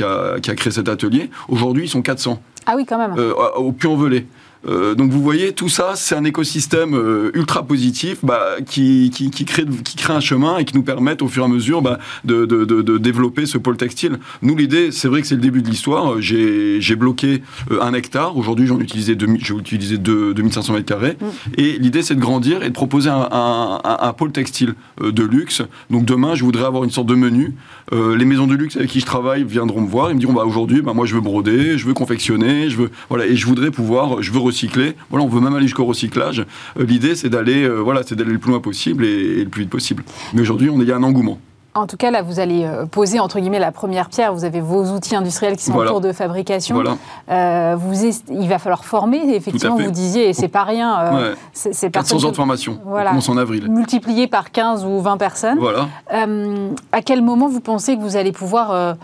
créé 0.41 0.71
cet 0.71 0.89
atelier. 0.89 1.29
Aujourd'hui, 1.47 1.85
ils 1.85 1.89
sont 1.89 2.01
400. 2.01 2.41
Ah 2.65 2.73
oui, 2.75 2.85
quand 2.85 2.97
même. 2.97 3.15
Euh, 3.17 3.33
au 3.55 3.71
Puy-en-Velay. 3.71 4.25
Euh, 4.67 4.95
donc 4.95 5.11
vous 5.11 5.21
voyez, 5.21 5.53
tout 5.53 5.69
ça, 5.69 5.93
c'est 5.95 6.15
un 6.15 6.23
écosystème 6.23 6.95
euh, 6.95 7.31
ultra 7.33 7.63
positif 7.63 8.19
bah, 8.23 8.57
qui, 8.65 9.11
qui, 9.13 9.29
qui, 9.29 9.45
crée, 9.45 9.65
qui 9.83 9.95
crée 9.95 10.13
un 10.13 10.19
chemin 10.19 10.57
et 10.57 10.65
qui 10.65 10.75
nous 10.75 10.83
permet 10.83 11.21
au 11.21 11.27
fur 11.27 11.43
et 11.43 11.45
à 11.45 11.49
mesure 11.49 11.81
bah, 11.81 11.99
de, 12.23 12.45
de, 12.45 12.63
de, 12.65 12.81
de, 12.81 12.97
développer 12.97 13.45
ce 13.45 13.57
pôle 13.57 13.77
textile. 13.77 14.19
Nous, 14.41 14.55
l'idée, 14.55 14.91
c'est 14.91 15.07
vrai 15.07 15.21
que 15.21 15.27
c'est 15.27 15.35
le 15.35 15.41
début 15.41 15.61
de 15.61 15.69
l'histoire. 15.69 16.21
J'ai 16.21 16.95
bloqué 16.95 17.43
euh, 17.71 17.81
un 17.81 17.93
hectare. 17.93 18.37
Aujourd'hui, 18.37 18.67
j'en 18.67 18.79
utilisais 18.79 19.17
j'ai 19.39 19.53
utilisé 19.53 19.97
2500 19.97 20.73
mètres 20.73 20.85
carrés. 20.85 21.17
Mm. 21.19 21.25
Et 21.57 21.77
l'idée, 21.77 22.01
c'est 22.01 22.15
de 22.15 22.21
grandir 22.21 22.63
et 22.63 22.69
de 22.69 22.73
proposer 22.73 23.09
un, 23.09 23.27
un, 23.31 23.81
un, 23.83 24.13
pôle 24.13 24.31
textile 24.31 24.75
de 25.01 25.23
luxe. 25.23 25.61
Donc 25.89 26.05
demain, 26.05 26.35
je 26.35 26.43
voudrais 26.43 26.65
avoir 26.65 26.83
une 26.83 26.89
sorte 26.89 27.07
de 27.07 27.15
menu. 27.15 27.55
les 27.91 28.25
maisons 28.25 28.47
de 28.47 28.55
luxe 28.55 28.77
avec 28.77 28.89
qui 28.89 28.99
je 28.99 29.05
travaille 29.05 29.43
viendront 29.43 29.81
me 29.81 29.87
voir. 29.87 30.11
Ils 30.11 30.15
me 30.15 30.19
diront, 30.19 30.33
bah, 30.33 30.45
aujourd'hui, 30.45 30.81
bah, 30.81 30.93
moi, 30.93 31.05
je 31.05 31.15
veux 31.15 31.21
broder, 31.21 31.77
je 31.77 31.85
veux 31.85 31.93
confectionner, 31.93 32.69
je 32.69 32.77
veux, 32.77 32.91
voilà, 33.09 33.25
et 33.25 33.35
je 33.35 33.45
voudrais 33.45 33.71
pouvoir, 33.71 34.21
je 34.21 34.31
veux 34.31 34.39
recycler. 34.53 34.95
Voilà, 35.09 35.25
on 35.25 35.27
veut 35.27 35.41
même 35.41 35.55
aller 35.55 35.67
jusqu'au 35.67 35.85
recyclage. 35.85 36.45
Euh, 36.79 36.85
l'idée, 36.85 37.15
c'est 37.15 37.29
d'aller, 37.29 37.63
euh, 37.63 37.79
voilà, 37.79 38.01
c'est 38.05 38.15
d'aller 38.15 38.31
le 38.31 38.39
plus 38.39 38.51
loin 38.51 38.59
possible 38.59 39.03
et, 39.03 39.43
le 39.43 39.49
plus 39.49 39.63
vite 39.63 39.71
possible. 39.71 40.03
Mais 40.33 40.41
aujourd'hui, 40.41 40.71
il 40.73 40.87
y 40.87 40.91
a 40.91 40.95
un 40.95 41.03
engouement. 41.03 41.37
En 41.75 41.87
tout 41.87 41.97
cas, 41.97 42.11
là, 42.11 42.21
vous 42.21 42.39
allez 42.39 42.65
euh, 42.65 42.85
poser 42.85 43.19
entre 43.19 43.39
guillemets 43.39 43.57
la 43.57 43.71
première 43.71 44.09
pierre. 44.09 44.31
Vous 44.31 44.45
avez 44.45 44.61
vos 44.61 44.91
outils 44.91 45.15
industriels 45.15 45.57
qui 45.57 45.63
sont 45.63 45.73
en 45.73 45.85
cours 45.87 46.01
de 46.01 46.11
fabrication. 46.11 46.75
Voilà. 46.75 47.75
vous 47.75 48.05
il 48.29 48.47
va 48.47 48.59
falloir 48.59 48.85
former. 48.85 49.35
Effectivement, 49.35 49.77
vous 49.77 49.89
disiez, 49.89 50.29
et 50.29 50.33
c'est 50.33 50.47
pas 50.47 50.63
rien. 50.63 51.33
c'est 51.53 51.91
400 51.91 52.25
heures 52.25 52.31
de 52.31 52.35
formation. 52.35 52.79
Voilà. 52.85 53.09
On 53.09 53.13
commence 53.13 53.29
en 53.29 53.37
avril. 53.37 53.67
Multiplié 53.69 54.27
par 54.27 54.51
15 54.51 54.85
ou 54.85 54.99
20 55.01 55.17
personnes. 55.17 55.57
Voilà. 55.57 55.87
à 56.11 57.01
quel 57.01 57.23
moment 57.23 57.47
vous 57.47 57.61
pensez 57.61 57.95
que 57.97 58.01
vous 58.01 58.17
allez 58.17 58.31
pouvoir 58.31 58.95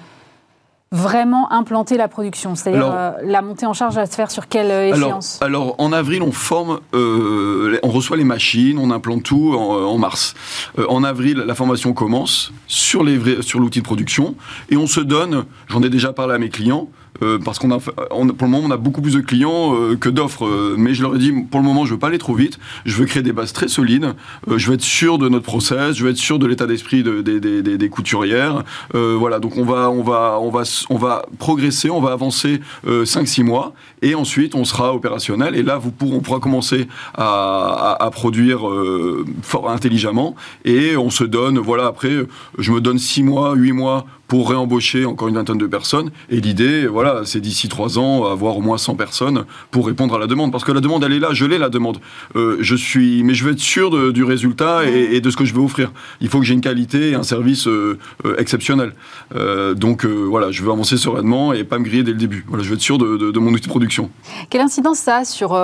vraiment 0.91 1.51
implanter 1.51 1.97
la 1.97 2.07
production 2.07 2.55
C'est-à-dire 2.55 2.91
euh, 2.91 3.11
la 3.23 3.41
montée 3.41 3.65
en 3.65 3.73
charge 3.73 3.95
va 3.95 4.05
se 4.07 4.15
faire 4.15 4.31
sur 4.31 4.47
quelle 4.47 4.71
euh, 4.71 4.93
échéance? 4.93 5.39
alors, 5.41 5.75
en 5.77 5.93
avril, 5.93 6.23
on 6.23 6.31
forme, 6.31 6.79
euh, 6.93 7.77
on 7.83 7.89
reçoit 7.89 8.17
les 8.17 8.23
machines, 8.23 8.79
on 8.79 8.89
implante 8.91 9.23
tout 9.23 9.53
en, 9.53 9.97
mars. 9.97 10.33
en 10.87 11.03
avril, 11.03 11.43
la 11.45 11.55
formation 11.55 11.93
commence 11.93 12.51
sur 12.67 13.03
l'outil 13.03 13.41
sur 13.41 13.59
de 13.59 13.81
production 13.81 14.35
et 14.69 14.77
on 14.77 14.87
se 14.87 14.99
donne, 14.99 15.45
j'en 15.67 15.81
ai 15.83 15.89
déjà 15.89 16.13
parlé 16.13 16.33
à 16.33 16.37
mes 16.37 16.49
clients, 16.49 16.87
euh, 17.21 17.37
parce 17.37 17.59
qu'on 17.59 17.71
a, 17.71 17.79
pour 17.79 18.47
le 18.47 18.47
moment, 18.47 18.61
on 18.63 18.71
a 18.71 18.77
beaucoup 18.77 19.01
plus 19.01 19.13
de 19.13 19.19
clients 19.19 19.75
euh, 19.75 19.95
que 19.95 20.09
d'offres. 20.09 20.45
Euh, 20.45 20.75
mais 20.77 20.93
je 20.93 21.01
leur 21.01 21.15
ai 21.15 21.19
dit, 21.19 21.31
pour 21.31 21.59
le 21.59 21.65
moment, 21.65 21.85
je 21.85 21.93
veux 21.93 21.99
pas 21.99 22.07
aller 22.07 22.17
trop 22.17 22.33
vite. 22.33 22.59
Je 22.85 22.95
veux 22.95 23.05
créer 23.05 23.23
des 23.23 23.33
bases 23.33 23.53
très 23.53 23.67
solides. 23.67 24.13
je 24.47 24.67
veux 24.67 24.75
être 24.75 24.81
sûr 24.81 25.17
de 25.17 25.27
notre 25.29 25.45
process. 25.45 25.95
Je 25.95 26.03
veux 26.03 26.11
être 26.11 26.17
sûr 26.17 26.39
de 26.39 26.47
l'état 26.47 26.67
d'esprit 26.67 27.03
de, 27.03 27.21
des 27.21 27.89
couturières. 27.89 28.63
voilà. 28.93 29.39
Donc 29.39 29.57
on 29.57 29.65
va, 29.65 29.89
on 29.89 30.03
va, 30.03 30.39
on 30.41 30.49
va, 30.49 30.63
on 30.89 30.97
va 30.97 31.25
progresser. 31.37 31.89
On 31.89 32.01
va 32.01 32.11
avancer 32.11 32.61
5-6 32.85 33.43
mois. 33.43 33.73
Et 34.01 34.15
ensuite, 34.15 34.55
on 34.55 34.65
sera 34.65 34.93
opérationnel. 34.93 35.55
Et 35.55 35.63
là, 35.63 35.77
vous 35.77 35.93
on 36.01 36.19
pourra 36.19 36.39
commencer 36.39 36.87
à, 37.15 38.09
produire 38.11 38.61
fort 39.41 39.69
intelligemment. 39.69 40.35
Et 40.65 40.97
on 40.97 41.09
se 41.09 41.23
donne, 41.23 41.59
voilà, 41.59 41.85
après, 41.85 42.15
je 42.57 42.71
me 42.71 42.81
donne 42.81 42.97
6 42.97 43.23
mois, 43.23 43.53
8 43.55 43.71
mois 43.73 44.05
pour 44.29 44.51
réembaucher 44.51 45.05
encore 45.05 45.27
une 45.27 45.35
vingtaine 45.35 45.57
de 45.57 45.65
personnes. 45.65 46.11
Et 46.29 46.39
l'idée, 46.39 46.85
voilà, 46.85 47.21
c'est 47.25 47.41
d'ici 47.41 47.67
trois 47.67 47.97
ans 47.97 48.25
avoir 48.25 48.55
au 48.57 48.61
moins 48.61 48.77
100 48.77 48.95
personnes 48.95 49.43
pour 49.71 49.87
répondre 49.87 50.15
à 50.15 50.19
la 50.19 50.27
demande. 50.27 50.51
Parce 50.51 50.63
que 50.63 50.71
la 50.71 50.81
demande, 50.81 51.03
elle 51.03 51.13
est 51.13 51.19
là, 51.19 51.29
je 51.33 51.45
l'ai 51.45 51.57
la 51.57 51.69
demande. 51.69 51.97
Euh, 52.35 52.57
je 52.61 52.75
suis, 52.75 53.23
mais 53.23 53.33
je 53.33 53.43
veux 53.43 53.51
être 53.51 53.59
sûr 53.59 54.13
du 54.13 54.23
résultat 54.23 54.85
et, 54.85 55.19
de 55.19 55.29
ce 55.31 55.35
que 55.35 55.45
je 55.45 55.53
vais 55.53 55.59
offrir. 55.59 55.91
Il 56.21 56.29
faut 56.29 56.39
que 56.39 56.45
j'ai 56.45 56.53
une 56.53 56.61
qualité 56.61 57.09
et 57.09 57.15
un 57.15 57.23
service 57.23 57.67
euh, 57.67 57.97
euh, 58.25 58.35
exceptionnel. 58.37 58.93
donc 59.75 60.05
voilà, 60.05 60.51
je 60.51 60.61
veux 60.61 60.71
avancer 60.71 60.95
sereinement 60.95 61.51
et 61.51 61.63
pas 61.63 61.79
me 61.79 61.83
griller 61.83 62.03
dès 62.03 62.11
le 62.11 62.17
début. 62.17 62.45
Voilà, 62.47 62.63
je 62.63 62.69
veux 62.69 62.75
être 62.75 62.81
sûr 62.81 62.99
de, 62.99 63.39
mon 63.39 63.51
outil 63.51 63.63
de 63.63 63.69
production. 63.69 64.11
Quelle 64.51 64.61
incidence 64.61 64.99
ça 64.99 65.17
a 65.17 65.25
sur, 65.25 65.59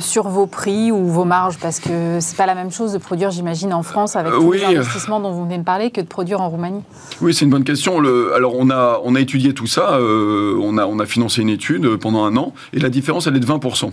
sur 0.00 0.28
vos 0.28 0.46
prix 0.46 0.90
ou 0.90 1.06
vos 1.06 1.24
marges? 1.24 1.58
Parce 1.58 1.78
que 1.78 2.18
c'est 2.20 2.36
pas 2.36 2.46
la 2.46 2.56
même 2.56 2.72
chose 2.72 2.92
de 2.92 2.98
produire, 2.98 3.30
j'imagine, 3.30 3.72
en 3.72 3.84
France 3.84 4.16
avec 4.16 4.32
tous 4.32 4.52
les 4.52 4.64
investissements 4.64 5.20
dont 5.20 5.30
vous 5.30 5.44
venez 5.44 5.58
de 5.58 5.62
parler 5.62 5.92
que 5.92 6.00
de 6.00 6.06
produire 6.06 6.40
en 6.40 6.48
Roumanie. 6.48 6.82
Oui, 7.20 7.32
c'est 7.32 7.44
une 7.44 7.50
bonne 7.50 7.64
question 7.64 7.91
alors 8.34 8.54
on 8.56 8.70
a, 8.70 9.00
on 9.04 9.14
a 9.14 9.20
étudié 9.20 9.54
tout 9.54 9.66
ça, 9.66 9.94
euh, 9.94 10.56
on, 10.60 10.78
a, 10.78 10.86
on 10.86 10.98
a 10.98 11.06
financé 11.06 11.42
une 11.42 11.48
étude 11.48 11.96
pendant 11.96 12.24
un 12.24 12.36
an, 12.36 12.54
et 12.72 12.80
la 12.80 12.88
différence, 12.88 13.26
elle 13.26 13.36
est 13.36 13.40
de 13.40 13.46
20% 13.46 13.92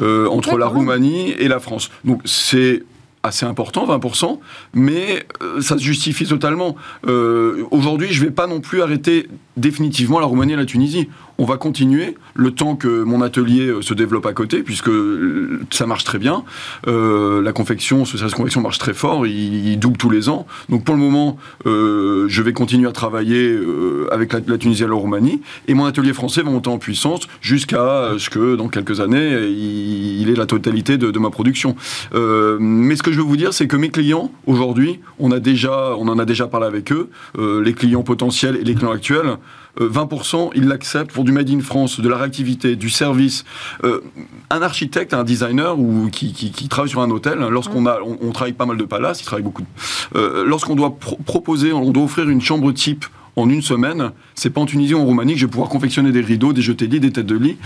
euh, 0.00 0.28
entre 0.28 0.58
la 0.58 0.66
Roumanie 0.66 1.30
et 1.32 1.48
la 1.48 1.60
France. 1.60 1.90
Donc 2.04 2.20
c'est 2.24 2.82
assez 3.22 3.46
important, 3.46 3.86
20%, 3.86 4.38
mais 4.74 5.24
euh, 5.42 5.60
ça 5.62 5.78
se 5.78 5.82
justifie 5.82 6.26
totalement. 6.26 6.76
Aujourd'hui, 7.70 8.08
je 8.12 8.20
ne 8.20 8.26
vais 8.26 8.32
pas 8.32 8.46
non 8.46 8.60
plus 8.60 8.82
arrêter 8.82 9.28
définitivement 9.56 10.20
la 10.20 10.26
Roumanie 10.26 10.52
et 10.52 10.56
la 10.56 10.66
Tunisie 10.66 11.08
on 11.38 11.44
va 11.44 11.56
continuer 11.56 12.16
le 12.34 12.50
temps 12.52 12.76
que 12.76 13.02
mon 13.02 13.20
atelier 13.22 13.66
euh, 13.66 13.82
se 13.82 13.94
développe 13.94 14.26
à 14.26 14.32
côté, 14.32 14.62
puisque 14.62 14.88
euh, 14.88 15.60
ça 15.70 15.86
marche 15.86 16.04
très 16.04 16.18
bien. 16.18 16.44
Euh, 16.86 17.42
la 17.42 17.52
confection, 17.52 18.04
ce 18.04 18.16
service 18.16 18.34
confection 18.34 18.60
marche 18.60 18.78
très 18.78 18.94
fort, 18.94 19.26
il, 19.26 19.78
double 19.78 19.96
tous 19.96 20.10
les 20.10 20.28
ans. 20.28 20.46
Donc 20.68 20.84
pour 20.84 20.94
le 20.94 21.00
moment, 21.00 21.36
je 21.64 22.42
vais 22.42 22.52
continuer 22.52 22.88
à 22.88 22.92
travailler 22.92 23.58
avec 24.10 24.32
la, 24.32 24.58
Tunisie 24.58 24.84
et 24.84 24.86
la 24.86 24.94
Roumanie, 24.94 25.42
et 25.66 25.74
mon 25.74 25.84
atelier 25.84 26.12
français 26.12 26.42
va 26.42 26.50
monter 26.50 26.70
en 26.70 26.78
puissance 26.78 27.22
jusqu'à 27.40 28.12
ce 28.18 28.30
que 28.30 28.54
dans 28.54 28.68
quelques 28.68 29.00
années, 29.00 29.48
il, 29.48 30.30
ait 30.30 30.36
la 30.36 30.46
totalité 30.46 30.96
de, 30.96 31.18
ma 31.18 31.30
production. 31.30 31.74
mais 32.12 32.96
ce 32.96 33.02
que 33.02 33.12
je 33.12 33.18
veux 33.18 33.24
vous 33.24 33.36
dire, 33.36 33.52
c'est 33.52 33.66
que 33.66 33.76
mes 33.76 33.90
clients, 33.90 34.30
aujourd'hui, 34.46 35.00
on, 35.18 35.30
en 35.30 35.32
a 35.32 35.40
déjà 36.24 36.46
parlé 36.46 36.66
avec 36.66 36.92
eux, 36.92 37.10
les 37.38 37.74
clients 37.74 38.04
potentiels 38.04 38.56
et 38.56 38.64
les 38.64 38.74
clients 38.74 38.92
actuels, 38.92 39.36
20%, 39.78 40.46
euh, 40.46 40.50
ils 40.54 40.66
l'acceptent 40.68 41.12
pour 41.12 41.24
du 41.24 41.32
Made 41.32 41.50
in 41.50 41.60
France, 41.60 42.00
de 42.00 42.08
la 42.08 42.16
réactivité, 42.16 42.76
du 42.76 42.90
service. 42.90 43.44
Euh, 43.84 44.00
un 44.50 44.62
architecte, 44.62 45.14
un 45.14 45.24
designer 45.24 45.78
ou 45.78 46.08
qui, 46.10 46.52
travaille 46.68 46.90
sur 46.90 47.00
un 47.00 47.10
hôtel, 47.10 47.42
hein, 47.42 47.50
lorsqu'on 47.50 47.86
a, 47.86 47.98
on, 48.00 48.30
travaille 48.32 48.52
pas 48.52 48.66
mal 48.66 48.76
de 48.76 48.84
palaces, 48.84 49.20
il 49.20 49.24
travaille 49.24 49.44
beaucoup. 49.44 49.64
Euh, 50.14 50.44
lorsqu'on 50.46 50.74
doit 50.74 50.96
proposer, 50.96 51.72
on 51.72 51.90
doit 51.90 52.04
offrir 52.04 52.28
une 52.28 52.40
chambre 52.40 52.72
type 52.72 53.04
en 53.36 53.50
une 53.50 53.62
semaine, 53.62 54.12
c'est 54.36 54.50
pas 54.50 54.60
en 54.60 54.66
Tunisie 54.66 54.94
ou 54.94 55.00
en 55.00 55.04
Roumanie 55.04 55.32
que 55.32 55.40
je 55.40 55.46
vais 55.46 55.50
pouvoir 55.50 55.68
confectionner 55.68 56.12
des 56.12 56.20
rideaux, 56.20 56.52
des 56.52 56.62
jetés 56.62 56.86
de 56.86 56.92
lit, 56.92 57.00
des 57.00 57.10
têtes 57.10 57.26
de 57.26 57.34
lit 57.34 57.56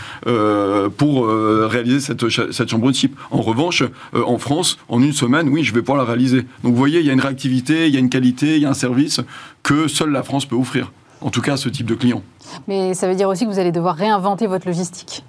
pour 0.96 1.28
réaliser 1.28 2.00
cette, 2.00 2.26
cette, 2.30 2.70
chambre 2.70 2.90
type. 2.90 3.14
En 3.30 3.42
revanche, 3.42 3.82
en 4.14 4.38
France, 4.38 4.78
en 4.88 5.02
une 5.02 5.12
semaine, 5.12 5.50
oui, 5.50 5.64
je 5.64 5.74
vais 5.74 5.82
pouvoir 5.82 5.98
la 5.98 6.04
réaliser. 6.04 6.46
Donc 6.64 6.72
vous 6.72 6.78
voyez, 6.78 7.00
il 7.00 7.06
y 7.06 7.10
a 7.10 7.12
une 7.12 7.20
réactivité, 7.20 7.86
il 7.86 7.92
y 7.92 7.98
a 7.98 8.00
une 8.00 8.08
qualité, 8.08 8.56
il 8.56 8.62
y 8.62 8.64
a 8.64 8.70
un 8.70 8.74
service 8.74 9.20
que 9.62 9.88
seule 9.88 10.10
la 10.10 10.22
France 10.22 10.46
peut 10.46 10.56
offrir 10.56 10.90
en 11.20 11.31
tout 11.31 11.40
cas 11.40 11.57
ce 11.57 11.68
type 11.68 11.87
de 11.87 11.94
client. 11.94 12.22
Mais 12.66 12.94
ça 12.94 13.09
veut 13.09 13.14
dire 13.14 13.28
aussi 13.28 13.44
que 13.44 13.50
vous 13.50 13.59
allez 13.59 13.72
devoir 13.72 13.96
réinventer 13.96 14.46
votre 14.46 14.66
logistique. 14.66 15.24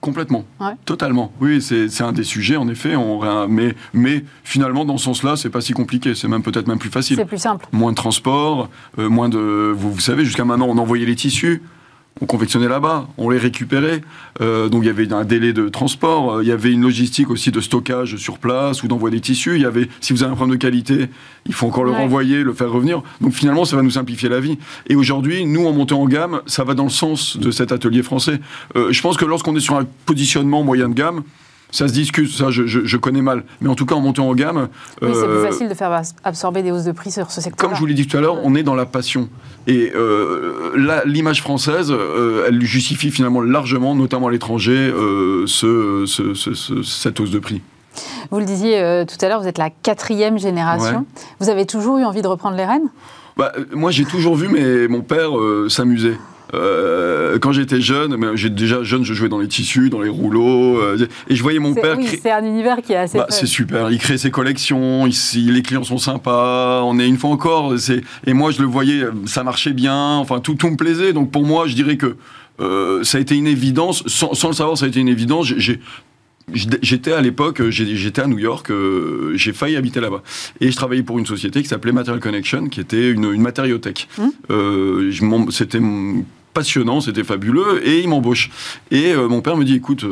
Complètement, 0.00 0.44
totalement. 0.84 1.30
Oui, 1.40 1.62
c'est 1.62 2.02
un 2.02 2.10
des 2.10 2.24
sujets, 2.24 2.56
en 2.56 2.66
effet. 2.66 2.96
On, 2.96 3.46
mais, 3.46 3.76
mais 3.94 4.24
finalement, 4.42 4.84
dans 4.84 4.98
ce 4.98 5.04
sens-là, 5.04 5.36
c'est 5.36 5.48
pas 5.48 5.60
si 5.60 5.74
compliqué. 5.74 6.16
C'est 6.16 6.26
même 6.26 6.42
peut-être 6.42 6.66
même 6.66 6.80
plus 6.80 6.90
facile. 6.90 7.16
C'est 7.16 7.24
plus 7.24 7.38
simple. 7.38 7.66
Moins 7.70 7.92
de 7.92 7.96
transport, 7.96 8.68
euh, 8.98 9.08
moins 9.08 9.28
de. 9.28 9.72
Vous, 9.72 9.92
vous 9.92 10.00
savez, 10.00 10.24
jusqu'à 10.24 10.44
maintenant, 10.44 10.66
on 10.68 10.78
envoyait 10.78 11.06
les 11.06 11.14
tissus 11.14 11.62
on 12.20 12.26
confectionnait 12.26 12.68
là-bas, 12.68 13.08
on 13.16 13.30
les 13.30 13.38
récupérait. 13.38 14.02
Euh, 14.40 14.68
donc 14.68 14.84
il 14.84 14.86
y 14.86 14.90
avait 14.90 15.12
un 15.12 15.24
délai 15.24 15.52
de 15.52 15.68
transport, 15.68 16.34
euh, 16.34 16.42
il 16.42 16.48
y 16.48 16.52
avait 16.52 16.70
une 16.70 16.82
logistique 16.82 17.30
aussi 17.30 17.50
de 17.50 17.60
stockage 17.60 18.16
sur 18.16 18.38
place 18.38 18.82
ou 18.82 18.88
d'envoi 18.88 19.10
des 19.10 19.20
tissus. 19.20 19.56
Il 19.56 19.62
y 19.62 19.66
avait, 19.66 19.88
si 20.00 20.12
vous 20.12 20.22
avez 20.22 20.32
un 20.32 20.36
problème 20.36 20.56
de 20.56 20.60
qualité, 20.60 21.08
il 21.46 21.54
faut 21.54 21.66
encore 21.66 21.84
le 21.84 21.92
renvoyer, 21.92 22.42
le 22.42 22.52
faire 22.52 22.70
revenir. 22.70 23.02
Donc 23.20 23.32
finalement, 23.32 23.64
ça 23.64 23.76
va 23.76 23.82
nous 23.82 23.90
simplifier 23.90 24.28
la 24.28 24.40
vie. 24.40 24.58
Et 24.88 24.94
aujourd'hui, 24.94 25.46
nous, 25.46 25.66
en 25.66 25.72
montant 25.72 26.00
en 26.00 26.06
gamme, 26.06 26.42
ça 26.46 26.64
va 26.64 26.74
dans 26.74 26.84
le 26.84 26.90
sens 26.90 27.36
de 27.36 27.50
cet 27.50 27.72
atelier 27.72 28.02
français. 28.02 28.40
Euh, 28.76 28.92
je 28.92 29.00
pense 29.00 29.16
que 29.16 29.24
lorsqu'on 29.24 29.56
est 29.56 29.60
sur 29.60 29.76
un 29.76 29.86
positionnement 30.06 30.62
moyen 30.62 30.88
de 30.88 30.94
gamme, 30.94 31.22
ça 31.72 31.88
se 31.88 31.92
discute, 31.92 32.30
ça 32.30 32.50
je, 32.50 32.96
connais 32.98 33.22
mal. 33.22 33.44
Mais 33.60 33.68
en 33.68 33.74
tout 33.74 33.86
cas, 33.86 33.94
en 33.94 34.00
montant 34.00 34.28
en 34.28 34.34
gamme. 34.34 34.68
Oui, 35.00 35.08
c'est 35.12 35.26
plus 35.26 35.42
facile 35.42 35.68
de 35.68 35.74
faire 35.74 36.02
absorber 36.22 36.62
des 36.62 36.70
hausses 36.70 36.84
de 36.84 36.92
prix 36.92 37.10
sur 37.10 37.30
ce 37.30 37.40
secteur. 37.40 37.66
Comme 37.66 37.74
je 37.74 37.80
vous 37.80 37.86
l'ai 37.86 37.94
dit 37.94 38.06
tout 38.06 38.16
à 38.16 38.20
l'heure, 38.20 38.38
on 38.44 38.54
est 38.54 38.62
dans 38.62 38.74
la 38.74 38.86
passion. 38.86 39.28
Et 39.66 39.92
euh, 39.94 41.02
l'image 41.06 41.40
française, 41.40 41.90
euh, 41.90 42.46
elle 42.46 42.60
justifie 42.62 43.10
finalement 43.10 43.40
largement, 43.40 43.94
notamment 43.94 44.28
à 44.28 44.30
l'étranger, 44.30 44.72
euh, 44.72 45.46
ce, 45.46 46.04
cette 46.84 47.20
hausse 47.20 47.30
de 47.30 47.38
prix. 47.38 47.62
Vous 48.30 48.38
le 48.38 48.44
disiez 48.44 49.04
tout 49.06 49.24
à 49.24 49.28
l'heure, 49.28 49.40
vous 49.40 49.48
êtes 49.48 49.58
la 49.58 49.70
quatrième 49.70 50.38
génération. 50.38 51.06
Vous 51.40 51.48
avez 51.48 51.66
toujours 51.66 51.98
eu 51.98 52.04
envie 52.04 52.22
de 52.22 52.28
reprendre 52.28 52.56
les 52.56 52.64
rênes? 52.64 52.88
Bah, 53.36 53.52
Moi, 53.72 53.90
j'ai 53.90 54.04
toujours 54.04 54.36
vu 54.36 54.48
mais 54.48 54.88
mon 54.88 55.00
père 55.00 55.30
s'amuser. 55.68 56.16
Euh, 56.54 57.38
quand 57.38 57.52
j'étais 57.52 57.80
jeune, 57.80 58.16
mais 58.16 58.36
j'ai 58.36 58.50
déjà 58.50 58.82
jeune, 58.82 59.04
je 59.04 59.14
jouais 59.14 59.28
dans 59.28 59.38
les 59.38 59.48
tissus, 59.48 59.88
dans 59.88 60.00
les 60.02 60.10
rouleaux, 60.10 60.78
euh, 60.78 61.08
et 61.28 61.34
je 61.34 61.42
voyais 61.42 61.58
mon 61.58 61.74
père. 61.74 61.96
Oui, 61.96 62.06
c'est 62.22 62.30
un 62.30 62.44
univers 62.44 62.82
qui 62.82 62.92
est 62.92 62.96
assez. 62.96 63.18
Bah, 63.18 63.26
c'est 63.30 63.46
super. 63.46 63.90
Il 63.90 63.98
crée 63.98 64.18
ses 64.18 64.30
collections. 64.30 65.06
Ici, 65.06 65.42
les 65.42 65.62
clients 65.62 65.84
sont 65.84 65.98
sympas. 65.98 66.82
On 66.84 66.98
est 66.98 67.08
une 67.08 67.16
fois 67.16 67.30
encore. 67.30 67.74
Et 68.26 68.34
moi, 68.34 68.50
je 68.50 68.60
le 68.60 68.66
voyais, 68.66 69.04
ça 69.26 69.44
marchait 69.44 69.72
bien. 69.72 70.16
Enfin, 70.16 70.40
tout, 70.40 70.54
tout 70.54 70.68
me 70.68 70.76
plaisait. 70.76 71.12
Donc 71.12 71.30
pour 71.30 71.44
moi, 71.44 71.66
je 71.66 71.74
dirais 71.74 71.96
que 71.96 72.16
euh, 72.60 73.02
ça 73.02 73.18
a 73.18 73.20
été 73.20 73.34
une 73.34 73.46
évidence. 73.46 74.02
Sans, 74.06 74.34
sans, 74.34 74.48
le 74.48 74.54
savoir, 74.54 74.76
ça 74.76 74.84
a 74.84 74.88
été 74.88 75.00
une 75.00 75.08
évidence. 75.08 75.46
J'ai 75.56 75.80
J'étais 76.52 77.12
à 77.12 77.20
l'époque, 77.20 77.62
j'étais 77.70 78.20
à 78.20 78.26
New 78.26 78.38
York, 78.38 78.70
euh, 78.70 79.32
j'ai 79.36 79.52
failli 79.52 79.76
habiter 79.76 80.00
là-bas. 80.00 80.22
Et 80.60 80.70
je 80.70 80.76
travaillais 80.76 81.02
pour 81.02 81.18
une 81.18 81.24
société 81.24 81.62
qui 81.62 81.68
s'appelait 81.68 81.92
Material 81.92 82.20
Connection, 82.20 82.66
qui 82.66 82.80
était 82.80 83.10
une, 83.10 83.32
une 83.32 83.42
matériothèque. 83.42 84.08
Mmh. 84.18 84.28
Euh, 84.50 85.12
C'était 85.50 85.78
passionnant, 86.52 87.00
c'était 87.00 87.24
fabuleux, 87.24 87.86
et 87.86 88.00
il 88.00 88.08
m'embauche. 88.08 88.50
Et 88.90 89.14
mon 89.14 89.40
père 89.40 89.56
me 89.56 89.64
dit, 89.64 89.74
écoute, 89.74 90.04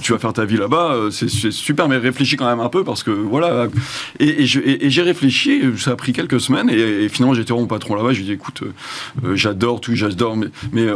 tu 0.00 0.12
vas 0.12 0.18
faire 0.18 0.32
ta 0.32 0.44
vie 0.44 0.56
là-bas, 0.56 1.08
c'est 1.10 1.28
super, 1.28 1.88
mais 1.88 1.96
réfléchis 1.96 2.36
quand 2.36 2.46
même 2.46 2.60
un 2.60 2.68
peu 2.68 2.84
parce 2.84 3.02
que 3.02 3.10
voilà. 3.10 3.68
Et, 4.20 4.46
j'ai 4.46 5.02
réfléchi, 5.02 5.62
ça 5.78 5.92
a 5.92 5.96
pris 5.96 6.12
quelques 6.12 6.40
semaines, 6.40 6.70
et, 6.70 7.08
finalement 7.08 7.34
j'étais 7.34 7.52
mon 7.52 7.66
patron 7.66 7.94
là-bas. 7.94 8.12
Je 8.12 8.18
lui 8.18 8.24
ai 8.24 8.26
dit, 8.26 8.32
écoute, 8.32 8.62
j'adore 9.34 9.80
tout, 9.80 9.94
j'adore, 9.94 10.36
mais, 10.36 10.48
mais 10.72 10.86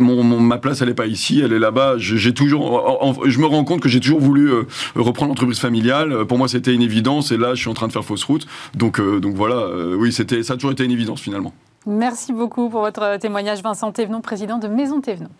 mon, 0.00 0.22
ma 0.40 0.58
place 0.58 0.82
elle 0.82 0.88
est 0.88 0.94
pas 0.94 1.06
ici, 1.06 1.40
elle 1.44 1.52
est 1.52 1.58
là-bas. 1.58 1.94
J'ai 1.98 2.34
toujours, 2.34 3.20
je 3.26 3.38
me 3.38 3.46
rends 3.46 3.64
compte 3.64 3.80
que 3.80 3.88
j'ai 3.88 4.00
toujours 4.00 4.20
voulu 4.20 4.50
reprendre 4.94 5.30
l'entreprise 5.30 5.58
familiale. 5.58 6.26
Pour 6.26 6.38
moi, 6.38 6.48
c'était 6.48 6.74
une 6.74 6.82
évidence, 6.82 7.32
et 7.32 7.36
là, 7.36 7.54
je 7.54 7.60
suis 7.60 7.70
en 7.70 7.74
train 7.74 7.88
de 7.88 7.92
faire 7.92 8.04
fausse 8.04 8.24
route. 8.24 8.46
Donc, 8.74 9.00
donc 9.00 9.34
voilà, 9.34 9.68
oui, 9.96 10.12
c'était, 10.12 10.42
ça 10.42 10.54
a 10.54 10.56
toujours 10.56 10.72
été 10.72 10.84
une 10.84 10.90
évidence 10.90 11.20
finalement. 11.20 11.54
Merci 11.86 12.32
beaucoup 12.32 12.68
pour 12.68 12.80
votre 12.80 13.16
témoignage, 13.16 13.62
Vincent 13.62 13.90
Thévenon, 13.90 14.20
président 14.20 14.58
de 14.58 14.68
Maison 14.68 15.00
Thévenon. 15.00 15.30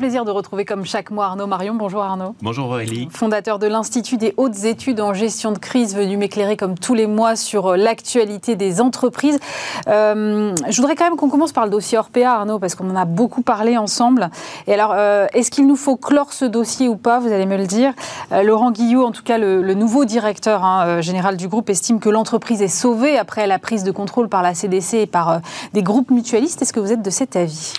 Plaisir 0.00 0.24
de 0.24 0.30
retrouver 0.30 0.64
comme 0.64 0.86
chaque 0.86 1.10
mois 1.10 1.26
Arnaud 1.26 1.46
Marion. 1.46 1.74
Bonjour 1.74 2.02
Arnaud. 2.02 2.34
Bonjour 2.40 2.68
Aurélie. 2.68 3.08
Fondateur 3.12 3.58
de 3.58 3.66
l'Institut 3.66 4.16
des 4.16 4.32
hautes 4.38 4.64
études 4.64 4.98
en 4.98 5.12
gestion 5.12 5.52
de 5.52 5.58
crise, 5.58 5.94
venu 5.94 6.16
m'éclairer 6.16 6.56
comme 6.56 6.78
tous 6.78 6.94
les 6.94 7.06
mois 7.06 7.36
sur 7.36 7.66
euh, 7.66 7.76
l'actualité 7.76 8.56
des 8.56 8.80
entreprises. 8.80 9.38
Euh, 9.88 10.54
je 10.70 10.76
voudrais 10.78 10.96
quand 10.96 11.04
même 11.04 11.16
qu'on 11.16 11.28
commence 11.28 11.52
par 11.52 11.66
le 11.66 11.70
dossier 11.70 11.98
Orpea, 11.98 12.24
Arnaud, 12.24 12.58
parce 12.58 12.74
qu'on 12.74 12.88
en 12.88 12.96
a 12.96 13.04
beaucoup 13.04 13.42
parlé 13.42 13.76
ensemble. 13.76 14.30
Et 14.66 14.72
alors, 14.72 14.92
euh, 14.94 15.26
est-ce 15.34 15.50
qu'il 15.50 15.66
nous 15.66 15.76
faut 15.76 15.96
clore 15.96 16.32
ce 16.32 16.46
dossier 16.46 16.88
ou 16.88 16.96
pas? 16.96 17.20
Vous 17.20 17.30
allez 17.30 17.44
me 17.44 17.58
le 17.58 17.66
dire. 17.66 17.92
Laurent 18.42 18.70
Guillot, 18.70 19.04
en 19.04 19.12
tout 19.12 19.22
cas 19.22 19.36
le, 19.36 19.74
nouveau 19.74 20.06
directeur 20.06 20.64
hein, 20.64 21.02
général 21.02 21.36
du 21.36 21.46
groupe, 21.46 21.68
estime 21.68 22.00
que 22.00 22.08
l'entreprise 22.08 22.62
est 22.62 22.68
sauvée 22.68 23.18
après 23.18 23.46
la 23.46 23.58
prise 23.58 23.84
de 23.84 23.90
contrôle 23.90 24.30
par 24.30 24.42
la 24.42 24.54
CDC 24.54 24.94
et 24.94 25.06
par 25.06 25.42
des 25.74 25.82
groupes 25.82 26.10
mutualistes. 26.10 26.62
Est-ce 26.62 26.72
que 26.72 26.80
vous 26.80 26.92
êtes 26.92 27.02
de 27.02 27.10
cet 27.10 27.36
avis? 27.36 27.74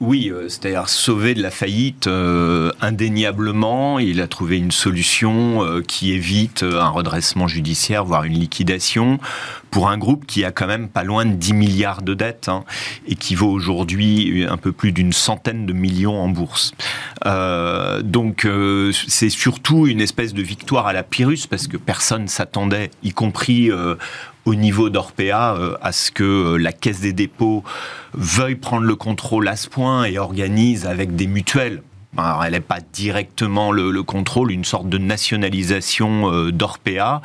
Oui, 0.00 0.30
euh, 0.30 0.48
c'est-à-dire 0.48 0.88
sauver 0.88 1.34
de 1.34 1.42
la 1.42 1.52
faillite 1.52 2.08
euh, 2.08 2.72
indéniablement. 2.80 4.00
Il 4.00 4.20
a 4.20 4.26
trouvé 4.26 4.58
une 4.58 4.72
solution 4.72 5.64
euh, 5.64 5.82
qui 5.82 6.12
évite 6.12 6.64
un 6.64 6.88
redressement 6.88 7.46
judiciaire, 7.46 8.04
voire 8.04 8.24
une 8.24 8.34
liquidation, 8.34 9.20
pour 9.70 9.88
un 9.88 9.96
groupe 9.96 10.26
qui 10.26 10.44
a 10.44 10.50
quand 10.50 10.66
même 10.66 10.88
pas 10.88 11.04
loin 11.04 11.24
de 11.24 11.34
10 11.34 11.52
milliards 11.52 12.02
de 12.02 12.14
dettes 12.14 12.48
hein, 12.48 12.64
et 13.06 13.14
qui 13.14 13.36
vaut 13.36 13.50
aujourd'hui 13.50 14.44
un 14.48 14.56
peu 14.56 14.72
plus 14.72 14.90
d'une 14.90 15.12
centaine 15.12 15.64
de 15.64 15.72
millions 15.72 16.20
en 16.20 16.28
bourse. 16.28 16.72
donc 18.02 18.46
c'est 18.92 19.30
surtout 19.30 19.88
une 19.88 20.00
espèce 20.00 20.32
de 20.32 20.42
victoire 20.42 20.86
à 20.86 20.92
la 20.92 21.02
Pyrrhus 21.02 21.46
parce 21.50 21.66
que 21.66 21.76
personne 21.76 22.28
s'attendait, 22.28 22.90
y 23.02 23.10
compris 23.10 23.70
au 24.44 24.54
niveau 24.54 24.90
d'Orpea 24.90 25.54
euh, 25.56 25.76
à 25.80 25.92
ce 25.92 26.10
que 26.10 26.24
euh, 26.24 26.56
la 26.56 26.72
Caisse 26.72 27.00
des 27.00 27.12
dépôts 27.12 27.64
veuille 28.12 28.56
prendre 28.56 28.86
le 28.86 28.96
contrôle 28.96 29.48
à 29.48 29.56
ce 29.56 29.68
point 29.68 30.04
et 30.04 30.18
organise 30.18 30.86
avec 30.86 31.16
des 31.16 31.26
mutuelles 31.26 31.82
alors, 32.16 32.44
elle 32.44 32.52
n'est 32.52 32.60
pas 32.60 32.78
directement 32.92 33.72
le, 33.72 34.02
contrôle, 34.02 34.52
une 34.52 34.64
sorte 34.64 34.88
de 34.88 34.98
nationalisation 34.98 36.30
euh, 36.32 36.52
d'Orpea. 36.52 37.20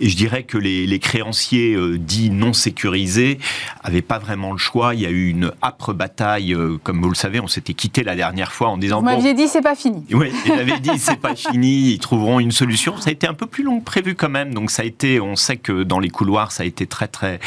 Et 0.00 0.08
je 0.08 0.16
dirais 0.16 0.42
que 0.42 0.58
les, 0.58 0.98
créanciers 0.98 1.74
euh, 1.74 1.98
dits 1.98 2.30
non 2.30 2.52
sécurisés 2.52 3.38
n'avaient 3.84 4.02
pas 4.02 4.18
vraiment 4.18 4.52
le 4.52 4.58
choix. 4.58 4.94
Il 4.94 5.00
y 5.00 5.06
a 5.06 5.10
eu 5.10 5.28
une 5.28 5.52
âpre 5.62 5.92
bataille, 5.92 6.54
euh, 6.54 6.78
comme 6.82 7.00
vous 7.02 7.08
le 7.08 7.14
savez, 7.14 7.40
on 7.40 7.46
s'était 7.46 7.74
quitté 7.74 8.02
la 8.02 8.16
dernière 8.16 8.52
fois 8.52 8.68
en 8.68 8.78
disant. 8.78 8.98
Vous 8.98 9.04
m'aviez 9.04 9.34
dit 9.34 9.48
c'est 9.48 9.62
pas 9.62 9.74
fini. 9.74 10.04
Oui, 10.12 10.32
j'avais 10.46 10.80
dit 10.80 10.98
c'est 10.98 11.20
pas 11.20 11.34
fini, 11.34 11.92
ils 11.92 11.98
trouveront 11.98 12.40
une 12.40 12.52
solution. 12.52 12.96
Ça 12.98 13.10
a 13.10 13.12
été 13.12 13.26
un 13.26 13.34
peu 13.34 13.46
plus 13.46 13.64
long 13.64 13.80
que 13.80 13.84
prévu 13.84 14.14
quand 14.14 14.28
même. 14.28 14.52
Donc 14.52 14.70
ça 14.70 14.82
a 14.82 14.84
été, 14.84 15.20
on 15.20 15.36
sait 15.36 15.56
que 15.56 15.82
dans 15.82 15.98
les 15.98 16.10
couloirs, 16.10 16.52
ça 16.52 16.62
a 16.62 16.66
été 16.66 16.86
très 16.86 17.08
très 17.08 17.40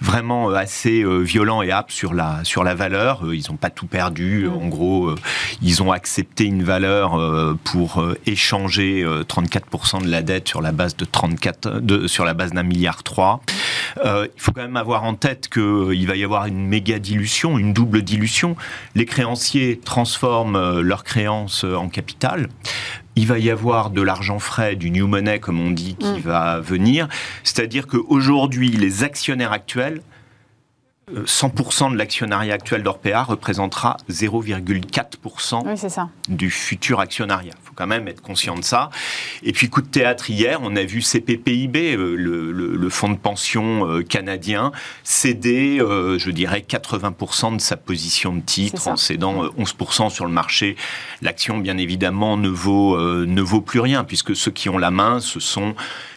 vraiment 0.00 0.50
assez 0.50 1.04
violent 1.22 1.62
et 1.62 1.70
âpre 1.70 1.92
sur 1.92 2.14
la 2.14 2.40
sur 2.44 2.64
la 2.64 2.74
valeur. 2.74 3.22
Ils 3.32 3.44
n'ont 3.50 3.56
pas 3.56 3.70
tout 3.70 3.86
perdu. 3.86 4.46
Mm. 4.46 4.52
En 4.52 4.68
gros, 4.68 5.14
ils 5.62 5.82
ont 5.82 5.92
accepté 5.92 6.29
une 6.38 6.62
valeur 6.62 7.18
euh, 7.18 7.58
pour 7.64 8.00
euh, 8.00 8.18
échanger 8.26 9.04
34% 9.04 9.96
euh, 10.02 10.04
de 10.04 10.10
la 10.10 10.22
dette 10.22 10.48
sur 10.48 10.62
la 10.62 10.72
base 10.72 10.96
de 10.96 11.04
34, 11.04 11.80
de, 11.80 12.06
sur 12.06 12.24
la 12.24 12.34
base 12.34 12.52
d'un 12.52 12.62
milliard 12.62 13.02
3. 13.02 13.40
il 14.04 14.28
faut 14.36 14.52
quand 14.52 14.62
même 14.62 14.76
avoir 14.76 15.04
en 15.04 15.14
tête 15.14 15.48
qu'il 15.48 16.06
va 16.06 16.16
y 16.16 16.24
avoir 16.24 16.46
une 16.46 16.66
méga 16.66 16.98
dilution, 16.98 17.58
une 17.58 17.72
double 17.72 18.02
dilution. 18.02 18.56
Les 18.94 19.06
créanciers 19.06 19.80
transforment 19.84 20.80
leurs 20.80 21.04
créances 21.04 21.64
en 21.64 21.88
capital 21.88 22.48
il 23.16 23.26
va 23.26 23.38
y 23.38 23.50
avoir 23.50 23.90
de 23.90 24.00
l'argent 24.00 24.38
frais, 24.38 24.76
du 24.76 24.90
new 24.90 25.06
money, 25.06 25.40
comme 25.40 25.60
on 25.60 25.72
dit, 25.72 25.96
qui 25.96 26.20
mm. 26.20 26.20
va 26.20 26.60
venir. 26.60 27.08
C'est-à-dire 27.42 27.86
qu'aujourd'hui, 27.86 28.70
les 28.70 29.02
actionnaires 29.02 29.52
actuels 29.52 30.00
100% 31.24 31.92
de 31.92 31.96
l'actionnariat 31.96 32.54
actuel 32.54 32.82
d'Orpea 32.82 33.22
représentera 33.22 33.96
0,4% 34.10 36.08
du 36.28 36.50
futur 36.50 37.00
actionnariat. 37.00 37.54
Quand 37.80 37.86
même 37.86 38.08
être 38.08 38.20
conscient 38.20 38.56
de 38.56 38.62
ça. 38.62 38.90
Et 39.42 39.52
puis, 39.52 39.70
coup 39.70 39.80
de 39.80 39.86
théâtre 39.86 40.28
hier, 40.28 40.58
on 40.62 40.76
a 40.76 40.82
vu 40.82 41.00
CPPIB, 41.00 41.96
euh, 41.96 42.14
le, 42.14 42.90
fonds 42.90 43.08
de 43.08 43.16
pension 43.16 43.88
euh, 43.88 44.02
canadien, 44.02 44.70
céder, 45.02 45.78
euh, 45.80 46.18
je 46.18 46.30
dirais, 46.30 46.62
80% 46.68 47.56
de 47.56 47.60
sa 47.60 47.78
position 47.78 48.34
de 48.34 48.42
titre 48.42 48.86
en 48.86 48.96
cédant 48.96 49.46
11% 49.58 50.10
sur 50.10 50.26
le 50.26 50.30
marché. 50.30 50.76
L'action, 51.22 51.56
bien 51.56 51.78
évidemment, 51.78 52.36
ne 52.36 52.50
vaut, 52.50 52.98
ne 52.98 53.40
vaut 53.40 53.62
plus 53.62 53.80
rien, 53.80 54.04
puisque 54.04 54.36
ceux 54.36 54.50
qui 54.50 54.68
ont 54.68 54.76
la 54.76 54.90
main, 54.90 55.20
ce 55.20 55.40
sont 55.40 55.74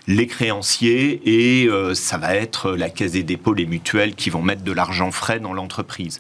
les 0.08 0.28
créanciers 0.28 1.22
et 1.26 1.68
euh, 1.68 1.94
ça 1.94 2.18
va 2.18 2.36
être 2.36 2.72
la 2.72 2.90
caisse 2.90 3.14
des 3.14 3.24
dépôts, 3.24 3.54
les 3.54 3.66
mutuelles 3.66 4.16
qui 4.16 4.30
vont 4.30 4.42
mettre 4.42 4.64
de 4.64 4.72
l'argent 4.72 5.12
frais 5.12 5.40
dans 5.40 5.54
l'entreprise. 5.54 6.20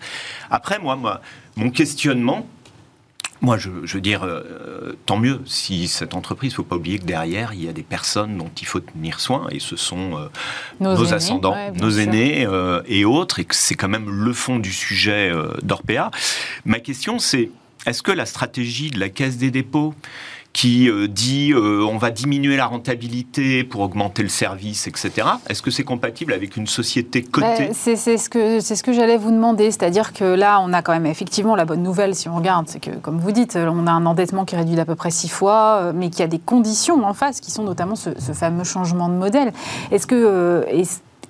Après, 0.49 0.79
moi, 0.79 0.95
moi, 0.95 1.21
mon 1.55 1.69
questionnement, 1.69 2.47
moi, 3.43 3.57
je, 3.57 3.69
veux 3.69 4.01
dire, 4.01 4.23
euh, 4.23 4.97
tant 5.05 5.17
mieux 5.17 5.41
si 5.45 5.87
cette 5.87 6.15
entreprise, 6.15 6.51
il 6.51 6.53
ne 6.53 6.55
faut 6.55 6.63
pas 6.63 6.77
oublier 6.77 6.97
que 6.97 7.05
derrière, 7.05 7.53
il 7.53 7.63
y 7.63 7.69
a 7.69 7.73
des 7.73 7.83
personnes 7.83 8.37
dont 8.37 8.49
il 8.59 8.65
faut 8.65 8.79
tenir 8.79 9.19
soin, 9.19 9.47
et 9.51 9.59
ce 9.59 9.75
sont 9.75 10.17
euh, 10.17 10.29
nos, 10.79 11.13
ascendants, 11.13 11.55
nos 11.75 11.91
aînés 11.91 12.47
et 12.87 13.05
autres, 13.05 13.39
et 13.39 13.45
que 13.45 13.53
c'est 13.53 13.75
quand 13.75 13.89
même 13.89 14.09
le 14.09 14.33
fond 14.33 14.57
du 14.57 14.71
sujet 14.71 15.31
d'Orpea. 15.61 16.09
Ma 16.65 16.79
question, 16.79 17.19
c'est, 17.19 17.51
est-ce 17.85 18.01
que 18.01 18.11
la 18.11 18.25
stratégie 18.25 18.89
de 18.89 18.99
la 18.99 19.09
Caisse 19.09 19.37
des 19.37 19.51
dépôts, 19.51 19.93
qui 20.53 20.87
euh, 20.87 21.07
dit 21.07 21.51
euh, 21.51 21.83
on 21.83 21.97
va 21.97 22.11
diminuer 22.11 22.55
la 22.55 22.67
rentabilité 22.67 23.63
pour 23.63 23.81
augmenter 23.81 24.21
le 24.21 24.29
service, 24.29 24.87
etc. 24.87 25.27
Est-ce 25.49 25.63
que 25.63 25.71
c'est 25.71 25.83
compatible 25.83 26.31
avec 26.31 26.55
une 26.55 26.67
société 26.67 27.23
cotée 27.23 27.69
ben, 27.69 27.73
C'est 27.73 27.95
ce 28.17 28.29
que, 28.29 28.59
ce 28.59 28.83
que 28.83 28.93
j'allais 28.93 29.17
vous 29.17 29.31
demander. 29.31 29.71
C'est-à-dire 29.71 30.13
que 30.13 30.23
là, 30.23 30.61
on 30.61 30.71
a 30.71 30.83
quand 30.83 30.93
même 30.93 31.07
effectivement 31.07 31.55
la 31.55 31.65
bonne 31.65 31.81
nouvelle, 31.81 32.13
si 32.13 32.29
on 32.29 32.35
regarde, 32.35 32.67
c'est 32.67 32.79
que, 32.79 32.91
comme 32.91 33.17
vous 33.17 33.31
dites, 33.31 33.55
on 33.55 33.87
a 33.87 33.91
un 33.91 34.05
endettement 34.05 34.45
qui 34.45 34.53
est 34.53 34.59
réduit 34.59 34.75
d'à 34.75 34.85
peu 34.85 34.95
près 34.95 35.11
six 35.11 35.29
fois, 35.29 35.79
euh, 35.81 35.93
mais 35.93 36.11
qu'il 36.11 36.19
y 36.19 36.23
a 36.23 36.27
des 36.27 36.39
conditions 36.39 37.03
en 37.03 37.13
face 37.13 37.39
qui 37.39 37.49
sont 37.49 37.63
notamment 37.63 37.95
ce, 37.95 38.11
fameux 38.33 38.63
changement 38.63 39.09
de 39.09 39.15
modèle. 39.15 39.51
Est-ce 39.91 40.07
que. 40.07 40.65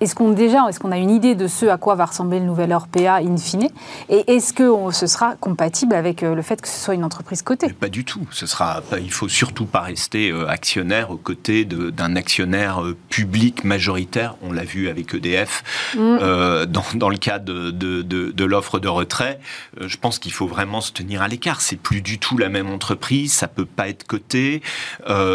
Est-ce 0.04 0.14
qu'on 0.14 0.32
déjà, 0.32 0.66
est-ce 0.68 0.78
qu'on 0.78 0.92
a 0.92 0.98
une 0.98 1.08
idée 1.08 1.34
de 1.34 1.48
ce 1.48 1.64
à 1.64 1.78
quoi 1.78 1.94
va 1.94 2.04
ressembler 2.04 2.38
le 2.38 2.44
nouvel 2.44 2.74
RPA 2.74 3.20
in 3.22 3.38
fine 3.38 3.70
Et 4.10 4.34
est-ce 4.34 4.52
que 4.52 4.70
ce 4.92 5.06
sera 5.06 5.34
compatible 5.36 5.94
avec 5.94 6.22
euh, 6.22 6.34
le 6.34 6.42
fait 6.42 6.60
que 6.60 6.68
ce 6.68 6.78
soit 6.78 6.92
une 6.92 7.04
entreprise 7.04 7.40
cotée 7.40 7.72
Pas 7.72 7.88
du 7.88 8.04
tout. 8.04 8.20
Ce 8.30 8.44
sera, 8.44 8.82
il 9.00 9.10
faut 9.10 9.30
surtout 9.30 9.64
pas 9.64 9.80
rester 9.80 10.28
euh, 10.28 10.46
actionnaire 10.46 11.10
aux 11.10 11.16
côtés 11.16 11.64
d'un 11.64 12.16
actionnaire 12.16 12.84
euh, 12.84 12.94
public 13.08 13.64
majoritaire. 13.64 14.36
On 14.42 14.52
l'a 14.52 14.64
vu 14.64 14.90
avec 14.90 15.14
EDF 15.14 15.94
mm. 15.96 16.66
dans, 16.66 17.08
le 17.08 17.16
cas 17.16 17.38
de, 17.38 17.70
de, 17.70 18.44
l'offre 18.44 18.80
de 18.80 18.88
retrait. 18.88 19.40
je 19.80 19.96
pense 19.96 20.18
qu'il 20.18 20.34
faut 20.34 20.46
vraiment 20.46 20.82
se 20.82 20.92
tenir 20.92 21.22
à 21.22 21.28
l'écart. 21.28 21.62
C'est 21.62 21.76
plus 21.76 22.02
du 22.02 22.18
tout 22.18 22.36
la 22.36 22.50
même 22.50 22.68
entreprise. 22.68 23.32
Ça 23.32 23.48
peut 23.48 23.64
pas 23.64 23.88
être 23.88 24.06
coté. 24.06 24.60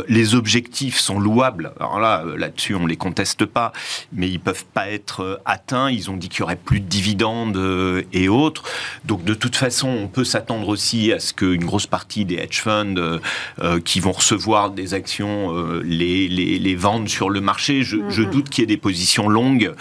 les 0.07 0.35
objectifs 0.35 0.99
sont 0.99 1.19
louables. 1.19 1.73
Alors 1.79 1.99
là, 1.99 2.23
là-dessus, 2.37 2.75
on 2.75 2.85
les 2.85 2.97
conteste 2.97 3.47
pas, 3.47 3.73
mais 4.13 4.29
ils 4.29 4.39
peuvent 4.39 4.58
peuvent 4.59 4.71
pas 4.73 4.89
être 4.89 5.21
euh, 5.21 5.41
atteints. 5.45 5.89
Ils 5.89 6.09
ont 6.09 6.17
dit 6.17 6.29
qu'il 6.29 6.39
y 6.39 6.43
aurait 6.43 6.55
plus 6.55 6.79
de 6.79 6.85
dividendes 6.85 7.57
euh, 7.57 8.03
et 8.13 8.29
autres. 8.29 8.63
Donc 9.05 9.23
de 9.23 9.33
toute 9.33 9.55
façon, 9.55 9.87
on 9.87 10.07
peut 10.07 10.23
s'attendre 10.23 10.67
aussi 10.69 11.11
à 11.11 11.19
ce 11.19 11.33
qu'une 11.33 11.65
grosse 11.65 11.87
partie 11.87 12.25
des 12.25 12.35
hedge 12.35 12.61
funds 12.61 12.95
euh, 12.97 13.79
qui 13.81 13.99
vont 13.99 14.11
recevoir 14.11 14.71
des 14.71 14.93
actions 14.93 15.29
les, 15.83 16.27
les, 16.27 16.75
vendent 16.75 17.09
sur 17.09 17.29
le 17.29 17.41
marché. 17.41 17.83
Je, 17.83 17.97
mm-hmm. 17.97 18.29
doute 18.29 18.49
qu'il 18.49 18.61
y 18.61 18.63
ait 18.63 18.67
des 18.67 18.77
positions 18.77 19.27
longues. 19.27 19.73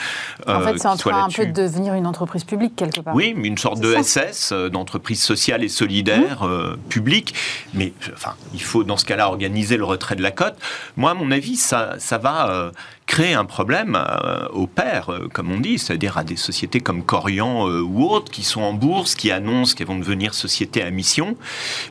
en 0.47 0.61
fait, 0.61 0.79
c'est 0.79 0.89
en 0.89 0.97
train 0.97 1.25
un 1.25 1.29
peu 1.29 1.47
de 1.47 1.53
devenir 1.53 1.95
une 1.95 2.07
entreprise 2.07 2.45
publique 2.45 2.77
quelque 2.77 3.01
part. 3.01 3.15
Oui, 3.15 3.35
une 3.37 3.59
sorte 3.59 3.81
de 3.81 3.95
SS, 4.03 4.53
d'entreprise 4.53 5.23
sociale 5.23 5.63
et 5.65 5.69
solidaire 5.69 6.45
mm-hmm. 6.45 6.77
publique. 6.89 7.35
Mais 7.75 7.93
enfin, 8.15 8.35
il 8.55 8.63
faut 8.63 8.85
dans 8.85 8.97
ce 8.97 9.05
cas-là 9.05 9.29
organiser 9.29 9.77
le 9.77 9.85
retrait 9.85 10.17
de 10.17 10.23
la 10.23 10.31
cote. 10.31 10.57
Moi, 10.97 11.11
à 11.11 11.15
mon 11.15 11.31
avis, 11.31 11.57
ça, 11.57 11.95
ça 11.99 12.19
va 12.19 12.73
crée 13.09 13.35
un 13.35 13.45
problème 13.45 13.97
euh, 13.97 14.47
aux 14.51 14.69
pairs, 14.69 15.11
euh, 15.11 15.29
comme 15.33 15.51
on 15.51 15.59
dit, 15.59 15.79
c'est-à-dire 15.79 16.17
à 16.17 16.23
des 16.23 16.37
sociétés 16.37 16.81
comme 16.81 17.03
Corian 17.03 17.67
ou 17.67 18.05
autres 18.05 18.31
qui 18.31 18.45
sont 18.45 18.61
en 18.61 18.73
bourse, 18.73 19.17
qui 19.17 19.33
annoncent 19.33 19.75
qu'elles 19.75 19.89
vont 19.89 19.99
devenir 19.99 20.35
sociétés 20.35 20.83
à 20.83 20.91
mission. 20.91 21.37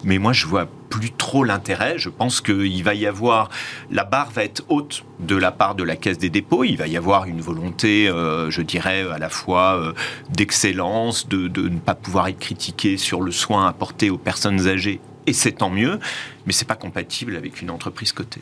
Mais 0.05 0.19
moi, 0.19 0.31
je 0.31 0.47
vois 0.47 0.69
plus 0.89 1.11
trop 1.11 1.43
l'intérêt. 1.43 1.97
Je 1.97 2.09
pense 2.09 2.41
qu'il 2.41 2.83
va 2.83 2.93
y 2.93 3.05
avoir, 3.05 3.49
la 3.91 4.03
barre 4.03 4.31
va 4.31 4.43
être 4.43 4.63
haute 4.69 5.03
de 5.19 5.35
la 5.35 5.51
part 5.51 5.75
de 5.75 5.83
la 5.83 5.95
Caisse 5.95 6.17
des 6.17 6.29
dépôts. 6.29 6.63
Il 6.63 6.77
va 6.77 6.87
y 6.87 6.97
avoir 6.97 7.25
une 7.25 7.41
volonté, 7.41 8.07
euh, 8.07 8.49
je 8.49 8.61
dirais, 8.61 9.05
à 9.11 9.17
la 9.17 9.29
fois 9.29 9.77
euh, 9.77 9.93
d'excellence, 10.29 11.27
de, 11.27 11.47
de, 11.47 11.69
ne 11.69 11.79
pas 11.79 11.95
pouvoir 11.95 12.27
être 12.27 12.39
critiqué 12.39 12.97
sur 12.97 13.21
le 13.21 13.31
soin 13.31 13.67
apporté 13.67 14.09
aux 14.09 14.17
personnes 14.17 14.67
âgées, 14.67 14.99
et 15.25 15.33
c'est 15.33 15.51
tant 15.51 15.69
mieux, 15.69 15.99
mais 16.45 16.53
c'est 16.53 16.67
pas 16.67 16.75
compatible 16.75 17.35
avec 17.35 17.61
une 17.61 17.69
entreprise 17.69 18.13
cotée. 18.13 18.41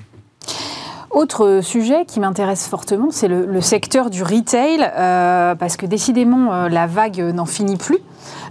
Autre 1.11 1.61
sujet 1.61 2.05
qui 2.05 2.19
m'intéresse 2.19 2.67
fortement, 2.67 3.09
c'est 3.11 3.27
le, 3.27 3.45
le, 3.45 3.61
secteur 3.61 4.09
du 4.09 4.23
retail, 4.23 4.91
euh, 4.97 5.55
parce 5.55 5.77
que 5.77 5.85
décidément, 5.85 6.67
la 6.67 6.87
vague 6.87 7.19
n'en 7.19 7.45
finit 7.45 7.77
plus. 7.77 7.99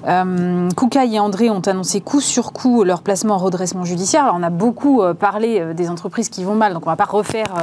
Euh, 0.06 0.68
Koukaï 0.76 1.16
et 1.16 1.20
André 1.20 1.50
ont 1.50 1.60
annoncé 1.60 2.00
coup 2.00 2.20
sur 2.20 2.52
coup 2.52 2.84
leur 2.84 3.02
placement 3.02 3.34
en 3.34 3.38
redressement 3.38 3.84
judiciaire. 3.84 4.24
Alors, 4.24 4.36
on 4.38 4.42
a 4.42 4.50
beaucoup 4.50 5.02
euh, 5.02 5.14
parlé 5.14 5.60
euh, 5.60 5.74
des 5.74 5.88
entreprises 5.88 6.28
qui 6.28 6.44
vont 6.44 6.54
mal, 6.54 6.74
donc 6.74 6.86
on 6.86 6.90
ne 6.90 6.92
va 6.92 6.96
pas 6.96 7.10
refaire 7.10 7.54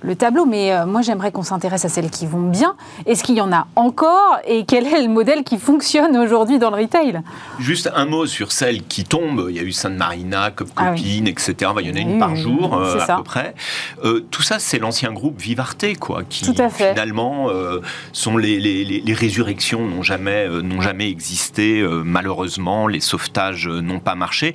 le 0.00 0.16
tableau, 0.16 0.46
mais 0.46 0.72
moi 0.84 1.00
j'aimerais 1.02 1.30
qu'on 1.30 1.44
s'intéresse 1.44 1.84
à 1.84 1.88
celles 1.88 2.10
qui 2.10 2.26
vont 2.26 2.40
bien. 2.40 2.74
Est-ce 3.06 3.22
qu'il 3.22 3.36
y 3.36 3.40
en 3.40 3.52
a 3.52 3.68
encore 3.76 4.38
et 4.46 4.64
quel 4.64 4.86
est 4.86 5.00
le 5.00 5.08
modèle 5.08 5.44
qui 5.44 5.58
fonctionne 5.58 6.16
aujourd'hui 6.16 6.58
dans 6.58 6.70
le 6.70 6.82
retail? 6.82 7.20
Juste 7.60 7.88
un 7.94 8.06
mot 8.06 8.26
sur 8.26 8.50
celles 8.50 8.82
qui 8.82 9.04
tombent. 9.04 9.46
Il 9.48 9.54
y 9.54 9.60
a 9.60 9.62
eu 9.62 9.70
Sainte 9.70 9.96
Marina, 9.96 10.50
Cop 10.50 10.68
ah 10.76 10.94
etc. 10.96 11.54
Il 11.80 11.88
y 11.88 11.92
en 11.92 11.94
a 11.94 12.00
une 12.00 12.18
par 12.18 12.34
jour 12.34 12.74
à 12.74 13.16
peu 13.16 13.22
près. 13.22 13.54
tout 14.30 14.41
ça, 14.42 14.58
c'est 14.58 14.78
l'ancien 14.78 15.12
groupe 15.12 15.40
Vivarte, 15.40 15.84
quoi, 15.98 16.22
qui 16.24 16.44
finalement 16.70 17.48
sont 18.12 18.36
les, 18.36 18.58
les, 18.60 18.84
les 18.84 19.14
résurrections 19.14 19.86
n'ont 19.86 20.02
jamais, 20.02 20.48
n'ont 20.48 20.80
jamais 20.80 21.08
existé 21.08 21.62
euh, 21.80 22.02
malheureusement, 22.04 22.86
les 22.86 23.00
sauvetages 23.00 23.68
n'ont 23.68 24.00
pas 24.00 24.14
marché. 24.14 24.54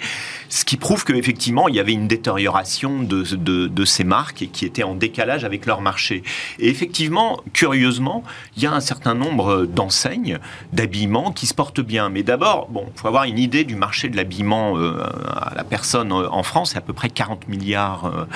Ce 0.49 0.65
qui 0.65 0.77
prouve 0.77 1.05
qu'effectivement, 1.05 1.67
il 1.67 1.75
y 1.75 1.79
avait 1.79 1.93
une 1.93 2.07
détérioration 2.07 3.03
de, 3.03 3.85
ces 3.85 4.03
marques 4.03 4.41
et 4.41 4.47
qui 4.47 4.65
étaient 4.65 4.83
en 4.83 4.95
décalage 4.95 5.45
avec 5.45 5.65
leur 5.65 5.81
marché. 5.81 6.23
Et 6.59 6.69
effectivement, 6.69 7.41
curieusement, 7.53 8.23
il 8.55 8.63
y 8.63 8.65
a 8.65 8.73
un 8.73 8.79
certain 8.79 9.13
nombre 9.13 9.65
d'enseignes 9.65 10.39
d'habillement 10.73 11.31
qui 11.31 11.47
se 11.47 11.53
portent 11.53 11.81
bien. 11.81 12.09
Mais 12.09 12.23
d'abord, 12.23 12.67
bon, 12.69 12.85
il 12.93 12.99
faut 12.99 13.07
avoir 13.07 13.23
une 13.23 13.39
idée 13.39 13.63
du 13.63 13.75
marché 13.75 14.09
de 14.09 14.17
l'habillement 14.17 14.77
euh, 14.77 14.97
à 15.35 15.53
la 15.55 15.63
personne 15.63 16.11
en 16.11 16.43
France, 16.43 16.71
c'est 16.71 16.77
à 16.77 16.81
peu 16.81 16.93
près 16.93 17.09
40 17.09 17.47
milliards 17.47 18.27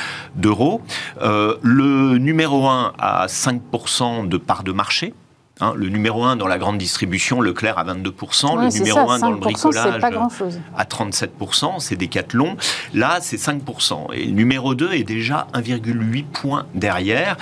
euh, 1.31 1.55
le 1.61 2.17
numéro 2.17 2.67
1 2.67 2.93
a 2.97 3.27
5% 3.27 4.27
de 4.27 4.37
part 4.37 4.63
de 4.63 4.71
marché. 4.71 5.13
Hein, 5.59 5.73
le 5.75 5.89
numéro 5.89 6.23
1 6.23 6.37
dans 6.37 6.47
la 6.47 6.57
grande 6.57 6.77
distribution, 6.77 7.39
Leclerc 7.39 7.77
à 7.77 7.85
22%, 7.85 8.59
le 8.59 8.73
numéro 8.73 9.11
1 9.11 9.19
dans 9.19 9.31
le 9.31 9.37
bricolage 9.37 10.03
à 10.75 10.83
37%, 10.83 11.79
c'est 11.79 11.95
Decathlon. 11.95 12.57
Là, 12.93 13.19
c'est 13.21 13.37
5%. 13.37 14.13
Et 14.13 14.25
le 14.25 14.31
numéro 14.31 14.73
2 14.73 14.93
est 14.93 15.03
déjà 15.03 15.47
1,8 15.53 16.25
points 16.25 16.65
derrière. 16.73 17.37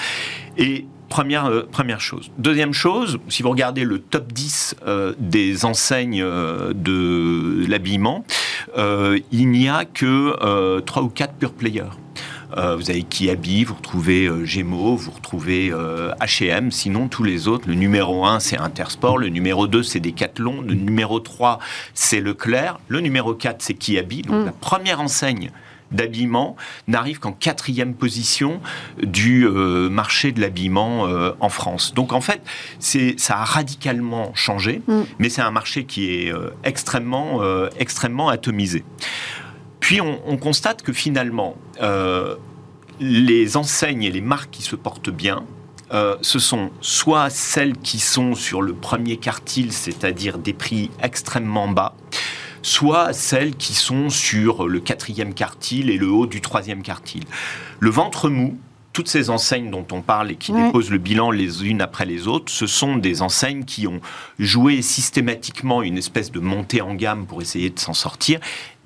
Et 0.58 0.86
Première, 1.10 1.48
euh, 1.48 1.68
première 1.70 2.00
chose. 2.00 2.30
Deuxième 2.38 2.72
chose, 2.72 3.18
si 3.30 3.42
vous 3.42 3.50
regardez 3.50 3.84
le 3.84 3.98
top 3.98 4.32
10 4.32 4.76
euh, 4.86 5.14
des 5.18 5.66
enseignes 5.66 6.22
euh, 6.22 6.72
de 6.74 7.66
l'habillement, 7.68 8.24
il 8.78 9.50
n'y 9.50 9.68
a 9.68 9.86
que 9.86 10.80
3 10.82 11.04
ou 11.04 11.10
4 11.10 11.34
pure 11.34 11.54
players. 11.54 11.90
Euh, 12.58 12.76
vous 12.76 12.90
avez 12.90 13.04
Kiabi, 13.04 13.64
vous 13.64 13.76
retrouvez 13.76 14.26
euh, 14.26 14.46
Gémeaux, 14.46 14.96
vous 14.96 15.12
retrouvez 15.12 15.72
H&M. 16.20 16.72
Sinon, 16.72 17.08
tous 17.08 17.24
les 17.24 17.48
autres, 17.48 17.68
le 17.68 17.76
numéro 17.76 18.26
1, 18.26 18.40
c'est 18.40 18.58
Intersport. 18.58 19.18
Le 19.18 19.30
numéro 19.30 19.68
2, 19.68 19.84
c'est 19.84 20.00
Decathlon. 20.00 20.62
Le 20.62 20.74
numéro 20.74 21.20
3, 21.20 21.60
c'est 21.94 22.20
Leclerc. 22.20 22.80
Le 22.88 23.02
numéro 23.02 23.34
4, 23.34 23.62
c'est 23.62 23.74
Kiabi. 23.74 24.24
Donc, 24.24 24.44
mm. 24.44 24.46
la 24.46 24.52
première 24.52 25.02
enseigne 25.02 25.52
d'habillement 25.92 26.56
n'arrive 26.88 27.18
qu'en 27.18 27.32
quatrième 27.32 27.96
position 27.96 28.62
du 29.02 29.48
euh, 29.48 29.90
marché 29.90 30.32
de 30.32 30.40
l'habillement 30.40 31.08
en 31.40 31.50
France. 31.50 31.96
Donc 31.96 32.14
en 32.14 32.22
fait, 32.22 32.42
ça 32.80 33.38
a 33.38 33.44
radicalement 33.44 34.32
changé, 34.36 34.84
mm. 34.88 35.02
mais 35.18 35.30
c'est 35.30 35.42
un 35.42 35.50
marché 35.50 35.86
qui 35.86 36.12
est 36.12 36.34
extrêmement, 36.64 37.42
extrêmement 37.80 38.30
atomisé. 38.30 38.84
Puis 39.90 40.02
on, 40.02 40.38
constate 40.38 40.84
que 40.84 40.94
finalement, 40.94 41.58
euh, 41.82 42.36
les 43.00 43.58
enseignes 43.58 44.04
et 44.04 44.12
les 44.12 44.22
marques 44.22 44.52
qui 44.52 44.62
se 44.62 44.76
portent 44.76 45.10
bien, 45.10 45.46
euh, 45.92 46.16
ce 46.22 46.38
sont 46.38 46.70
soit 46.80 47.32
celles 47.32 47.76
qui 47.76 47.98
sont 47.98 48.36
sur 48.36 48.62
le 48.62 48.74
premier 48.74 49.18
quartile, 49.18 49.74
c'est-à-dire 49.74 50.38
des 50.38 50.54
prix 50.54 50.92
extrêmement 51.02 51.68
bas, 51.68 51.96
soit 52.62 53.14
celles 53.14 53.56
qui 53.56 53.74
sont 53.74 54.12
sur 54.12 54.68
le 54.68 54.80
quatrième 54.80 55.34
quartile 55.34 55.90
et 55.90 55.98
le 55.98 56.12
haut 56.12 56.28
du 56.28 56.40
troisième 56.40 56.84
quartile. 56.84 57.24
Le 57.80 57.90
ventre 57.90 58.30
mou, 58.30 58.60
toutes 58.94 59.08
ces 59.08 59.30
enseignes 59.30 59.72
dont 59.72 59.86
on 59.92 60.02
parle 60.02 60.30
et 60.30 60.36
qui 60.36 60.52
déposent 60.52 60.90
le 60.90 60.98
bilan 60.98 61.32
les 61.32 61.66
unes 61.66 61.82
après 61.82 62.06
les 62.06 62.28
autres, 62.28 62.52
ce 62.52 62.68
sont 62.68 62.98
des 62.98 63.22
enseignes 63.22 63.64
qui 63.64 63.88
ont 63.88 64.02
joué 64.40 64.82
systématiquement 64.82 65.82
une 65.82 65.98
espèce 65.98 66.32
de 66.32 66.40
montée 66.40 66.82
en 66.82 66.96
gamme 66.96 67.26
pour 67.26 67.42
essayer 67.42 67.70
de 67.70 67.80
s'en 67.80 67.94
sortir, 67.94 68.40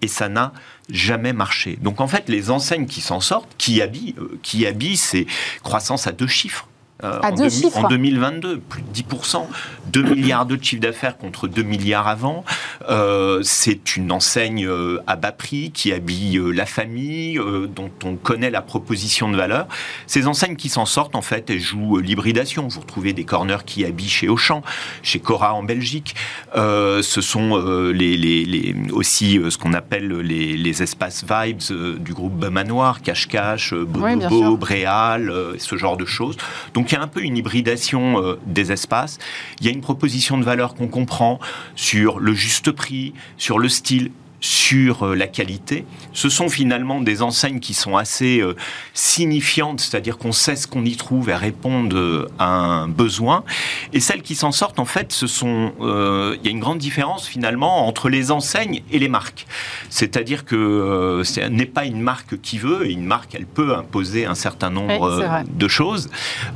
et 0.04 0.08
ça 0.10 0.28
n'a 0.28 0.52
jamais 0.90 1.32
marché. 1.32 1.78
Donc 1.82 2.02
en 2.02 2.08
fait, 2.08 2.28
les 2.28 2.52
enseignes 2.52 2.88
qui 2.88 3.00
s'en 3.00 3.22
sortent, 3.22 3.56
qui 3.58 3.82
habillent, 3.82 4.16
euh, 4.20 4.38
qui 4.44 4.68
habillent, 4.68 4.98
c'est 4.98 5.26
croissance 5.64 6.08
à 6.08 6.12
deux 6.12 6.28
chiffres. 6.28 6.68
Euh, 7.04 7.20
en, 7.22 7.84
en, 7.84 7.88
2022, 7.90 8.60
plus 8.60 8.82
de 8.82 8.88
10%, 8.88 9.46
2 9.88 10.04
milliards 10.04 10.46
de 10.46 10.58
chiffre 10.62 10.82
d'affaires 10.82 11.18
contre 11.18 11.48
2 11.48 11.62
milliards 11.64 12.08
avant. 12.08 12.46
Euh, 12.90 13.42
c'est 13.44 13.98
une 13.98 14.12
enseigne 14.12 14.66
euh, 14.66 15.02
à 15.06 15.16
bas 15.16 15.32
prix 15.32 15.72
qui 15.72 15.92
habille 15.92 16.40
la 16.54 16.66
famille, 16.66 17.40
dont 17.76 17.92
on 18.06 18.16
connaît 18.16 18.50
la 18.50 18.62
proposition 18.62 19.30
de 19.30 19.36
valeur. 19.36 19.68
Ces 20.08 20.28
enseignes 20.28 20.56
qui 20.56 20.70
s'en 20.70 20.86
sortent, 20.86 21.16
en 21.16 21.22
fait, 21.22 21.50
elles 21.50 21.60
jouent 21.60 21.98
l'hybridation. 21.98 22.68
Vous 22.68 22.80
retrouvez 22.80 23.14
des 23.14 23.26
corners 23.26 23.66
qui 23.66 23.84
habillent 23.86 24.10
chez 24.10 24.30
Auchan, 24.30 24.62
chez 25.02 25.20
Cora 25.20 25.54
en 25.54 25.64
Belgique. 25.64 26.16
ce 26.56 27.22
sont 27.22 27.58
les, 27.92 28.18
les, 28.18 28.76
aussi 28.92 29.40
ce 29.50 29.58
qu'on 29.58 29.74
appelle 29.74 30.08
les, 30.08 30.74
espaces 30.74 31.24
vibes 31.24 32.00
du 32.00 32.14
groupe 32.14 32.44
Manoir, 32.46 33.02
Cache-Cache, 33.02 33.74
Bonobo, 33.74 34.58
Bréal, 34.58 35.32
ce 35.58 35.76
genre 35.76 35.98
de 35.98 36.06
choses. 36.06 36.38
Donc 36.74 36.93
il 36.94 36.98
y 36.98 37.00
a 37.00 37.02
un 37.02 37.08
peu 37.08 37.24
une 37.24 37.36
hybridation 37.36 38.22
euh, 38.22 38.40
des 38.46 38.72
espaces. 38.72 39.18
Il 39.60 39.66
y 39.66 39.70
a 39.70 39.72
une 39.72 39.82
proposition 39.82 40.38
de 40.38 40.44
valeur 40.44 40.76
qu'on 40.76 40.88
comprend 40.88 41.40
sur 41.76 42.20
le 42.20 42.34
juste 42.34 42.72
prix, 42.72 43.14
sur 43.38 43.58
le 43.58 43.68
style 43.68 44.12
sur 44.44 45.04
euh, 45.04 45.16
la 45.16 45.28
qualité. 45.28 45.86
Ce 46.12 46.28
sont 46.28 46.50
finalement 46.50 47.00
des 47.00 47.22
enseignes 47.22 47.62
qui 47.62 47.74
sont 47.74 47.96
assez 47.96 48.42
euh, 48.42 48.56
signifiantes, 48.94 49.80
c'est-à-dire 49.80 50.18
qu'on 50.18 50.34
sait 50.34 50.58
ce 50.58 50.68
qu'on 50.68 50.84
y 50.84 50.98
trouve 50.98 51.30
et 51.30 51.36
répondent 51.36 51.94
euh, 51.94 52.28
à 52.40 52.48
un 52.48 52.90
besoin. 52.90 53.46
Et 53.94 54.02
celles 54.02 54.22
qui 54.22 54.36
s'en 54.36 54.52
sortent, 54.52 54.80
en 54.80 54.86
fait, 54.86 55.14
ce 55.14 55.28
sont, 55.28 55.72
il 55.80 56.46
y 56.46 56.48
a 56.50 56.52
une 56.52 56.60
grande 56.60 56.80
différence 56.80 57.26
finalement 57.26 57.88
entre 57.88 58.10
les 58.10 58.32
enseignes 58.32 58.84
et 58.92 59.00
les 59.00 59.08
marques. 59.08 59.46
C'est-à-dire 59.90 60.44
que 60.44 61.22
ce 61.24 61.40
n'est 61.48 61.66
pas 61.66 61.86
une 61.86 62.02
marque 62.02 62.42
qui 62.42 62.58
veut, 62.58 62.86
et 62.86 62.92
une 62.92 63.06
marque, 63.06 63.36
elle 63.36 63.46
peut 63.46 63.74
imposer 63.76 64.26
un 64.26 64.36
certain 64.36 64.70
nombre 64.70 65.44
de 65.50 65.68
choses. 65.68 66.10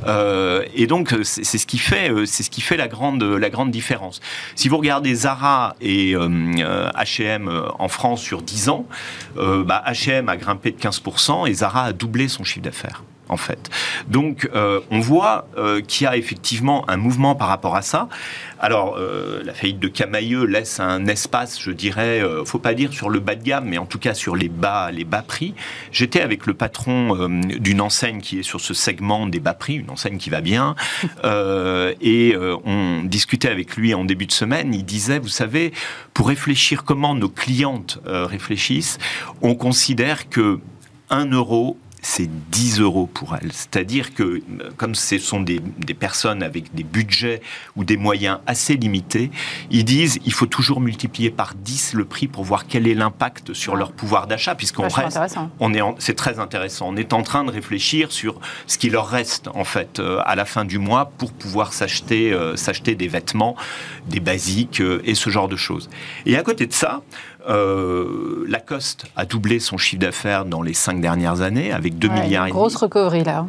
et 0.06 0.86
donc, 0.86 1.14
c'est 1.22 1.44
ce 1.58 1.66
qui 1.66 1.78
fait, 1.78 2.12
c'est 2.26 2.42
ce 2.42 2.50
qui 2.50 2.60
fait 2.60 2.76
la 2.76 2.88
grande, 2.88 3.22
la 3.22 3.50
grande 3.50 3.70
différence. 3.70 4.20
Si 4.56 4.68
vous 4.68 4.76
regardez 4.76 5.14
Zara 5.14 5.74
et 5.80 6.14
H&M 6.14 7.48
en 7.78 7.88
France 7.88 8.20
sur 8.20 8.42
10 8.42 8.68
ans, 8.68 8.86
H&M 9.36 10.28
a 10.28 10.36
grimpé 10.36 10.72
de 10.72 10.78
15% 10.78 11.48
et 11.48 11.54
Zara 11.54 11.84
a 11.84 11.92
doublé 11.92 12.28
son 12.28 12.44
chiffre 12.44 12.64
d'affaires 12.64 13.02
en 13.28 13.36
fait. 13.36 13.70
Donc 14.08 14.48
euh, 14.54 14.80
on 14.90 15.00
voit 15.00 15.48
euh, 15.56 15.80
qu'il 15.80 16.04
y 16.04 16.06
a 16.06 16.16
effectivement 16.16 16.88
un 16.88 16.96
mouvement 16.96 17.34
par 17.34 17.48
rapport 17.48 17.76
à 17.76 17.82
ça. 17.82 18.08
Alors 18.58 18.96
euh, 18.96 19.42
la 19.44 19.54
faillite 19.54 19.78
de 19.78 19.88
Camailleux 19.88 20.44
laisse 20.44 20.80
un 20.80 21.06
espace, 21.06 21.60
je 21.60 21.70
dirais, 21.70 22.22
faut 22.44 22.58
pas 22.58 22.74
dire 22.74 22.92
sur 22.92 23.10
le 23.10 23.20
bas 23.20 23.34
de 23.34 23.42
gamme, 23.42 23.66
mais 23.66 23.78
en 23.78 23.86
tout 23.86 23.98
cas 23.98 24.14
sur 24.14 24.34
les 24.34 24.48
bas, 24.48 24.90
les 24.90 25.04
bas 25.04 25.22
prix. 25.22 25.54
J'étais 25.92 26.20
avec 26.20 26.46
le 26.46 26.54
patron 26.54 27.28
d'une 27.28 27.80
enseigne 27.80 28.20
qui 28.20 28.40
est 28.40 28.42
sur 28.42 28.60
ce 28.60 28.74
segment 28.74 29.26
des 29.26 29.40
bas 29.40 29.54
prix, 29.54 29.74
une 29.74 29.90
enseigne 29.90 30.18
qui 30.18 30.30
va 30.30 30.40
bien, 30.40 30.74
et 31.24 32.36
on 32.64 33.02
discutait 33.04 33.48
avec 33.48 33.76
lui 33.76 33.94
en 33.94 34.04
début 34.04 34.26
de 34.26 34.32
semaine. 34.32 34.74
Il 34.74 34.84
disait, 34.84 35.18
vous 35.18 35.28
savez, 35.28 35.72
pour 36.14 36.28
réfléchir 36.28 36.84
comment 36.84 37.14
nos 37.14 37.28
clientes 37.28 38.00
réfléchissent, 38.06 38.98
on 39.42 39.54
considère 39.54 40.28
que 40.28 40.60
1 41.10 41.26
euro 41.30 41.78
c'est 42.02 42.28
10 42.50 42.80
euros 42.80 43.06
pour 43.06 43.36
elles. 43.36 43.52
C'est-à-dire 43.52 44.14
que, 44.14 44.42
comme 44.76 44.94
ce 44.94 45.18
sont 45.18 45.40
des, 45.40 45.60
personnes 45.98 46.42
avec 46.42 46.74
des 46.74 46.84
budgets 46.84 47.40
ou 47.76 47.84
des 47.84 47.96
moyens 47.96 48.38
assez 48.46 48.74
limités, 48.74 49.30
ils 49.70 49.84
disent 49.84 50.18
il 50.24 50.32
faut 50.32 50.46
toujours 50.46 50.80
multiplier 50.80 51.30
par 51.30 51.54
10 51.54 51.94
le 51.94 52.04
prix 52.04 52.28
pour 52.28 52.44
voir 52.44 52.66
quel 52.66 52.86
est 52.86 52.94
l'impact 52.94 53.52
sur 53.52 53.76
leur 53.76 53.92
pouvoir 53.92 54.26
d'achat, 54.26 54.54
puisqu'on 54.54 54.88
reste. 54.88 55.18
On 55.60 55.74
est, 55.74 55.80
c'est 55.98 56.14
très 56.14 56.38
intéressant. 56.38 56.88
On 56.88 56.96
est 56.96 57.12
en 57.12 57.22
train 57.22 57.44
de 57.44 57.50
réfléchir 57.50 58.12
sur 58.12 58.40
ce 58.66 58.78
qui 58.78 58.90
leur 58.90 59.08
reste 59.08 59.48
en 59.54 59.64
fait 59.64 59.98
euh, 59.98 60.20
à 60.24 60.36
la 60.36 60.44
fin 60.44 60.64
du 60.64 60.78
mois 60.78 61.12
pour 61.18 61.32
pouvoir 61.32 61.72
s'acheter, 61.72 62.32
euh, 62.32 62.56
s'acheter 62.56 62.94
des 62.94 63.08
vêtements, 63.08 63.56
des 64.06 64.20
basiques 64.20 64.80
euh, 64.80 65.00
et 65.04 65.14
ce 65.14 65.30
genre 65.30 65.48
de 65.48 65.56
choses. 65.56 65.90
Et 66.26 66.36
à 66.36 66.42
côté 66.42 66.66
de 66.66 66.72
ça, 66.72 67.02
euh, 67.48 68.44
Lacoste 68.46 69.06
a 69.16 69.24
doublé 69.24 69.58
son 69.58 69.78
chiffre 69.78 70.00
d'affaires 70.00 70.44
dans 70.44 70.62
les 70.62 70.74
cinq 70.74 71.00
dernières 71.00 71.40
années 71.40 71.72
avec 71.72 71.98
2 71.98 72.08
milliards 72.08 72.46
et 72.46 72.50
Grosse 72.50 72.76
recovery 72.76 73.24
là. 73.24 73.46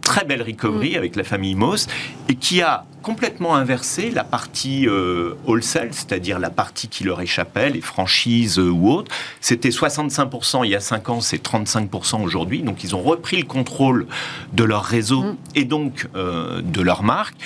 Très 0.00 0.24
belle 0.24 0.42
recovery 0.42 0.94
mm. 0.94 0.98
avec 0.98 1.16
la 1.16 1.24
famille 1.24 1.54
Moss 1.54 1.86
et 2.28 2.34
qui 2.34 2.62
a 2.62 2.84
complètement 3.02 3.54
inversé 3.54 4.10
la 4.10 4.24
partie 4.24 4.86
euh, 4.88 5.34
wholesale, 5.46 5.88
c'est-à-dire 5.92 6.38
la 6.38 6.50
partie 6.50 6.88
qui 6.88 7.04
leur 7.04 7.20
échappait, 7.20 7.70
les 7.70 7.80
franchises 7.80 8.58
euh, 8.58 8.70
ou 8.70 8.90
autres. 8.90 9.12
C'était 9.40 9.70
65% 9.70 10.64
il 10.64 10.70
y 10.70 10.76
a 10.76 10.80
5 10.80 11.08
ans, 11.10 11.20
c'est 11.20 11.42
35% 11.42 12.22
aujourd'hui. 12.22 12.62
Donc 12.62 12.84
ils 12.84 12.94
ont 12.94 13.02
repris 13.02 13.36
le 13.36 13.46
contrôle 13.46 14.06
de 14.52 14.64
leur 14.64 14.84
réseau 14.84 15.22
mm. 15.22 15.36
et 15.56 15.64
donc 15.64 16.08
de 16.14 16.80
leur 16.80 17.02
marque. 17.02 17.36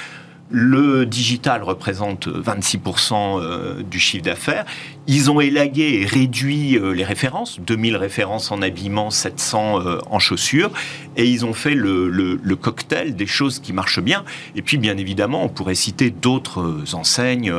Le 0.51 1.07
digital 1.07 1.63
représente 1.63 2.29
26% 2.29 3.83
du 3.83 3.99
chiffre 3.99 4.25
d'affaires. 4.25 4.65
Ils 5.09 5.31
ont 5.31 5.41
élagué 5.41 6.01
et 6.01 6.05
réduit 6.05 6.77
euh, 6.77 6.93
les 6.93 7.05
références, 7.05 7.61
2000 7.61 7.97
références 7.97 8.51
en 8.51 8.61
habillement, 8.61 9.11
700 9.11 9.81
euh, 9.81 9.99
en 10.11 10.19
chaussures, 10.19 10.73
et 11.17 11.25
ils 11.27 11.45
ont 11.45 11.53
fait 11.53 11.75
le, 11.75 12.57
cocktail 12.57 13.15
des 13.15 13.27
choses 13.27 13.61
qui 13.61 13.73
marchent 13.73 14.01
bien. 14.01 14.25
Et 14.57 14.63
puis, 14.63 14.79
bien 14.79 14.97
évidemment, 14.97 15.45
on 15.45 15.49
pourrait 15.49 15.77
citer 15.77 16.11
d'autres 16.11 16.95
enseignes, 16.95 17.53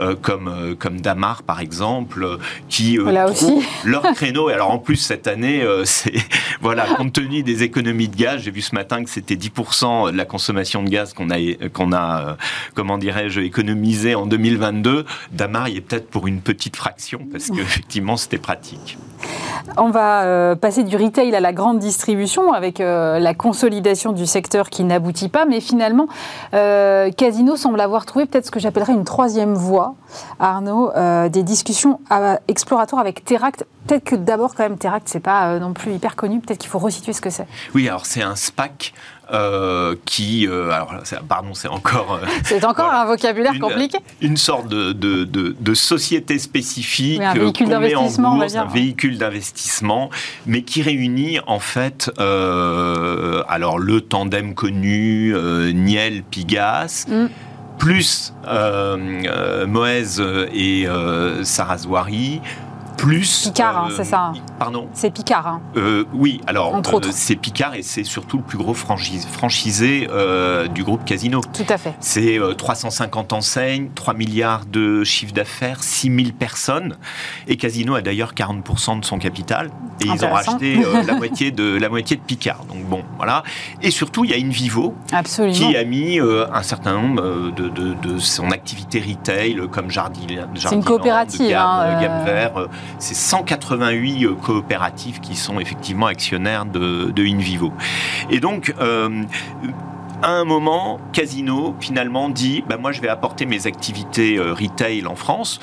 euh, 0.00 0.16
comme, 0.20 0.74
comme 0.78 1.00
Damar, 1.00 1.44
par 1.44 1.60
exemple, 1.60 2.38
qui 2.68 2.96
Là 2.96 3.30
aussi. 3.30 3.60
leur 3.84 4.02
créneau. 4.14 4.50
Et 4.50 4.54
alors, 4.54 4.72
en 4.72 4.78
plus, 4.78 4.96
cette 4.96 5.28
année, 5.28 5.64
c'est, 5.84 6.14
voilà, 6.60 6.84
compte 6.96 7.12
tenu 7.12 7.44
des 7.44 7.62
économies 7.62 8.08
de 8.08 8.16
gaz, 8.16 8.42
j'ai 8.42 8.50
vu 8.50 8.60
ce 8.60 8.74
matin 8.74 9.04
que 9.04 9.10
c'était 9.10 9.36
10% 9.36 10.10
de 10.10 10.16
la 10.16 10.24
consommation 10.24 10.82
de 10.82 10.88
gaz 10.88 11.12
qu'on 11.12 11.30
a, 11.30 11.68
qu'on 11.72 11.92
a 11.92 12.27
comment 12.74 12.98
dirais-je, 12.98 13.40
économisé 13.40 14.14
en 14.14 14.26
2022. 14.26 15.04
Damar, 15.32 15.68
il 15.68 15.78
est 15.78 15.80
peut-être 15.80 16.08
pour 16.08 16.26
une 16.26 16.40
petite 16.40 16.76
fraction 16.76 17.20
parce 17.30 17.50
qu'effectivement, 17.50 18.16
c'était 18.18 18.38
pratique. 18.38 18.98
On 19.76 19.90
va 19.90 20.22
euh, 20.22 20.54
passer 20.54 20.82
du 20.82 20.96
retail 20.96 21.34
à 21.34 21.40
la 21.40 21.52
grande 21.52 21.78
distribution 21.78 22.52
avec 22.52 22.80
euh, 22.80 23.18
la 23.18 23.34
consolidation 23.34 24.12
du 24.12 24.26
secteur 24.26 24.70
qui 24.70 24.84
n'aboutit 24.84 25.28
pas, 25.28 25.44
mais 25.44 25.60
finalement, 25.60 26.08
euh, 26.54 27.10
Casino 27.10 27.56
semble 27.56 27.80
avoir 27.80 28.06
trouvé 28.06 28.26
peut-être 28.26 28.46
ce 28.46 28.50
que 28.50 28.60
j'appellerais 28.60 28.94
une 28.94 29.04
troisième 29.04 29.54
voie, 29.54 29.94
Arnaud, 30.40 30.90
des 31.28 31.42
discussions 31.42 32.00
exploratoires 32.48 33.00
avec 33.00 33.24
Teract. 33.24 33.66
Peut-être 33.86 34.04
que 34.04 34.16
d'abord, 34.16 34.54
quand 34.54 34.62
même, 34.62 34.78
Teract, 34.78 35.08
c'est 35.08 35.20
pas 35.20 35.58
non 35.58 35.72
plus 35.72 35.92
hyper 35.92 36.16
connu. 36.16 36.40
Peut-être 36.40 36.58
qu'il 36.58 36.70
faut 36.70 36.78
resituer 36.78 37.12
ce 37.12 37.20
que 37.20 37.30
c'est. 37.30 37.46
Oui, 37.74 37.88
alors 37.88 38.06
c'est 38.06 38.22
un 38.22 38.36
SPAC 38.36 38.92
euh, 39.30 39.94
qui, 40.06 40.46
euh, 40.48 40.70
alors 40.70 40.94
pardon, 41.28 41.52
c'est 41.52 41.68
encore. 41.68 42.18
Euh, 42.22 42.26
c'est 42.44 42.64
encore 42.64 42.90
un 42.90 43.04
vocabulaire 43.04 43.58
compliqué. 43.60 43.98
Une 44.22 44.38
sorte 44.38 44.68
de, 44.68 44.92
de, 44.92 45.24
de, 45.24 45.74
société 45.74 46.38
spécifique, 46.38 47.20
un 47.20 47.34
véhicule 47.34 47.68
d'investissement, 47.68 48.40
un 48.40 48.64
véhicule 48.64 49.18
d'investissement, 49.18 50.08
mais 50.46 50.62
qui 50.62 50.80
réunit 50.80 51.40
en 51.46 51.58
fait, 51.58 52.10
alors 52.18 53.78
le 53.78 54.00
tandem 54.00 54.54
connu, 54.54 55.34
Niel 55.74 56.22
Pigas. 56.22 57.04
Mm. 57.08 57.26
plus 57.78 58.32
Moez 59.66 60.20
et 60.54 60.86
Saraswari, 61.42 62.40
plus. 62.98 63.44
Picard, 63.44 63.84
hein, 63.84 63.88
c'est 63.96 64.04
ça 64.04 64.20
hein. 64.20 64.32
Pardon 64.58 64.88
C'est 64.92 65.10
Picard. 65.10 65.46
Hein. 65.46 65.60
Euh, 65.76 66.04
oui, 66.12 66.40
alors 66.46 66.74
euh, 66.74 67.00
c'est 67.12 67.36
Picard 67.36 67.74
et 67.74 67.82
c'est 67.82 68.04
surtout 68.04 68.38
le 68.38 68.42
plus 68.42 68.58
gros 68.58 68.74
franchisé 68.74 70.08
euh, 70.10 70.66
du 70.66 70.82
groupe 70.84 71.04
Casino. 71.04 71.40
Tout 71.54 71.64
à 71.68 71.78
fait. 71.78 71.94
C'est 72.00 72.38
350 72.58 73.32
enseignes, 73.32 73.90
3 73.94 74.14
milliards 74.14 74.66
de 74.66 75.04
chiffre 75.04 75.32
d'affaires, 75.32 75.82
6000 75.82 76.34
personnes. 76.34 76.96
Et 77.46 77.56
Casino 77.56 77.94
a 77.94 78.02
d'ailleurs 78.02 78.34
40% 78.34 79.00
de 79.00 79.04
son 79.04 79.18
capital. 79.18 79.70
Et 80.00 80.06
ils 80.06 80.24
ont 80.24 80.32
racheté 80.32 80.80
la, 81.06 81.14
moitié 81.16 81.50
de, 81.50 81.76
la 81.76 81.88
moitié 81.88 82.16
de 82.16 82.22
Picard. 82.22 82.64
Donc 82.64 82.84
bon, 82.84 83.04
voilà. 83.16 83.44
Et 83.80 83.90
surtout, 83.90 84.24
il 84.24 84.30
y 84.30 84.34
a 84.34 84.36
Invivo 84.36 84.94
Absolument. 85.12 85.54
qui 85.54 85.76
a 85.76 85.84
mis 85.84 86.18
un 86.18 86.62
certain 86.62 86.94
nombre 86.94 87.50
de, 87.52 87.68
de, 87.68 88.18
son 88.18 88.50
activité 88.50 89.00
retail 89.00 89.60
comme 89.70 89.90
Jardin. 89.90 90.18
C'est 90.56 90.74
une 90.74 90.84
coopérative. 90.84 91.48
Gamme, 91.48 92.00
gamme 92.00 92.24
vert. 92.24 92.68
C'est 92.98 93.14
188 93.14 94.28
coopératives 94.42 95.20
qui 95.20 95.36
sont 95.36 95.60
effectivement 95.60 96.06
actionnaires 96.06 96.64
de, 96.64 97.10
de 97.10 97.22
InVivo. 97.24 97.72
Et 98.30 98.40
donc, 98.40 98.74
euh, 98.80 99.22
à 100.22 100.30
un 100.30 100.44
moment, 100.44 101.00
Casino 101.12 101.76
finalement 101.80 102.28
dit 102.28 102.64
bah, 102.68 102.76
Moi, 102.76 102.92
je 102.92 103.00
vais 103.00 103.08
apporter 103.08 103.46
mes 103.46 103.66
activités 103.66 104.36
euh, 104.36 104.52
retail 104.52 105.06
en 105.06 105.14
France. 105.14 105.60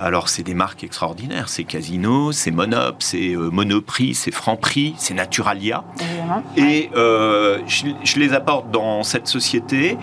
Alors, 0.00 0.28
c'est 0.28 0.42
des 0.42 0.54
marques 0.54 0.82
extraordinaires. 0.82 1.48
C'est 1.48 1.62
Casino, 1.62 2.32
c'est 2.32 2.50
Monop, 2.50 2.96
c'est 2.98 3.36
euh, 3.36 3.48
Monoprix, 3.50 4.14
c'est 4.14 4.32
Franprix, 4.32 4.94
c'est 4.98 5.14
Naturalia. 5.14 5.84
Et 6.56 6.90
je, 6.94 8.18
les 8.18 8.32
apporte 8.32 8.72
dans 8.72 9.04
cette 9.04 9.28
société. 9.28 9.96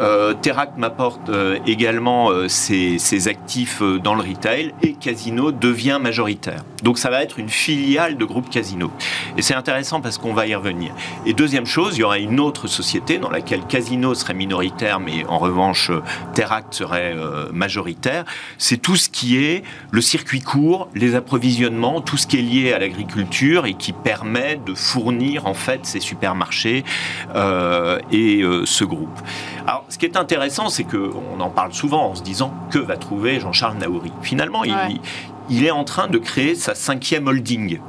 Euh, 0.00 0.34
m'apporte 0.76 1.28
euh, 1.28 1.58
également 1.66 2.30
euh, 2.30 2.48
ses, 2.48 3.28
actifs 3.28 3.82
dans 3.82 4.14
le 4.14 4.22
retail 4.22 4.74
et 4.82 4.94
Casino 4.94 5.52
devient 5.52 5.98
majoritaire. 6.00 6.64
Donc 6.82 6.98
ça 6.98 7.10
va 7.10 7.22
être 7.22 7.38
une 7.38 7.48
filiale 7.48 8.16
de 8.16 8.24
groupe 8.24 8.50
Casino. 8.50 8.90
Et 9.36 9.42
c'est 9.42 9.54
intéressant 9.54 10.00
parce 10.00 10.18
qu'on 10.18 10.34
va 10.34 10.46
y 10.46 10.54
revenir. 10.54 10.92
Et 11.26 11.32
deuxième 11.32 11.66
chose, 11.66 11.96
il 11.96 12.00
y 12.00 12.02
aura 12.02 12.18
une 12.18 12.40
autre 12.40 12.66
société 12.66 13.18
dans 13.18 13.30
laquelle 13.30 13.64
Casino 13.66 14.14
serait 14.14 14.34
minoritaire, 14.34 15.00
mais 15.00 15.24
en 15.26 15.38
revanche 15.38 15.90
Terac 16.34 16.66
serait 16.70 17.14
majoritaire. 17.52 18.24
C'est 18.58 18.76
tout 18.76 18.96
ce 18.96 19.08
qui 19.08 19.42
est 19.42 19.62
le 19.90 20.00
circuit 20.00 20.40
court, 20.40 20.88
les 20.94 21.14
approvisionnements, 21.14 22.00
tout 22.00 22.16
ce 22.16 22.26
qui 22.26 22.38
est 22.38 22.42
lié 22.42 22.72
à 22.72 22.78
l'agriculture 22.78 23.66
et 23.66 23.74
qui 23.74 23.92
permet 23.92 24.60
de 24.64 24.74
fournir 24.74 25.46
en 25.46 25.54
fait 25.54 25.86
ces 25.86 26.00
supermarchés 26.00 26.84
et 28.12 28.42
ce 28.64 28.84
groupe. 28.84 29.18
Alors, 29.66 29.83
ce 29.88 29.98
qui 29.98 30.06
est 30.06 30.16
intéressant, 30.16 30.68
c'est 30.68 30.84
qu'on 30.84 31.40
en 31.40 31.50
parle 31.50 31.72
souvent 31.72 32.10
en 32.10 32.14
se 32.14 32.22
disant 32.22 32.52
que 32.70 32.78
va 32.78 32.96
trouver 32.96 33.40
Jean-Charles 33.40 33.78
Naouri? 33.78 34.12
Finalement, 34.22 34.62
il, 34.64 35.64
est 35.64 35.70
en 35.70 35.84
train 35.84 36.08
de 36.08 36.18
créer 36.18 36.54
sa 36.54 36.74
cinquième 36.74 37.26
holding. 37.26 37.80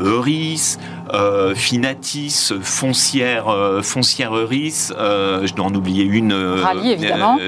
Euris, 0.00 0.78
euh, 1.12 1.54
Finatis, 1.54 2.52
Foncière, 2.62 3.48
euh, 3.48 3.82
Foncière 3.82 4.34
Euris, 4.34 4.88
euh, 4.96 5.46
je 5.46 5.54
dois 5.54 5.66
en 5.66 5.74
oublier 5.74 6.04
une. 6.04 6.32
Rallye, 6.32 6.92
évidemment. 6.92 7.38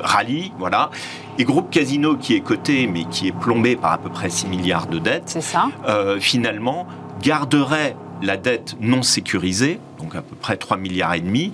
Rallye, 0.00 0.52
voilà. 0.58 0.90
Et 1.38 1.44
Groupe 1.44 1.70
Casino, 1.70 2.16
qui 2.16 2.34
est 2.34 2.40
coté, 2.40 2.86
mais 2.86 3.04
qui 3.04 3.28
est 3.28 3.32
plombé 3.32 3.74
par 3.76 3.92
à 3.92 3.98
peu 3.98 4.10
près 4.10 4.28
6 4.28 4.46
milliards 4.46 4.86
de 4.86 4.98
dettes, 4.98 5.24
C'est 5.26 5.40
ça. 5.40 5.68
finalement, 6.20 6.86
garderait 7.22 7.96
la 8.22 8.36
dette 8.36 8.76
non 8.80 9.02
sécurisée, 9.02 9.80
donc 9.98 10.14
à 10.14 10.22
peu 10.22 10.36
près 10.36 10.56
3 10.56 10.76
milliards 10.76 11.14
et 11.14 11.20
demi, 11.20 11.52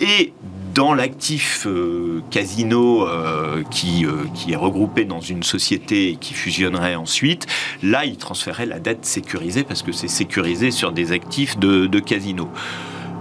et 0.00 0.32
dans 0.74 0.92
l'actif 0.92 1.66
euh, 1.66 2.20
casino 2.30 3.06
euh, 3.06 3.62
qui, 3.70 4.04
euh, 4.04 4.24
qui 4.34 4.52
est 4.52 4.56
regroupé 4.56 5.04
dans 5.04 5.20
une 5.20 5.44
société 5.44 6.10
et 6.10 6.16
qui 6.16 6.34
fusionnerait 6.34 6.96
ensuite, 6.96 7.46
là, 7.82 8.04
il 8.04 8.16
transférait 8.16 8.66
la 8.66 8.80
dette 8.80 9.04
sécurisée 9.06 9.62
parce 9.62 9.82
que 9.82 9.92
c'est 9.92 10.08
sécurisé 10.08 10.72
sur 10.72 10.90
des 10.90 11.12
actifs 11.12 11.58
de, 11.58 11.86
de 11.86 11.98
casino. 12.00 12.48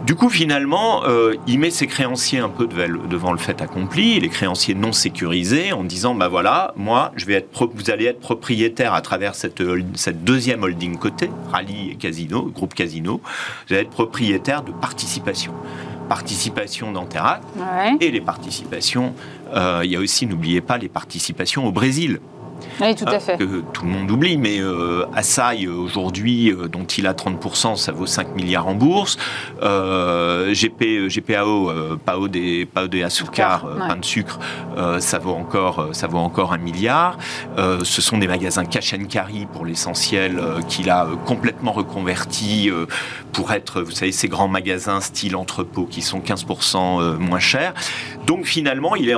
Du 0.06 0.16
coup, 0.16 0.30
finalement, 0.30 1.04
il 1.48 1.60
met 1.60 1.70
ses 1.70 1.88
créanciers 1.88 2.40
un 2.40 2.50
peu 2.50 2.68
devant 2.68 3.32
le 3.32 3.38
fait 3.38 3.62
accompli, 3.62 4.20
les 4.20 4.28
créanciers 4.28 4.76
non 4.76 4.92
sécurisés, 4.92 5.72
en 5.72 5.86
disant 5.86 6.14
bah 6.14 6.28
voilà, 6.28 6.74
moi, 6.76 7.14
je 7.16 7.26
vais 7.26 7.36
être, 7.36 7.70
vous 7.74 7.90
allez 7.90 8.08
être 8.08 8.20
propriétaire 8.20 8.94
à 8.94 9.00
travers 9.00 9.34
cette, 9.34 9.64
cette 9.96 10.26
deuxième 10.26 10.62
holding 10.64 10.98
côté, 10.98 11.30
Rallye 11.54 11.92
et 11.92 11.96
Casino, 11.96 12.52
groupe 12.54 12.74
Casino, 12.74 13.22
vous 13.70 13.76
allez 13.76 13.84
être 13.84 13.92
propriétaire 13.92 14.64
de 14.64 14.74
participation 14.74 15.54
participation 16.04 16.92
dans 16.92 17.06
et 18.00 18.12
les 18.12 18.22
participations, 18.22 19.14
euh, 19.54 19.82
il 19.84 19.92
y 19.92 19.96
a 19.96 20.00
aussi, 20.00 20.26
n'oubliez 20.26 20.62
pas, 20.62 20.78
les 20.78 20.90
participations 20.90 21.66
au 21.66 21.72
Brésil. 21.72 22.20
Oui, 22.82 22.96
tout 22.96 23.06
à 23.08 23.20
fait. 23.20 23.38
que 23.38 23.62
tout 23.72 23.86
le 23.86 23.92
monde 23.92 24.10
oublie, 24.12 24.38
mais 24.38 24.60
euh, 24.60 25.06
Asahi, 25.14 25.68
aujourd'hui, 25.68 26.54
dont 26.72 26.86
il 26.86 27.08
a 27.08 27.14
30%, 27.14 27.76
ça 27.76 27.92
vaut 27.92 28.06
5 28.06 28.36
milliards 28.36 28.68
en 28.68 28.76
bourse. 28.76 29.18
GP, 29.62 31.08
GPAO, 31.08 31.72
Pao 32.06 32.28
des, 32.28 32.66
Pao 32.66 32.88
des 32.88 33.04
Asukar, 33.04 33.66
pain 33.88 33.96
de 33.96 34.06
sucre, 34.06 34.40
ça, 35.00 35.20
vaut 35.20 35.34
encore, 35.34 35.90
ça 35.92 36.08
vaut 36.08 36.20
encore 36.20 36.54
un 36.54 36.58
milliard. 36.58 37.18
ce 37.58 38.02
sont 38.02 38.18
des 38.18 38.28
magasins 38.28 38.66
cash 38.66 38.94
and 38.94 39.06
carry 39.06 39.46
pour 39.52 39.66
l'essentiel 39.66 40.42
qu'il 40.68 40.90
a 40.90 41.08
complètement 41.26 41.72
reconverti 41.72 42.70
pour 43.32 43.52
être, 43.52 43.82
vous 43.82 43.92
savez, 43.92 44.12
ces 44.12 44.28
grands 44.28 44.48
magasins 44.48 45.02
style 45.02 45.36
entrepôt 45.36 45.86
qui 45.86 46.02
sont 46.02 46.20
15% 46.20 47.18
moins 47.18 47.40
chers. 47.40 47.74
Donc 48.26 48.46
finalement, 48.46 48.96
il, 48.96 49.10
est 49.10 49.16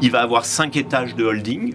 il, 0.00 0.10
va 0.10 0.22
avoir 0.22 0.44
5 0.44 0.76
étages 0.76 1.14
de 1.14 1.24
holding 1.24 1.74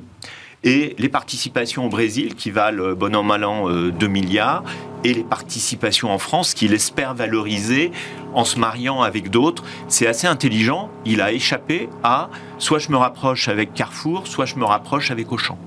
et 0.63 0.95
les 0.99 1.09
participations 1.09 1.85
au 1.85 1.89
Brésil 1.89 2.35
qui 2.35 2.51
valent 2.51 2.93
bon 2.95 3.15
an 3.15 3.23
mal 3.23 3.43
an 3.43 3.69
2 3.69 4.07
milliards 4.07 4.63
et 5.03 5.13
les 5.13 5.23
participations 5.23 6.11
en 6.11 6.19
France 6.19 6.53
qu'il 6.53 6.73
espère 6.73 7.13
valoriser 7.13 7.91
en 8.33 8.45
se 8.45 8.59
mariant 8.59 9.01
avec 9.01 9.29
d'autres. 9.29 9.63
C'est 9.87 10.07
assez 10.07 10.27
intelligent. 10.27 10.89
Il 11.05 11.21
a 11.21 11.31
échappé 11.31 11.89
à 12.03 12.29
soit 12.57 12.79
je 12.79 12.91
me 12.91 12.97
rapproche 12.97 13.49
avec 13.49 13.73
Carrefour, 13.73 14.27
soit 14.27 14.45
je 14.45 14.55
me 14.55 14.65
rapproche 14.65 15.11
avec 15.11 15.31
Auchan. 15.31 15.57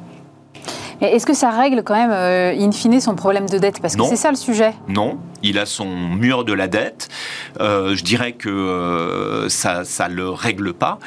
Est-ce 1.01 1.26
que 1.26 1.34
ça 1.34 1.51
règle 1.51 1.82
quand 1.82 1.95
même, 1.95 2.11
euh, 2.12 2.55
in 2.59 2.72
fine, 2.72 3.01
son 3.01 3.14
problème 3.14 3.49
de 3.49 3.59
dette? 3.59 3.80
Parce 3.80 3.97
que 3.97 4.05
c'est 4.05 4.16
ça 4.16 4.30
le 4.30 4.36
sujet. 4.36 4.74
Non, 4.88 5.18
il 5.42 5.59
a 5.59 5.66
son 5.66 5.86
mur 5.86 6.45
de 6.45 6.53
la 6.53 6.68
dette. 6.68 7.09
Euh, 7.61 7.95
je 7.95 8.05
dirais 8.05 8.32
que 8.32 8.49
euh, 8.49 9.49
ça 9.49 9.84
ne 10.09 10.14
le 10.14 10.28
règle 10.30 10.72
pas. 10.72 10.99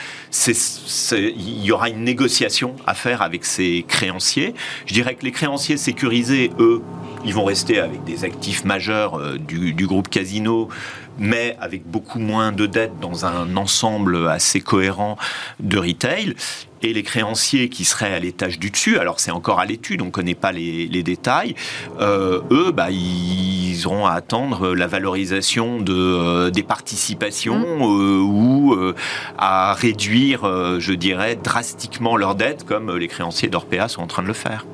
il 1.12 1.64
y 1.64 1.72
aura 1.72 1.90
une 1.90 2.04
négociation 2.04 2.76
à 2.86 2.94
faire 2.94 3.22
avec 3.22 3.46
ses 3.46 3.86
créanciers. 3.88 4.54
Je 4.86 4.94
dirais 4.94 5.16
que 5.16 5.24
les 5.24 5.32
créanciers 5.32 5.78
sécurisés, 5.78 6.52
eux, 6.60 6.82
ils 7.26 7.34
vont 7.34 7.46
rester 7.46 7.80
avec 7.80 8.04
des 8.04 8.24
actifs 8.24 8.64
majeurs 8.64 9.20
du, 9.40 9.74
du, 9.74 9.88
groupe 9.88 10.08
Casino 10.08 10.70
mais 11.20 11.56
avec 11.60 11.86
beaucoup 11.86 12.20
moins 12.20 12.52
de 12.52 12.66
dettes 12.66 13.00
dans 13.02 13.26
un 13.26 13.56
ensemble 13.58 14.28
assez 14.28 14.62
cohérent 14.62 15.18
de 15.60 15.78
retail. 15.78 16.36
Et 16.84 16.94
les 16.94 17.02
créanciers 17.02 17.70
qui 17.70 17.86
seraient 17.86 18.14
à 18.14 18.20
l'étage 18.20 18.60
du 18.60 18.70
dessus, 18.70 19.00
alors 19.00 19.20
c'est 19.20 19.32
encore 19.32 19.60
à 19.60 19.66
l'étude, 19.66 20.04
on 20.04 20.06
ne 20.06 20.12
connaît 20.12 20.36
pas 20.36 20.52
les, 20.52 21.02
détails, 21.02 21.56
euh, 22.00 22.42
eux, 22.52 22.72
bah, 22.72 22.92
ils 22.92 23.88
auront 23.88 24.06
à 24.06 24.12
attendre 24.12 24.76
la 24.76 24.86
valorisation 24.86 25.82
de, 25.82 25.94
euh, 25.94 26.50
des 26.52 26.62
participations 26.62 27.58
mmh. 27.58 27.82
euh, 27.82 28.22
ou 28.22 28.94
à 29.40 29.74
réduire, 29.74 30.80
je 30.80 30.94
dirais, 30.94 31.36
drastiquement 31.36 32.16
leurs 32.16 32.36
dettes, 32.36 32.64
comme 32.64 32.96
les 32.96 33.08
créanciers 33.08 33.50
d'Orpea 33.50 33.88
sont 33.88 34.02
en 34.04 34.08
train 34.08 34.22
de 34.22 34.28
le 34.28 34.34
faire. 34.34 34.66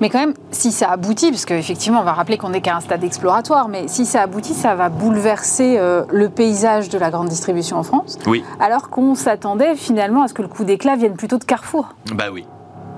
Mais 0.00 0.10
quand 0.10 0.18
même, 0.18 0.34
si 0.50 0.72
ça 0.72 0.90
aboutit, 0.90 1.30
parce 1.30 1.46
qu'effectivement, 1.46 2.00
on 2.00 2.04
va 2.04 2.12
rappeler 2.12 2.36
qu'on 2.36 2.50
n'est 2.50 2.60
qu'à 2.60 2.76
un 2.76 2.80
stade 2.80 3.02
exploratoire, 3.04 3.68
mais 3.68 3.88
si 3.88 4.04
ça 4.04 4.22
aboutit, 4.22 4.54
ça 4.54 4.74
va 4.74 4.88
bouleverser 4.88 5.76
euh, 5.78 6.04
le 6.10 6.28
paysage 6.28 6.88
de 6.88 6.98
la 6.98 7.10
grande 7.10 7.28
distribution 7.28 7.78
en 7.78 7.82
France. 7.82 8.18
Oui. 8.26 8.44
Alors 8.60 8.90
qu'on 8.90 9.14
s'attendait 9.14 9.74
finalement 9.74 10.22
à 10.22 10.28
ce 10.28 10.34
que 10.34 10.42
le 10.42 10.48
coup 10.48 10.64
d'éclat 10.64 10.96
vienne 10.96 11.14
plutôt 11.14 11.38
de 11.38 11.44
Carrefour. 11.44 11.94
Bah 12.12 12.26
oui. 12.32 12.46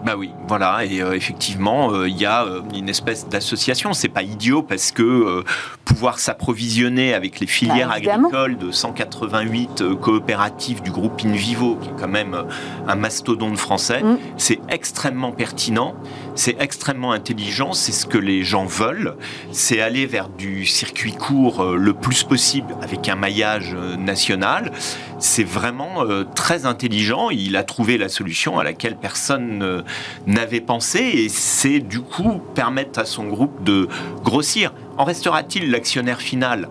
Bah 0.05 0.15
oui, 0.17 0.31
voilà, 0.47 0.85
et 0.85 1.03
euh, 1.03 1.13
effectivement, 1.13 1.93
euh, 1.93 2.09
il 2.09 2.17
y 2.17 2.25
a 2.25 2.45
euh, 2.45 2.61
une 2.75 2.89
espèce 2.89 3.29
d'association. 3.29 3.93
C'est 3.93 4.09
pas 4.09 4.23
idiot 4.23 4.63
parce 4.63 4.93
que 4.93 5.43
pouvoir 5.85 6.19
s'approvisionner 6.19 7.15
avec 7.15 7.41
les 7.41 7.47
filières 7.47 7.89
bah, 7.89 7.95
agricoles 7.97 8.59
de 8.59 8.71
188 8.71 9.83
coopératives 10.01 10.83
du 10.83 10.91
groupe 10.91 11.21
Invivo, 11.25 11.77
qui 11.77 11.89
est 11.89 12.01
quand 12.01 12.09
même 12.09 12.45
un 12.87 12.95
mastodonte 12.95 13.59
français, 13.59 14.03
mm. 14.03 14.19
c'est 14.37 14.61
extrêmement 14.69 15.33
pertinent, 15.33 15.95
c'est 16.39 16.57
extrêmement 16.61 17.13
intelligent, 17.13 17.73
c'est 17.73 17.93
ce 17.93 18.07
que 18.07 18.17
les 18.17 18.45
gens 18.45 18.65
veulent. 18.65 19.17
C'est 19.51 19.81
aller 19.81 20.07
vers 20.07 20.29
du 20.29 20.67
circuit 20.67 21.13
court 21.13 21.65
le 21.65 21.93
plus 21.93 22.23
possible 22.23 22.77
avec 22.81 23.09
un 23.09 23.17
maillage 23.17 23.75
national. 23.75 24.71
C'est 25.19 25.45
vraiment 25.45 26.05
très 26.37 26.65
intelligent. 26.65 27.31
Il 27.31 27.57
a 27.57 27.65
trouvé 27.65 27.99
la 27.99 28.09
solution 28.09 28.59
à 28.59 28.65
laquelle 28.65 28.97
personne 28.97 29.85
n'avait 30.27 30.61
pensé 30.61 31.01
et 31.01 31.29
c'est 31.29 31.81
du 31.81 32.01
coup 32.01 32.41
permettre 32.55 33.01
à 33.01 33.05
son 33.05 33.25
groupe 33.25 33.65
de 33.65 33.89
grossir. 34.23 34.73
En 34.97 35.05
restera-t-il 35.05 35.71
l'actionnaire 35.71 36.21
final? 36.21 36.69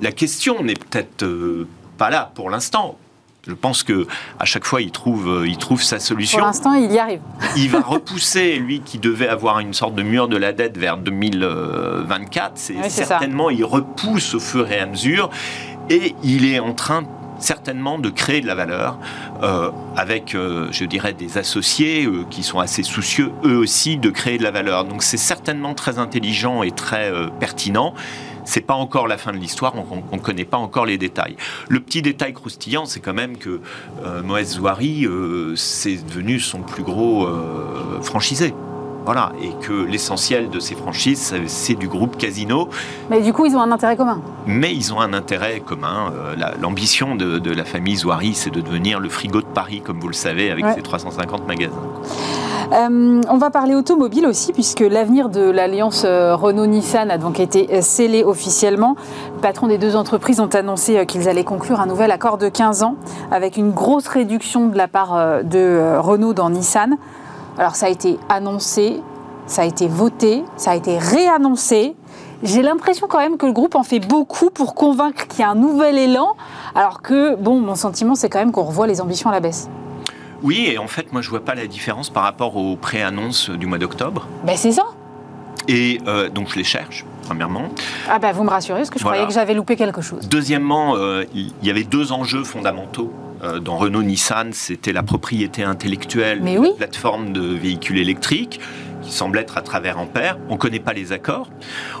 La 0.00 0.12
question 0.12 0.62
n'est 0.62 0.74
peut-être 0.74 1.22
euh, 1.22 1.68
pas 1.96 2.10
là 2.10 2.32
pour 2.34 2.50
l'instant. 2.50 2.98
Je 3.46 3.52
pense 3.52 3.82
que 3.82 4.06
à 4.38 4.44
chaque 4.44 4.64
fois 4.64 4.80
il 4.82 4.90
trouve, 4.90 5.28
euh, 5.28 5.48
il 5.48 5.58
trouve 5.58 5.82
sa 5.82 5.98
solution. 5.98 6.38
Pour 6.38 6.46
l'instant, 6.46 6.74
il 6.74 6.92
y 6.92 6.98
arrive. 6.98 7.20
il 7.56 7.68
va 7.70 7.80
repousser 7.80 8.56
lui 8.56 8.80
qui 8.80 8.98
devait 8.98 9.28
avoir 9.28 9.60
une 9.60 9.74
sorte 9.74 9.94
de 9.94 10.02
mur 10.02 10.28
de 10.28 10.36
la 10.36 10.52
dette 10.52 10.78
vers 10.78 10.96
2024. 10.96 12.52
C'est 12.54 12.88
certainement 12.88 13.50
il 13.50 13.64
repousse 13.64 14.34
au 14.34 14.40
fur 14.40 14.70
et 14.70 14.78
à 14.78 14.86
mesure 14.86 15.30
et 15.90 16.14
il 16.22 16.46
est 16.46 16.58
en 16.58 16.72
train 16.72 17.04
certainement 17.38 17.98
de 17.98 18.10
créer 18.10 18.40
de 18.40 18.46
la 18.46 18.54
valeur 18.54 18.98
euh, 19.42 19.70
avec, 19.96 20.34
euh, 20.34 20.68
je 20.70 20.84
dirais, 20.84 21.12
des 21.12 21.38
associés 21.38 22.06
euh, 22.06 22.24
qui 22.30 22.42
sont 22.42 22.58
assez 22.58 22.82
soucieux, 22.82 23.32
eux 23.44 23.56
aussi, 23.56 23.96
de 23.96 24.10
créer 24.10 24.38
de 24.38 24.42
la 24.42 24.50
valeur. 24.50 24.84
Donc 24.84 25.02
c'est 25.02 25.16
certainement 25.16 25.74
très 25.74 25.98
intelligent 25.98 26.62
et 26.62 26.70
très 26.70 27.12
pertinent. 27.38 27.94
C'est 28.44 28.60
pas 28.60 28.74
encore 28.74 29.08
la 29.08 29.18
fin 29.18 29.32
de 29.32 29.38
l'histoire, 29.38 29.74
on 30.10 30.16
ne 30.16 30.20
connaît 30.20 30.44
pas 30.44 30.58
encore 30.58 30.86
les 30.86 30.98
détails. 30.98 31.36
Le 31.68 31.80
petit 31.80 32.02
détail 32.02 32.32
croustillant, 32.32 32.86
c'est 32.86 33.00
quand 33.00 33.14
même 33.14 33.36
que 33.38 33.60
Moës 34.22 34.44
Zouari, 34.44 35.06
c'est 35.56 35.96
devenu 36.06 36.40
son 36.40 36.60
plus 36.60 36.82
gros 36.82 37.28
franchisé. 38.02 38.54
Voilà, 39.04 39.32
et 39.42 39.50
que 39.60 39.72
l'essentiel 39.72 40.48
de 40.48 40.58
ces 40.58 40.74
franchises, 40.74 41.34
c'est 41.46 41.74
du 41.74 41.88
groupe 41.88 42.16
Casino. 42.16 42.70
Mais 43.10 43.20
du 43.20 43.34
coup, 43.34 43.44
ils 43.44 43.54
ont 43.54 43.60
un 43.60 43.70
intérêt 43.70 43.96
commun. 43.96 44.22
Mais 44.46 44.74
ils 44.74 44.94
ont 44.94 45.00
un 45.00 45.12
intérêt 45.12 45.60
commun. 45.60 46.10
Euh, 46.14 46.34
l'ambition 46.58 47.14
de, 47.14 47.50
la 47.50 47.64
famille 47.64 47.96
Zouari, 47.96 48.32
c'est 48.32 48.50
de 48.50 48.62
devenir 48.62 49.00
le 49.00 49.10
frigo 49.10 49.42
de 49.42 49.46
Paris, 49.46 49.82
comme 49.84 50.00
vous 50.00 50.08
le 50.08 50.14
savez, 50.14 50.50
avec 50.50 50.64
ses 50.74 50.80
350 50.80 51.46
magasins. 51.46 51.72
Euh, 52.72 53.20
on 53.28 53.36
va 53.36 53.50
parler 53.50 53.74
automobile 53.74 54.26
aussi, 54.26 54.54
puisque 54.54 54.80
l'avenir 54.80 55.28
de 55.28 55.50
l'alliance 55.50 56.04
euh, 56.06 56.34
Renault-Nissan 56.34 57.10
a 57.10 57.18
donc 57.18 57.40
été 57.40 57.82
scellé 57.82 58.24
officiellement. 58.24 58.96
Les 59.36 59.42
patrons 59.42 59.66
des 59.66 59.76
deux 59.76 59.96
entreprises 59.96 60.40
ont 60.40 60.48
annoncé 60.48 61.04
qu'ils 61.04 61.28
allaient 61.28 61.44
conclure 61.44 61.78
un 61.78 61.86
nouvel 61.86 62.10
accord 62.10 62.38
de 62.38 62.48
15 62.48 62.82
ans, 62.82 62.96
avec 63.30 63.58
une 63.58 63.72
grosse 63.72 64.08
réduction 64.08 64.68
de 64.68 64.78
la 64.78 64.88
part 64.88 65.44
de 65.44 65.98
Renault 65.98 66.32
dans 66.32 66.48
Nissan. 66.48 66.96
Alors 67.58 67.76
ça 67.76 67.86
a 67.86 67.88
été 67.88 68.18
annoncé, 68.28 69.00
ça 69.46 69.62
a 69.62 69.64
été 69.64 69.86
voté, 69.86 70.44
ça 70.56 70.72
a 70.72 70.76
été 70.76 70.98
réannoncé. 70.98 71.94
J'ai 72.42 72.62
l'impression 72.62 73.06
quand 73.08 73.18
même 73.18 73.36
que 73.36 73.46
le 73.46 73.52
groupe 73.52 73.74
en 73.74 73.82
fait 73.84 74.00
beaucoup 74.00 74.50
pour 74.50 74.74
convaincre 74.74 75.26
qu'il 75.28 75.40
y 75.40 75.42
a 75.44 75.50
un 75.50 75.54
nouvel 75.54 75.96
élan, 75.96 76.34
alors 76.74 77.00
que, 77.00 77.36
bon, 77.36 77.60
mon 77.60 77.74
sentiment, 77.74 78.14
c'est 78.14 78.28
quand 78.28 78.40
même 78.40 78.52
qu'on 78.52 78.64
revoit 78.64 78.86
les 78.86 79.00
ambitions 79.00 79.30
à 79.30 79.32
la 79.32 79.40
baisse. 79.40 79.68
Oui, 80.42 80.66
et 80.68 80.76
en 80.76 80.88
fait, 80.88 81.10
moi, 81.12 81.22
je 81.22 81.30
vois 81.30 81.42
pas 81.44 81.54
la 81.54 81.66
différence 81.66 82.10
par 82.10 82.22
rapport 82.22 82.56
aux 82.56 82.76
pré-annonces 82.76 83.48
du 83.48 83.66
mois 83.66 83.78
d'octobre. 83.78 84.26
Ben, 84.44 84.56
c'est 84.56 84.72
ça. 84.72 84.84
Et 85.68 86.00
euh, 86.06 86.28
donc, 86.28 86.50
je 86.50 86.56
les 86.56 86.64
cherche, 86.64 87.06
premièrement. 87.22 87.68
Ah 88.10 88.18
ben, 88.18 88.32
vous 88.32 88.44
me 88.44 88.50
rassurez, 88.50 88.80
parce 88.80 88.90
que 88.90 88.98
je 88.98 89.04
croyais 89.04 89.26
que 89.26 89.32
j'avais 89.32 89.54
loupé 89.54 89.76
quelque 89.76 90.02
chose. 90.02 90.28
Deuxièmement, 90.28 90.96
euh, 90.96 91.24
il 91.34 91.50
y 91.62 91.70
avait 91.70 91.84
deux 91.84 92.12
enjeux 92.12 92.44
fondamentaux 92.44 93.10
dans 93.62 93.76
Renault-Nissan, 93.76 94.52
c'était 94.52 94.92
la 94.92 95.02
propriété 95.02 95.62
intellectuelle 95.62 96.42
de 96.42 96.62
la 96.62 96.70
plateforme 96.70 97.32
de 97.32 97.42
véhicules 97.42 97.98
électriques 97.98 98.60
qui 99.04 99.12
semble 99.12 99.38
être 99.38 99.58
à 99.58 99.62
travers 99.62 99.98
Ampère. 99.98 100.38
On 100.48 100.54
ne 100.54 100.58
connaît 100.58 100.80
pas 100.80 100.92
les 100.92 101.12
accords. 101.12 101.48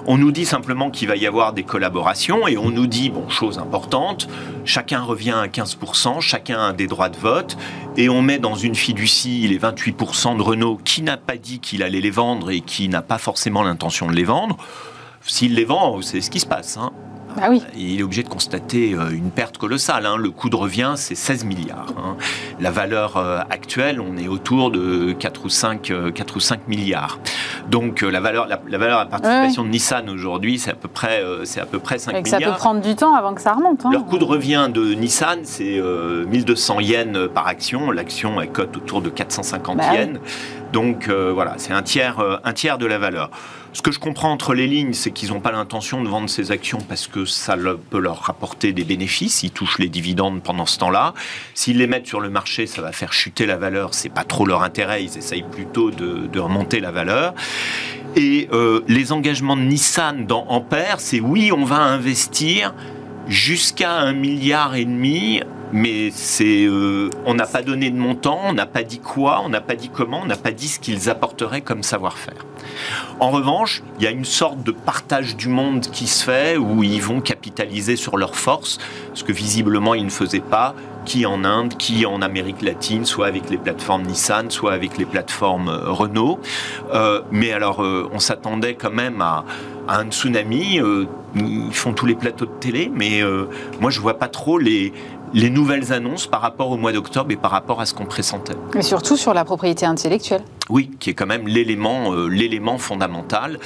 On 0.06 0.16
nous 0.16 0.32
dit 0.32 0.44
simplement 0.44 0.90
qu'il 0.90 1.08
va 1.08 1.16
y 1.16 1.26
avoir 1.26 1.52
des 1.52 1.62
collaborations 1.62 2.48
et 2.48 2.56
on 2.56 2.70
nous 2.70 2.86
dit, 2.86 3.10
bon, 3.10 3.28
chose 3.28 3.58
importante, 3.58 4.28
chacun 4.64 5.02
revient 5.02 5.32
à 5.32 5.46
15%, 5.46 6.20
chacun 6.20 6.68
a 6.68 6.72
des 6.72 6.86
droits 6.86 7.10
de 7.10 7.16
vote 7.16 7.56
et 7.96 8.08
on 8.08 8.22
met 8.22 8.38
dans 8.38 8.54
une 8.54 8.74
fiducie 8.74 9.46
les 9.46 9.58
28% 9.58 10.36
de 10.36 10.42
Renault 10.42 10.80
qui 10.82 11.02
n'a 11.02 11.16
pas 11.16 11.36
dit 11.36 11.60
qu'il 11.60 11.82
allait 11.82 12.00
les 12.00 12.10
vendre 12.10 12.50
et 12.50 12.60
qui 12.60 12.88
n'a 12.88 13.02
pas 13.02 13.18
forcément 13.18 13.62
l'intention 13.62 14.06
de 14.08 14.14
les 14.14 14.24
vendre. 14.24 14.56
S'il 15.26 15.54
les 15.54 15.64
vend, 15.64 16.00
c'est 16.02 16.20
ce 16.20 16.30
qui 16.30 16.40
se 16.40 16.46
passe. 16.46 16.76
Hein. 16.76 16.92
Bah 17.36 17.46
oui. 17.50 17.62
Il 17.76 18.00
est 18.00 18.02
obligé 18.02 18.22
de 18.22 18.28
constater 18.28 18.94
euh, 18.94 19.10
une 19.10 19.30
perte 19.30 19.58
colossale. 19.58 20.06
Hein. 20.06 20.16
Le 20.16 20.30
coût 20.30 20.48
de 20.48 20.56
revient, 20.56 20.94
c'est 20.96 21.14
16 21.14 21.44
milliards. 21.44 21.92
Hein. 21.98 22.16
La 22.60 22.70
valeur 22.70 23.16
euh, 23.16 23.40
actuelle, 23.50 24.00
on 24.00 24.16
est 24.16 24.28
autour 24.28 24.70
de 24.70 25.12
4 25.12 25.44
ou 25.44 25.48
5, 25.48 25.92
4 26.14 26.36
ou 26.36 26.40
5 26.40 26.68
milliards. 26.68 27.18
Donc 27.70 28.02
la 28.02 28.20
valeur, 28.20 28.46
la, 28.46 28.78
valeur 28.78 28.98
à 28.98 29.06
participation 29.06 29.64
de 29.64 29.68
Nissan 29.68 30.08
aujourd'hui, 30.10 30.58
c'est 30.58 30.70
à 30.70 30.74
peu 30.74 30.88
près, 30.88 31.22
c'est 31.44 31.60
à 31.60 31.66
peu 31.66 31.78
près 31.78 31.98
5 31.98 32.12
milliards. 32.12 32.40
Ça 32.40 32.46
peut 32.46 32.56
prendre 32.56 32.80
du 32.80 32.94
temps 32.94 33.14
avant 33.14 33.34
que 33.34 33.40
ça 33.40 33.54
remonte. 33.54 33.84
Hein. 33.84 33.90
Leur 33.92 34.04
coût 34.04 34.18
de 34.18 34.24
revient 34.24 34.68
de 34.72 34.94
Nissan, 34.94 35.40
c'est 35.44 35.80
1200 35.80 36.80
yens 36.80 37.28
par 37.32 37.46
action. 37.46 37.90
L'action, 37.90 38.40
elle 38.40 38.50
cote 38.50 38.76
autour 38.76 39.00
de 39.00 39.08
450 39.08 39.78
bah 39.78 39.94
yens. 39.94 40.18
Donc 40.72 41.08
voilà, 41.08 41.54
c'est 41.56 41.72
un 41.72 41.82
tiers, 41.82 42.22
un 42.44 42.52
tiers 42.52 42.78
de 42.78 42.86
la 42.86 42.98
valeur. 42.98 43.30
Ce 43.74 43.82
que 43.82 43.90
je 43.90 43.98
comprends 43.98 44.30
entre 44.30 44.54
les 44.54 44.68
lignes, 44.68 44.92
c'est 44.92 45.10
qu'ils 45.10 45.30
n'ont 45.30 45.40
pas 45.40 45.50
l'intention 45.50 46.00
de 46.00 46.08
vendre 46.08 46.30
ces 46.30 46.52
actions 46.52 46.78
parce 46.88 47.08
que 47.08 47.24
ça 47.24 47.56
peut 47.90 47.98
leur 47.98 48.20
rapporter 48.20 48.72
des 48.72 48.84
bénéfices. 48.84 49.42
Ils 49.42 49.50
touchent 49.50 49.80
les 49.80 49.88
dividendes 49.88 50.44
pendant 50.44 50.64
ce 50.64 50.78
temps-là. 50.78 51.12
S'ils 51.54 51.78
les 51.78 51.88
mettent 51.88 52.06
sur 52.06 52.20
le 52.20 52.30
marché, 52.30 52.68
ça 52.68 52.82
va 52.82 52.92
faire 52.92 53.12
chuter 53.12 53.46
la 53.46 53.56
valeur. 53.56 53.92
C'est 53.92 54.10
pas 54.10 54.22
trop 54.22 54.46
leur 54.46 54.62
intérêt. 54.62 55.02
Ils 55.02 55.18
essayent 55.18 55.42
plutôt 55.50 55.90
de, 55.90 56.38
remonter 56.38 56.78
la 56.78 56.92
valeur. 56.92 57.34
Et 58.14 58.48
euh, 58.52 58.82
les 58.86 59.10
engagements 59.10 59.56
de 59.56 59.62
Nissan 59.62 60.24
dans 60.24 60.46
Ampère, 60.50 61.00
c'est 61.00 61.18
oui, 61.18 61.50
on 61.50 61.64
va 61.64 61.80
investir 61.80 62.74
jusqu'à 63.26 63.90
un 63.90 64.12
milliard 64.12 64.76
et 64.76 64.84
demi 64.84 65.40
mais 65.74 66.12
euh, 66.40 67.10
on 67.26 67.34
n'a 67.34 67.46
pas 67.46 67.60
donné 67.60 67.90
de 67.90 67.96
montant, 67.96 68.38
on 68.44 68.52
n'a 68.52 68.64
pas 68.64 68.84
dit 68.84 69.00
quoi, 69.00 69.42
on 69.44 69.48
n'a 69.48 69.60
pas 69.60 69.74
dit 69.74 69.90
comment, 69.92 70.20
on 70.22 70.26
n'a 70.26 70.36
pas 70.36 70.52
dit 70.52 70.68
ce 70.68 70.78
qu'ils 70.78 71.10
apporteraient 71.10 71.62
comme 71.62 71.82
savoir-faire. 71.82 72.46
En 73.18 73.32
revanche, 73.32 73.82
il 73.98 74.04
y 74.04 74.06
a 74.06 74.12
une 74.12 74.24
sorte 74.24 74.62
de 74.62 74.70
partage 74.70 75.34
du 75.34 75.48
monde 75.48 75.80
qui 75.80 76.06
se 76.06 76.24
fait 76.24 76.56
où 76.56 76.84
ils 76.84 77.02
vont 77.02 77.20
capitaliser 77.20 77.96
sur 77.96 78.16
leurs 78.16 78.36
forces, 78.36 78.78
ce 79.14 79.24
que 79.24 79.32
visiblement 79.32 79.94
ils 79.94 80.04
ne 80.04 80.10
faisaient 80.10 80.38
pas, 80.38 80.76
qui 81.04 81.26
en 81.26 81.44
Inde, 81.44 81.76
qui 81.76 82.06
en 82.06 82.22
Amérique 82.22 82.62
latine, 82.62 83.04
soit 83.04 83.26
avec 83.26 83.50
les 83.50 83.58
plateformes 83.58 84.02
Nissan, 84.02 84.50
soit 84.50 84.72
avec 84.72 84.98
les 84.98 85.04
plateformes 85.04 85.68
euh, 85.68 85.90
Renault. 85.90 86.38
Euh, 86.92 87.20
mais 87.30 87.52
alors, 87.52 87.80
on 87.80 88.18
s'attendait 88.18 88.74
quand 88.74 88.92
même 88.92 89.20
à, 89.20 89.44
un 89.86 90.06
tsunami. 90.06 90.80
ils 91.34 91.72
font 91.72 91.92
tous 91.92 92.06
les 92.06 92.14
plateaux 92.14 92.46
de 92.46 92.58
télé, 92.58 92.90
mais 92.94 93.22
moi 93.80 93.90
je 93.90 94.00
vois 94.00 94.14
pas 94.14 94.28
trop 94.28 94.56
les, 94.56 94.94
les 95.34 95.50
nouvelles 95.50 95.92
annonces 95.92 96.26
par 96.26 96.40
rapport 96.40 96.70
au 96.70 96.76
mois 96.76 96.92
d'octobre 96.92 97.32
et 97.32 97.36
par 97.36 97.50
rapport 97.50 97.80
à 97.80 97.86
ce 97.86 97.92
qu'on 97.92 98.06
pressentait. 98.06 98.54
Mais 98.74 98.82
surtout 98.82 99.16
sur 99.16 99.34
la 99.34 99.44
propriété 99.44 99.84
intellectuelle. 99.84 100.42
Oui, 100.70 100.90
qui 101.00 101.10
est 101.10 101.14
quand 101.14 101.26
même 101.26 101.48
l'élément 101.48 102.14
euh, 102.14 102.28
l'élément 102.28 102.78
fondamental. 102.78 103.58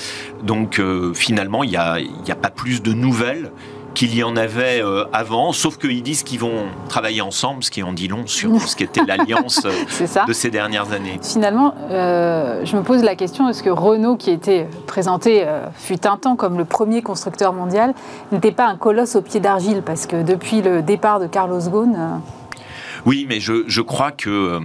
Donc 0.42 0.80
euh, 0.80 1.12
finalement, 1.12 1.62
il 1.62 1.70
n'y 1.70 1.76
a, 1.76 1.98
a 2.28 2.34
pas 2.34 2.50
plus 2.50 2.82
de 2.82 2.92
nouvelles 2.92 3.52
qu'il 3.98 4.14
y 4.14 4.22
en 4.22 4.36
avait 4.36 4.80
euh, 4.80 5.06
avant, 5.12 5.52
sauf 5.52 5.76
qu'ils 5.76 6.04
disent 6.04 6.22
qu'ils 6.22 6.38
vont 6.38 6.66
travailler 6.88 7.20
ensemble, 7.20 7.64
ce 7.64 7.70
qui 7.72 7.82
en 7.82 7.92
dit 7.92 8.06
long 8.06 8.28
sur 8.28 8.60
ce 8.60 8.76
qu'était 8.76 9.04
l'alliance 9.04 9.64
euh, 9.64 10.24
de 10.28 10.32
ces 10.32 10.50
dernières 10.50 10.92
années. 10.92 11.18
Finalement, 11.20 11.74
euh, 11.90 12.64
je 12.64 12.76
me 12.76 12.84
pose 12.84 13.02
la 13.02 13.16
question, 13.16 13.48
est-ce 13.48 13.60
que 13.60 13.70
Renault, 13.70 14.14
qui 14.14 14.30
était 14.30 14.68
présenté 14.86 15.44
fut 15.74 16.06
un 16.06 16.16
temps 16.16 16.36
comme 16.36 16.58
le 16.58 16.64
premier 16.64 17.02
constructeur 17.02 17.52
mondial, 17.52 17.92
n'était 18.30 18.52
pas 18.52 18.66
un 18.66 18.76
colosse 18.76 19.16
au 19.16 19.20
pied 19.20 19.40
d'argile? 19.40 19.82
Parce 19.84 20.06
que 20.06 20.22
depuis 20.22 20.62
le 20.62 20.80
départ 20.80 21.18
de 21.18 21.26
Carlos 21.26 21.68
Ghosn... 21.68 22.20
Oui, 23.04 23.26
mais 23.28 23.40
je, 23.40 23.64
je 23.66 23.80
crois 23.80 24.12
que, 24.12 24.60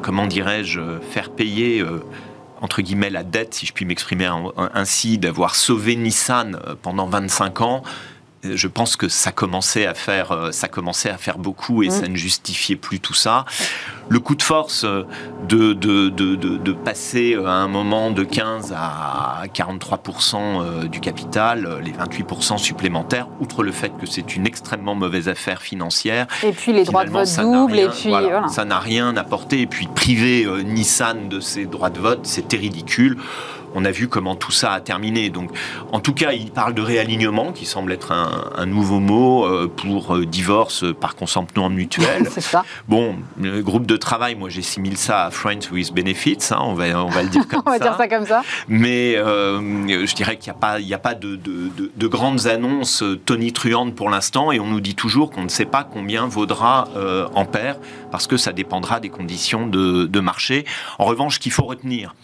comment 0.00 0.26
dirais-je, 0.26 0.80
faire 1.10 1.28
payer 1.28 1.84
entre 2.62 2.80
guillemets 2.80 3.10
la 3.10 3.22
dette, 3.22 3.52
si 3.52 3.66
je 3.66 3.74
puis 3.74 3.84
m'exprimer 3.84 4.30
ainsi, 4.72 5.18
d'avoir 5.18 5.54
sauvé 5.54 5.94
Nissan 5.94 6.58
pendant 6.80 7.06
25 7.06 7.60
ans, 7.60 7.82
je 8.42 8.68
pense 8.68 8.96
que 8.96 9.08
ça 9.08 9.32
commençait 9.32 9.86
à 9.86 9.94
faire, 9.94 10.32
euh, 10.32 10.52
ça 10.52 10.68
commençait 10.68 11.10
à 11.10 11.16
faire 11.16 11.38
beaucoup 11.38 11.82
et 11.82 11.88
mm. 11.88 11.90
ça 11.90 12.08
ne 12.08 12.16
justifiait 12.16 12.76
plus 12.76 13.00
tout 13.00 13.14
ça. 13.14 13.44
Le 14.08 14.20
coup 14.20 14.36
de 14.36 14.42
force 14.42 14.84
euh, 14.84 15.02
de, 15.48 15.72
de, 15.72 16.08
de, 16.10 16.36
de, 16.36 16.72
passer 16.72 17.34
euh, 17.34 17.46
à 17.46 17.52
un 17.52 17.68
moment 17.68 18.10
de 18.10 18.22
15 18.22 18.72
à 18.76 19.42
43% 19.52 20.86
du 20.88 21.00
capital, 21.00 21.80
les 21.82 21.92
28% 21.92 22.58
supplémentaires, 22.58 23.28
outre 23.40 23.62
le 23.62 23.72
fait 23.72 23.92
que 23.98 24.06
c'est 24.06 24.36
une 24.36 24.46
extrêmement 24.46 24.94
mauvaise 24.94 25.28
affaire 25.28 25.60
financière. 25.60 26.26
Et 26.44 26.52
puis 26.52 26.72
les 26.72 26.84
droits 26.84 27.04
de 27.04 27.10
vote 27.10 27.28
doubles, 27.40 27.78
et 27.78 27.88
puis 27.88 28.12
ça 28.48 28.64
n'a 28.64 28.78
rien 28.78 29.16
apporté. 29.16 29.62
Et 29.62 29.66
puis 29.66 29.88
priver 29.88 30.46
Nissan 30.64 31.28
de 31.28 31.40
ses 31.40 31.64
droits 31.66 31.90
de 31.90 31.98
vote, 31.98 32.26
c'était 32.26 32.56
ridicule 32.56 33.18
on 33.76 33.84
a 33.84 33.90
vu 33.90 34.08
comment 34.08 34.34
tout 34.34 34.52
ça 34.52 34.72
a 34.72 34.80
terminé. 34.80 35.28
Donc, 35.28 35.50
en 35.92 36.00
tout 36.00 36.14
cas, 36.14 36.32
il 36.32 36.50
parle 36.50 36.72
de 36.72 36.80
réalignement, 36.80 37.52
qui 37.52 37.66
semble 37.66 37.92
être 37.92 38.10
un, 38.10 38.66
nouveau 38.66 38.98
mot 38.98 39.44
euh, 39.44 39.68
pour 39.68 40.16
euh, 40.16 40.26
divorce 40.26 40.84
par 40.98 41.14
consentement 41.14 41.68
mutuel. 41.68 42.26
C'est 42.30 42.40
ça. 42.40 42.64
Bon, 42.88 43.16
le 43.40 43.60
groupe 43.62 43.86
de 43.86 43.96
travail, 43.96 44.34
moi 44.34 44.48
j'assimile 44.48 44.96
ça 44.96 45.26
à 45.26 45.30
Friends 45.30 45.70
with 45.70 45.92
Benefits, 45.92 46.38
hein, 46.50 46.58
on, 46.62 46.74
va, 46.74 47.04
on 47.04 47.10
va 47.10 47.22
le 47.22 47.28
dire 47.28 47.46
comme 47.48 47.60
ça. 47.60 47.64
on 47.66 47.70
va 47.70 47.78
dire 47.78 47.96
ça 47.96 48.08
comme 48.08 48.26
ça. 48.26 48.42
Mais 48.66 49.14
euh, 49.16 50.06
je 50.06 50.14
dirais 50.14 50.36
qu'il 50.38 50.50
n'y 50.50 50.56
a 50.56 50.60
pas, 50.60 50.80
il 50.80 50.94
a 50.94 50.98
pas 50.98 51.14
de, 51.14 51.36
de, 51.36 52.06
grandes 52.06 52.46
annonces 52.46 53.04
tonitruantes 53.26 53.94
pour 53.94 54.08
l'instant, 54.08 54.52
et 54.52 54.58
on 54.58 54.66
nous 54.66 54.80
dit 54.80 54.94
toujours 54.94 55.30
qu'on 55.30 55.42
ne 55.42 55.48
sait 55.48 55.66
pas 55.66 55.84
combien 55.84 56.26
vaudra 56.26 56.88
Ampère, 57.34 57.76
parce 58.10 58.26
que 58.26 58.36
ça 58.36 58.52
dépendra 58.52 59.00
des 59.00 59.10
conditions 59.10 59.66
de, 59.66 60.20
marché. 60.20 60.64
En 60.98 61.04
revanche, 61.04 61.38
qu'il 61.38 61.52
faut 61.52 61.64
retenir, 61.64 62.14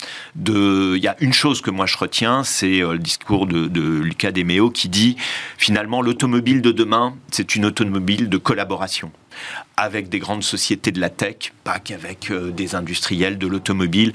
il 0.46 0.98
y 1.02 1.08
a 1.08 1.16
une 1.20 1.32
chose 1.32 1.41
que 1.42 1.70
moi 1.70 1.86
je 1.86 1.98
retiens, 1.98 2.44
c'est 2.44 2.82
euh, 2.82 2.92
le 2.92 2.98
discours 2.98 3.46
de, 3.46 3.68
Lucas 4.00 4.30
Demeo 4.30 4.70
qui 4.70 4.88
dit 4.88 5.16
finalement 5.58 6.00
l'automobile 6.00 6.62
de 6.62 6.70
demain, 6.70 7.14
c'est 7.30 7.56
une 7.56 7.64
automobile 7.64 8.28
de 8.28 8.36
collaboration 8.38 9.10
avec 9.76 10.08
des 10.08 10.18
grandes 10.18 10.44
sociétés 10.44 10.92
de 10.92 11.00
la 11.00 11.08
tech, 11.10 11.52
pas 11.64 11.78
qu'avec 11.78 12.30
euh, 12.30 12.50
des 12.50 12.74
industriels 12.74 13.38
de 13.38 13.46
l'automobile. 13.46 14.12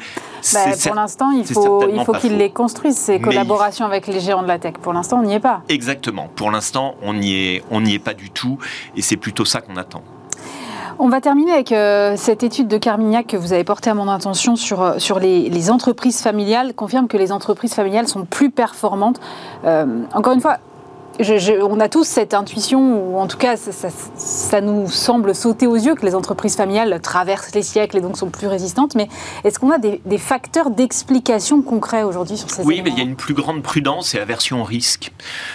Bah, 0.54 0.66
pour 0.82 0.96
l'instant, 0.96 1.32
il 1.32 1.46
faut, 1.46 1.90
il 1.90 2.06
faut 2.06 2.14
qu'ils 2.14 2.38
les 2.38 2.52
construisent, 2.52 2.98
ces 2.98 3.20
collaborations 3.20 3.86
avec 3.86 4.08
les 4.08 4.20
géants 4.22 4.44
de 4.44 4.48
la 4.48 4.60
tech. 4.60 4.74
Pour 4.82 4.94
l'instant, 4.94 5.20
on 5.20 5.24
n'y 5.24 5.34
est 5.34 5.40
pas. 5.40 5.64
Exactement. 5.68 6.30
Pour 6.36 6.52
l'instant, 6.52 6.96
on 7.02 7.14
n'y 7.14 7.34
est, 7.34 7.64
on 7.72 7.82
n'y 7.82 7.96
est 7.96 8.00
pas 8.00 8.14
du 8.14 8.30
tout, 8.30 8.60
et 8.96 9.02
c'est 9.02 9.18
plutôt 9.18 9.44
ça 9.44 9.60
qu'on 9.60 9.76
attend. 9.76 10.04
On 11.00 11.10
va 11.10 11.22
terminer 11.22 11.52
avec 11.52 11.72
euh, 11.72 12.16
cette 12.18 12.42
étude 12.42 12.68
de 12.68 12.78
Carmignac 12.78 13.28
que 13.28 13.38
vous 13.38 13.54
avez 13.54 13.64
portée 13.64 13.92
à 13.92 13.94
mon 13.94 14.10
attention 14.10 14.56
sur, 14.56 14.82
euh, 14.82 14.98
sur 14.98 15.20
les, 15.20 15.70
entreprises 15.70 16.22
familiales, 16.22 16.74
confirme 16.74 17.08
que 17.08 17.18
les 17.18 17.32
entreprises 17.32 17.74
familiales 17.74 18.08
sont 18.08 18.26
plus 18.26 18.50
performantes. 18.50 19.20
Euh, 19.66 20.04
encore 20.14 20.34
une 20.34 20.42
fois, 20.42 20.58
on 21.20 21.80
a 21.80 21.90
tous 21.90 22.04
cette 22.04 22.34
intuition, 22.34 23.12
ou 23.12 23.18
en 23.18 23.28
tout 23.28 23.38
cas, 23.38 23.58
ça, 23.58 24.62
nous 24.62 24.88
semble 24.88 25.36
sauter 25.36 25.68
aux 25.68 25.76
yeux 25.76 25.94
que 25.94 26.06
les 26.06 26.16
entreprises 26.16 26.56
familiales 26.56 27.00
traversent 27.02 27.54
les 27.54 27.64
siècles 27.64 27.98
et 27.98 28.02
donc 28.02 28.18
sont 28.18 28.30
plus 28.30 28.48
résistantes. 28.48 28.96
Mais 28.96 29.08
est-ce 29.44 29.60
qu'on 29.60 29.72
a 29.72 29.78
des, 29.78 30.18
facteurs 30.18 30.72
d'explication 30.72 31.62
concrets 31.62 32.04
aujourd'hui 32.04 32.38
sur 32.38 32.50
ces 32.50 32.64
Oui, 32.64 32.82
mais 32.84 32.90
il 32.90 32.98
y 32.98 33.02
a 33.02 33.04
une 33.04 33.16
plus 33.16 33.34
grande 33.36 33.62
prudence 33.62 34.16
et 34.16 34.20
aversion 34.20 34.62
au 34.62 34.64
risque. 34.64 35.12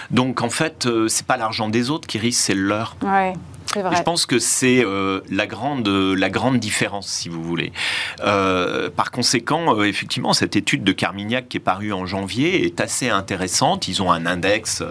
Donc 0.09 0.41
en 0.41 0.49
fait, 0.49 0.87
c'est 1.07 1.25
pas 1.25 1.37
l'argent 1.37 1.67
des 1.67 1.89
autres 1.89 2.07
qui 2.07 2.17
risque, 2.17 2.41
c'est 2.41 2.53
le 2.53 2.67
leur. 2.67 2.95
Ouais. 3.01 3.33
Je 3.75 4.01
pense 4.03 4.25
que 4.25 4.39
c'est 4.39 4.83
euh, 4.83 5.21
la, 5.29 5.47
grande, 5.47 5.87
la 5.87 6.29
grande 6.29 6.59
différence, 6.59 7.07
si 7.07 7.29
vous 7.29 7.43
voulez. 7.43 7.71
Euh, 8.23 8.89
par 8.89 9.11
conséquent, 9.11 9.77
euh, 9.77 9.83
effectivement, 9.83 10.33
cette 10.33 10.55
étude 10.55 10.83
de 10.83 10.91
Carmignac 10.91 11.49
qui 11.49 11.57
est 11.57 11.59
parue 11.59 11.93
en 11.93 12.05
janvier 12.05 12.65
est 12.65 12.79
assez 12.81 13.09
intéressante. 13.09 13.87
Ils 13.87 14.01
ont 14.01 14.11
un 14.11 14.25
index 14.25 14.83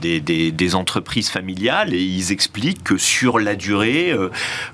des, 0.00 0.20
des, 0.20 0.74
entreprises 0.74 1.28
familiales 1.28 1.92
et 1.92 2.02
ils 2.02 2.32
expliquent 2.32 2.82
que 2.82 2.96
sur 2.96 3.38
la 3.38 3.54
durée, 3.56 4.14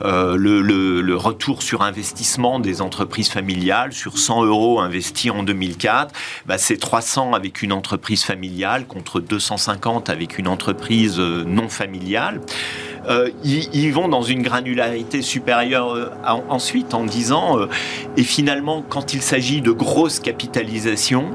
le, 0.01 0.61
le, 0.61 1.17
retour 1.17 1.63
sur 1.63 1.83
investissement 1.83 2.61
des 2.61 2.81
entreprises 2.81 3.31
familiales, 3.31 3.93
sur 3.93 4.17
100 4.19 4.45
euros 4.45 4.81
investis 4.81 5.33
en 5.33 5.43
2004, 5.43 6.15
bah, 6.47 6.59
c'est 6.59 6.77
300 6.77 7.33
avec 7.33 7.63
une 7.63 7.73
entreprise 7.73 8.23
familiale 8.23 8.87
contre 8.87 9.21
250 9.21 10.09
avec 10.09 10.39
une 10.39 10.47
entreprise 10.47 11.19
non 11.19 11.69
familiale. 11.69 12.41
Euh, 13.07 13.31
ils, 13.45 13.93
vont 13.93 14.09
dans 14.09 14.23
une 14.23 14.43
granularité 14.43 15.23
supérieure 15.23 15.95
euh, 15.95 16.11
ensuite 16.49 16.95
en 16.95 17.05
disant, 17.05 17.59
euh, 17.59 17.69
et 18.17 18.23
finalement, 18.23 18.83
quand 18.87 19.15
il 19.15 19.23
s'agit 19.23 19.61
de 19.61 19.71
grosses 19.71 20.21
capitalisations, 20.21 21.31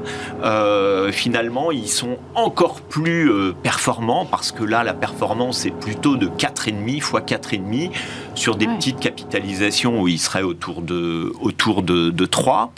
finalement, 1.12 1.70
ils 1.70 1.88
sont 1.88 2.18
encore 2.34 2.80
plus 2.80 3.30
performants 3.62 4.26
parce 4.26 4.52
que 4.52 4.62
là, 4.62 4.84
la 4.84 4.94
performance 4.94 5.66
est 5.66 5.70
plutôt 5.70 6.16
de 6.16 6.26
4,5 6.26 7.00
fois 7.00 7.20
4,5 7.20 7.90
sur 8.34 8.56
des 8.56 8.66
petites 8.66 9.00
capitalisations 9.00 10.00
où 10.00 10.08
ils 10.08 10.18
seraient 10.18 10.42
autour 10.42 10.82
de, 10.82 11.32
autour 11.40 11.82
de, 11.82 12.26
3. 12.26 12.72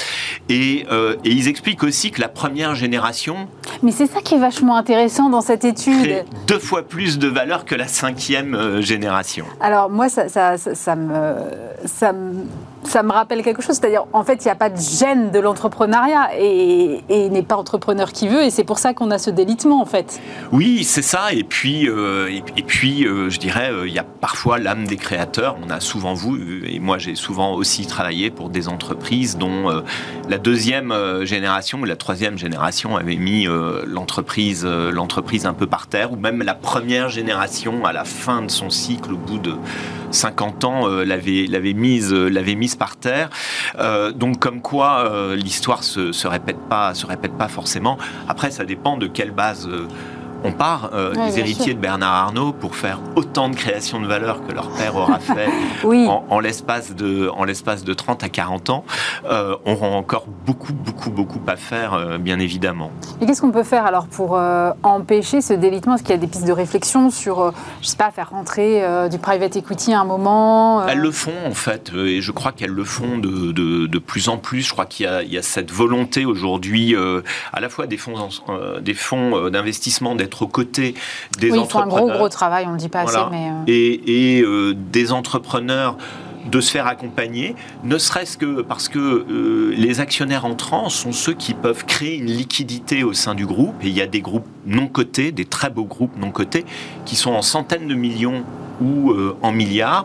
Et, 0.48 0.80
et, 0.80 0.86
ils 1.24 1.48
expliquent 1.48 1.82
aussi 1.82 2.10
que 2.10 2.20
la 2.20 2.28
première 2.28 2.74
génération... 2.74 3.48
Mais 3.82 3.92
c'est 3.92 4.06
ça 4.06 4.20
qui 4.20 4.34
est 4.34 4.38
vachement 4.38 4.76
intéressant 4.76 5.28
dans 5.28 5.40
cette 5.40 5.64
étude. 5.64 6.24
Deux 6.46 6.58
fois 6.58 6.82
plus 6.82 7.18
de 7.18 7.28
valeur 7.28 7.64
que 7.64 7.74
la 7.74 7.86
cinquième 7.86 8.80
génération 8.80 9.46
Alors 9.60 9.90
moi, 9.90 10.08
ça, 10.08 10.28
ça, 10.28 10.56
ça, 10.58 10.96
me, 10.96 11.34
ça, 11.84 12.12
ça 12.88 13.02
me 13.02 13.12
rappelle 13.12 13.42
quelque 13.42 13.62
chose. 13.62 13.76
C'est-à-dire, 13.76 14.06
en 14.12 14.24
fait, 14.24 14.44
il 14.44 14.48
n'y 14.48 14.52
a 14.52 14.56
pas 14.56 14.70
de 14.70 14.80
gêne 14.80 15.30
de 15.30 15.38
l'entrepreneuriat 15.38 16.30
et, 16.38 17.02
et 17.08 17.28
n'est 17.28 17.42
pas 17.42 17.56
entrepreneur 17.56 18.12
qui 18.12 18.28
veut. 18.28 18.42
Et 18.42 18.50
c'est 18.50 18.64
pour 18.64 18.78
ça 18.78 18.94
qu'on 18.94 19.10
a 19.10 19.18
ce 19.18 19.30
délitement, 19.30 19.80
en 19.80 19.86
fait. 19.86 20.20
Oui, 20.52 20.84
c'est 20.84 21.02
ça. 21.02 21.32
Et 21.32 21.44
puis, 21.44 21.88
euh, 21.88 22.28
et, 22.28 22.62
puis 22.62 23.06
euh, 23.06 23.30
je 23.30 23.38
dirais, 23.38 23.70
euh, 23.70 23.86
il 23.86 23.92
y 23.92 23.98
a 23.98 24.04
parfois 24.04 24.58
l'âme 24.58 24.86
des 24.86 24.96
créateurs. 24.96 25.56
On 25.64 25.70
a 25.70 25.80
souvent 25.80 26.14
vu, 26.14 26.64
et 26.66 26.78
moi 26.78 26.98
j'ai 26.98 27.14
souvent 27.14 27.54
aussi 27.54 27.86
travaillé 27.86 28.30
pour 28.30 28.48
des 28.48 28.68
entreprises 28.68 29.36
dont 29.36 29.82
la 30.28 30.38
deuxième 30.38 30.94
génération 31.22 31.80
ou 31.80 31.84
la 31.84 31.96
troisième 31.96 32.38
génération 32.38 32.96
avait 32.96 33.16
mis 33.16 33.46
l'entreprise, 33.86 34.64
l'entreprise 34.64 35.46
un 35.46 35.54
peu 35.54 35.66
par 35.66 35.86
terre, 35.86 36.12
ou 36.12 36.16
même 36.16 36.42
la 36.42 36.54
première 36.54 37.08
génération 37.08 37.84
à 37.84 37.92
la 37.92 38.04
fin 38.04 38.42
de 38.42 38.50
son 38.50 38.70
cycle, 38.70 39.12
au 39.12 39.16
bout 39.16 39.38
de 39.38 39.54
50 40.10 40.64
ans, 40.64 40.86
l'avait, 40.88 41.46
l'avait 41.48 41.74
mise, 41.74 42.12
l'avait 42.12 42.54
mise 42.54 42.75
par 42.76 42.96
terre. 42.96 43.30
donc 44.14 44.38
comme 44.38 44.60
quoi 44.60 45.34
l'histoire 45.34 45.82
se, 45.84 46.26
répète 46.26 46.58
pas, 46.68 46.94
se 46.94 47.06
répète 47.06 47.32
pas 47.32 47.48
forcément. 47.48 47.98
Après, 48.28 48.50
ça 48.50 48.64
dépend 48.64 48.96
de 48.96 49.06
quelle 49.06 49.30
base 49.30 49.68
on 50.46 50.52
part 50.52 50.90
euh, 50.94 51.12
des 51.12 51.40
héritiers 51.40 51.74
de 51.74 51.80
Bernard 51.80 52.14
Arnault 52.14 52.52
pour 52.52 52.76
faire 52.76 53.00
autant 53.16 53.48
de 53.48 53.56
création 53.56 54.00
de 54.00 54.06
valeur 54.06 54.46
que 54.46 54.52
leur 54.52 54.70
père 54.70 54.94
aura 54.94 55.18
fait 55.18 55.48
en, 55.84 56.40
l'espace 56.40 56.94
de, 56.94 57.28
en 57.28 57.44
l'espace 57.44 57.84
de 57.84 57.92
30 57.94 58.22
à 58.22 58.28
40 58.28 58.70
ans, 58.70 58.84
euh, 59.28 59.56
auront 59.64 59.94
encore 59.94 60.26
beaucoup, 60.46 60.72
beaucoup, 60.72 61.10
beaucoup 61.10 61.40
à 61.48 61.56
faire, 61.56 61.94
euh, 61.94 62.18
bien 62.18 62.38
évidemment. 62.38 62.92
Et 63.20 63.26
qu'est-ce 63.26 63.40
qu'on 63.40 63.50
peut 63.50 63.64
faire 63.64 63.86
alors 63.86 64.06
pour 64.06 64.38
empêcher 64.82 65.40
ce 65.40 65.52
délitement? 65.52 65.94
Est-ce 65.94 66.02
qu'il 66.02 66.12
y 66.12 66.18
a 66.18 66.20
des 66.20 66.26
pistes 66.26 66.46
de 66.46 66.52
réflexion 66.52 67.10
sur, 67.10 67.52
je 67.82 67.86
sais 67.86 67.96
pas, 67.96 68.10
faire 68.10 68.30
rentrer 68.30 68.82
du 69.08 69.18
private 69.18 69.56
equity 69.56 69.92
à 69.92 70.00
un 70.00 70.04
moment 70.04 70.86
Elles 70.86 70.98
le 70.98 71.10
font 71.10 71.32
en 71.46 71.54
fait, 71.54 71.92
et 71.94 72.20
je 72.20 72.32
crois 72.32 72.52
qu'elles 72.52 72.70
le 72.70 72.84
font 72.84 73.18
de, 73.18 73.52
de, 73.52 73.98
plus 73.98 74.28
en 74.28 74.36
plus. 74.36 74.62
Je 74.62 74.72
crois 74.72 74.86
qu'il 74.86 75.06
y, 75.06 75.34
y, 75.34 75.38
a 75.38 75.42
cette 75.42 75.72
volonté 75.72 76.24
aujourd'hui, 76.24 76.94
à 77.52 77.60
la 77.60 77.68
fois 77.68 77.86
des 77.86 77.96
fonds, 77.96 78.14
des 78.80 78.94
fonds 78.94 79.48
d'investissement 79.48 80.14
d'être 80.14 80.35
aux 80.42 80.48
côtés 80.48 80.94
des 81.38 81.50
oui, 81.50 81.58
entrepreneurs. 81.58 81.98
Ils 81.98 82.00
font 82.00 82.06
un 82.06 82.08
gros, 82.08 82.18
gros 82.18 82.28
travail, 82.28 82.64
on 82.66 82.70
ne 82.70 82.74
le 82.74 82.80
dit 82.80 82.88
pas 82.88 83.00
assez. 83.00 83.18
Mais 83.30 83.50
euh, 83.50 83.64
Et, 83.66 84.42
euh, 84.42 84.74
des 84.74 85.12
entrepreneurs 85.12 85.96
de 86.50 86.60
se 86.60 86.70
faire 86.70 86.86
accompagner, 86.86 87.56
ne 87.82 87.98
serait-ce 87.98 88.38
que 88.38 88.62
parce 88.62 88.88
que 88.88 88.98
euh, 88.98 89.74
les 89.76 89.98
actionnaires 89.98 90.44
entrants 90.44 90.88
sont 90.88 91.10
ceux 91.10 91.34
qui 91.34 91.54
peuvent 91.54 91.84
créer 91.84 92.18
une 92.18 92.26
liquidité 92.26 93.02
au 93.02 93.12
sein 93.12 93.34
du 93.34 93.46
groupe. 93.46 93.74
Et 93.82 93.88
il 93.88 93.94
y 93.94 94.00
a 94.00 94.06
des 94.06 94.20
groupes 94.20 94.46
non 94.64 94.86
cotés, 94.86 95.32
des 95.32 95.44
très 95.44 95.70
beaux 95.70 95.84
groupes 95.84 96.16
non 96.16 96.30
cotés, 96.30 96.64
qui 97.04 97.16
sont 97.16 97.32
en 97.32 97.42
centaines 97.42 97.88
de 97.88 97.94
millions 97.94 98.44
ou 98.80 99.14
en 99.40 99.52
milliards, 99.52 100.04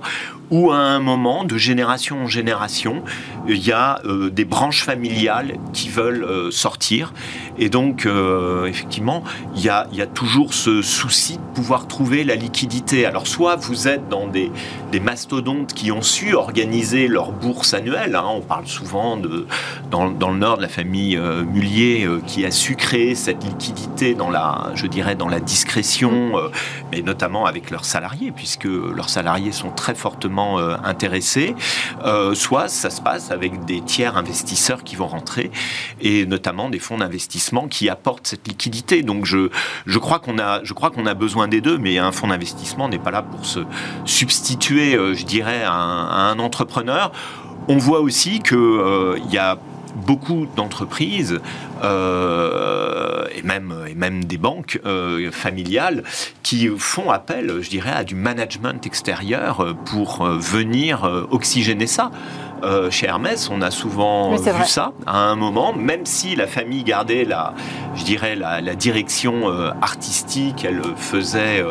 où 0.52 0.72
à 0.72 0.78
un 0.78 1.00
moment, 1.00 1.46
de 1.46 1.58
génération 1.58 2.24
en 2.24 2.28
génération, 2.28 3.04
il 3.48 3.66
y 3.66 3.72
a 3.72 4.02
euh, 4.06 4.30
des 4.30 4.44
branches 4.44 4.84
familiales 4.84 5.54
qui 5.72 5.90
veulent 5.90 6.26
euh, 6.26 6.52
sortir. 6.52 7.14
Et 7.58 7.70
donc, 7.70 8.06
euh, 8.06 8.66
effectivement, 8.66 9.24
il 9.56 9.64
y, 9.64 9.70
a, 9.70 9.88
toujours 10.14 10.54
ce 10.54 10.82
souci 10.82 11.38
de 11.38 11.56
pouvoir 11.56 11.88
trouver 11.88 12.26
la 12.26 12.36
liquidité. 12.36 13.06
Alors, 13.06 13.28
soit 13.28 13.56
vous 13.56 13.88
êtes 13.88 14.10
dans 14.10 14.28
des, 14.28 14.52
des 14.92 15.00
mastodontes 15.00 15.74
qui 15.74 15.92
ont 15.92 16.02
su 16.02 16.34
organiser 16.34 17.08
leur 17.08 17.32
bourse 17.32 17.74
annuelle. 17.74 18.16
Hein. 18.16 18.26
on 18.28 18.42
parle 18.42 18.68
souvent 18.68 19.16
de, 19.16 19.48
dans, 19.90 20.12
dans, 20.12 20.32
le 20.32 20.38
nord 20.38 20.58
de 20.58 20.64
la 20.64 20.68
famille 20.68 21.18
Mullier 21.18 22.08
qui 22.28 22.46
a 22.46 22.52
su 22.52 22.76
créer 22.76 23.16
cette 23.16 23.44
liquidité 23.44 24.16
dans 24.16 24.30
la, 24.30 24.72
je 24.76 24.88
dirais, 24.88 25.16
dans 25.16 25.30
la 25.30 25.40
discrétion, 25.40 26.34
mais 26.92 27.02
notamment 27.02 27.46
avec 27.46 27.70
leurs 27.70 27.86
salariés, 27.86 28.32
puisque 28.32 28.66
leurs 28.66 29.10
salariés 29.10 29.52
sont 29.52 29.70
très 29.70 29.96
fortement 29.96 30.41
euh, 30.42 30.76
intéressés, 30.84 31.56
euh, 32.06 32.34
soit 32.34 32.68
ça 32.68 32.90
se 32.90 33.02
passe 33.02 33.32
avec 33.32 33.66
des 33.66 33.82
tiers 33.82 34.18
investisseurs 34.18 34.84
qui 34.84 34.96
vont 34.96 35.08
rentrer, 35.08 35.52
et 36.02 36.26
notamment 36.26 36.70
des 36.70 36.80
fonds 36.80 36.98
d'investissement 36.98 37.68
qui 37.68 37.90
apportent 37.90 38.28
cette 38.28 38.48
liquidité. 38.48 39.04
Donc 39.04 39.26
je, 39.26 39.50
je 39.86 40.00
crois 40.00 40.20
qu'on 40.20 40.40
a, 40.40 40.64
je 40.64 40.74
crois 40.74 40.92
qu'on 40.92 41.06
a 41.06 41.14
besoin 41.14 41.48
des 41.48 41.62
deux, 41.62 41.78
mais 41.78 41.98
un 41.98 42.12
fonds 42.12 42.28
d'investissement 42.28 42.90
n'est 42.90 43.00
pas 43.00 43.12
là 43.12 43.22
pour 43.22 43.46
se 43.46 43.60
substituer, 44.06 44.96
euh, 44.96 45.14
je 45.14 45.26
dirais, 45.26 45.64
à 45.64 45.74
un, 45.74 46.40
entrepreneur. 46.40 47.12
On 47.68 47.78
voit 47.78 48.00
aussi 48.00 48.40
qu'il 48.40 48.58
il 48.58 49.32
y 49.32 49.38
a 49.38 49.58
beaucoup 49.96 50.48
d'entreprises 50.56 51.40
euh, 51.84 53.26
et, 53.36 53.42
même, 53.42 53.74
et 53.90 53.96
même 53.96 54.24
des 54.24 54.38
banques 54.38 54.80
euh, 54.86 55.32
familiales 55.32 56.04
qui 56.44 56.68
font 56.78 57.10
appel, 57.10 57.62
je 57.62 57.70
dirais, 57.70 57.92
à 57.92 58.04
du 58.04 58.16
management 58.16 58.86
extérieur 58.86 59.76
pour 59.86 60.22
euh, 60.22 60.38
venir 60.38 61.04
oxygéner 61.32 61.88
ça. 61.88 62.12
chez 62.92 63.08
Hermès, 63.08 63.50
on 63.50 63.62
a 63.62 63.72
souvent 63.72 64.36
vu 64.36 64.66
ça 64.66 64.94
à 65.08 65.18
un 65.18 65.36
moment, 65.36 65.74
même 65.74 66.06
si 66.06 66.36
la 66.36 66.46
famille 66.46 66.84
gardait 66.84 67.26
la, 67.26 67.54
je 67.96 68.04
dirais, 68.04 68.36
la, 68.36 68.62
la 68.62 68.76
direction 68.76 69.48
artistique, 69.82 70.64
elle 70.64 70.82
faisait 70.96 71.66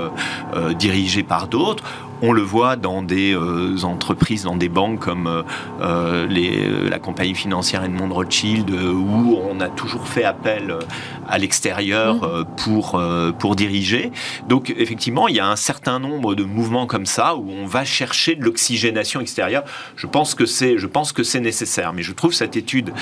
diriger 0.77 1.23
par 1.23 1.47
d'autres. 1.47 1.85
On 2.23 2.33
le 2.33 2.43
voit 2.43 2.77
dans 2.77 3.03
des 3.03 3.33
euh, 3.33 3.83
entreprises, 3.85 4.45
dans 4.45 4.57
des 4.57 4.69
banques 4.69 5.01
comme 5.01 5.27
euh, 5.27 5.43
euh, 5.81 6.27
les, 6.27 6.89
la 6.89 6.99
compagnie 6.99 7.35
financière 7.35 7.83
Edmond 7.83 8.13
Rothschild, 8.13 8.71
où 8.71 9.39
on 9.51 9.61
a 9.61 9.69
toujours 9.69 10.07
fait 10.07 10.25
appel 10.25 10.77
à 11.29 11.39
l'extérieur 11.39 12.17
mmh. 12.17 12.45
pour, 12.57 13.01
pour 13.39 13.57
diriger. 13.57 14.11
Donc 14.49 14.75
effectivement, 14.77 15.29
il 15.29 15.37
y 15.37 15.41
a 15.41 15.47
un 15.47 15.57
certain 15.57 15.99
nombre 15.99 16.35
de 16.35 16.45
mouvements 16.45 16.87
comme 16.87 17.07
ça 17.07 17.37
où 17.37 17.47
on 17.51 17.67
va 17.67 17.85
chercher 17.85 18.35
de 18.35 18.45
l'oxygénation 18.45 19.21
extérieure. 19.21 19.65
Je 19.97 20.07
pense 20.07 20.35
que 20.35 20.45
c'est, 20.45 20.77
je 20.77 20.87
pense 20.87 21.13
que 21.13 21.23
c'est 21.23 21.41
nécessaire, 21.41 21.93
mais 21.93 22.03
je 22.03 22.13
trouve 22.13 22.35
cette 22.35 22.57
étude 22.57 22.93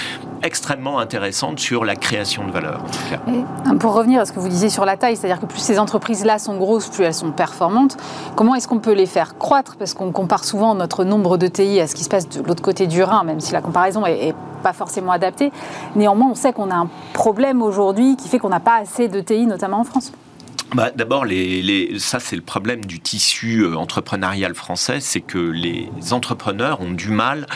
extrêmement 0.43 0.99
intéressante 0.99 1.59
sur 1.59 1.85
la 1.85 1.97
création 1.97 2.47
de 2.47 2.53
valeur. 2.53 2.85
pour 3.81 3.95
revenir 3.95 4.21
à 4.21 4.27
ce 4.27 4.33
que 4.33 4.41
vous 4.41 4.49
disiez 4.49 4.69
sur 4.69 4.85
la 4.85 4.97
taille, 4.97 5.16
c'est-à-dire 5.16 5.41
que 5.41 5.47
plus 5.47 5.61
ces 5.61 5.79
entreprises-là 5.79 6.39
sont 6.39 6.57
grosses, 6.57 6.89
plus 6.89 7.05
elles 7.05 7.14
sont 7.14 7.33
performantes. 7.33 7.97
Comment 8.37 8.55
est-ce 8.55 8.69
qu'on 8.69 8.79
peut 8.79 8.93
les 8.93 9.08
faire 9.09 9.39
croître, 9.39 9.77
parce 9.77 9.95
qu'on 9.95 10.13
compare 10.13 10.45
souvent 10.45 10.75
notre 10.75 11.05
nombre 11.05 11.37
de 11.37 11.49
TI 11.49 11.81
à 11.81 11.87
ce 11.87 11.95
qui 11.95 12.05
se 12.05 12.09
passe 12.09 12.29
de 12.29 12.43
l'autre 12.43 12.63
côté 12.63 12.87
du 12.87 13.03
Rhin, 13.03 13.25
même 13.25 13.41
si 13.41 13.53
la 13.53 13.61
comparaison 13.61 14.07
est, 14.07 14.35
pas 14.63 14.73
forcément 14.73 15.13
adaptée. 15.13 15.53
Néanmoins, 15.95 16.29
on 16.33 16.35
sait 16.35 16.53
qu'on 16.53 16.71
a 16.71 16.75
un 16.75 16.89
problème 17.13 17.63
aujourd'hui 17.63 18.17
qui 18.17 18.29
fait 18.29 18.39
qu'on 18.39 18.49
n'a 18.49 18.61
pas 18.61 18.77
assez 18.77 19.09
de 19.09 19.21
TI, 19.21 19.47
notamment 19.47 19.81
en 19.81 19.85
France. 19.85 20.13
Bah, 20.75 20.91
D'abord, 20.95 21.25
ça 21.97 22.21
c'est 22.21 22.37
le 22.37 22.43
problème 22.43 22.85
du 22.85 23.01
tissu 23.01 23.61
euh, 23.61 23.75
entrepreneurial 23.77 24.55
français, 24.55 24.99
c'est 25.01 25.23
que 25.23 25.39
les 25.39 25.89
entrepreneurs 26.11 26.83
ont 26.83 26.91
du 26.91 27.09
mal 27.09 27.47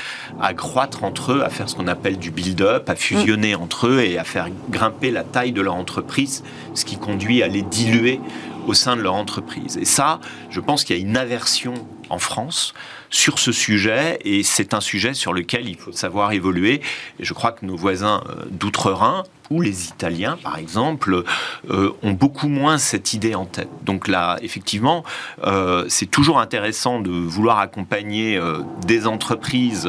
à 0.41 0.55
croître 0.55 1.05
entre 1.05 1.33
eux, 1.33 1.43
à 1.45 1.51
faire 1.51 1.69
ce 1.69 1.75
qu'on 1.75 1.89
appelle 1.89 2.17
du 2.17 2.31
build-up, 2.31 2.89
à 2.89 2.95
fusionner 2.95 3.55
entre 3.55 3.89
eux 3.89 4.01
et 4.01 4.17
à 4.17 4.25
faire 4.25 4.49
grimper 4.71 5.11
la 5.11 5.25
taille 5.25 5.53
de 5.53 5.61
leur 5.61 5.75
entreprise, 5.75 6.43
ce 6.73 6.87
qui 6.87 6.97
conduit 6.97 7.43
à 7.43 7.49
les 7.49 7.61
diluer 7.61 8.19
au 8.67 8.75
sein 8.75 8.97
de 8.97 9.03
leur 9.03 9.15
entreprise. 9.15 9.77
Et 9.77 9.85
ça, 9.85 10.21
je 10.51 10.61
pense 10.61 10.85
qu'il 10.85 10.97
y 10.97 10.99
a 10.99 11.03
une 11.03 11.17
aversion 11.17 11.75
en 12.09 12.19
France 12.19 12.75
sur 13.11 13.39
ce 13.39 13.53
sujet 13.53 14.19
et 14.25 14.43
c'est 14.43 14.75
un 14.75 14.81
sujet 14.81 15.15
sur 15.15 15.33
lequel 15.33 15.69
il 15.69 15.77
faut 15.77 15.93
savoir 15.93 16.33
évoluer. 16.33 16.81
Et 17.19 17.25
je 17.25 17.35
crois 17.35 17.53
que 17.53 17.65
nos 17.65 17.77
voisins 17.77 18.23
euh, 18.29 18.45
d'outre-Rhin 18.51 19.25
les 19.61 19.89
Italiens, 19.89 20.39
par 20.43 20.59
exemple, 20.59 21.25
euh, 21.71 21.91
ont 22.03 22.13
beaucoup 22.13 22.49
moins 22.49 22.79
cette 22.79 23.13
idée 23.13 23.35
en 23.35 23.45
tête. 23.45 23.69
Donc 23.85 24.09
là, 24.09 24.39
effectivement, 24.43 25.05
euh, 25.45 25.85
c'est 25.89 26.07
toujours 26.07 26.39
intéressant 26.39 27.01
de 27.01 27.11
vouloir 27.11 27.59
accompagner 27.59 28.41
des 28.87 29.07
entreprises 29.07 29.89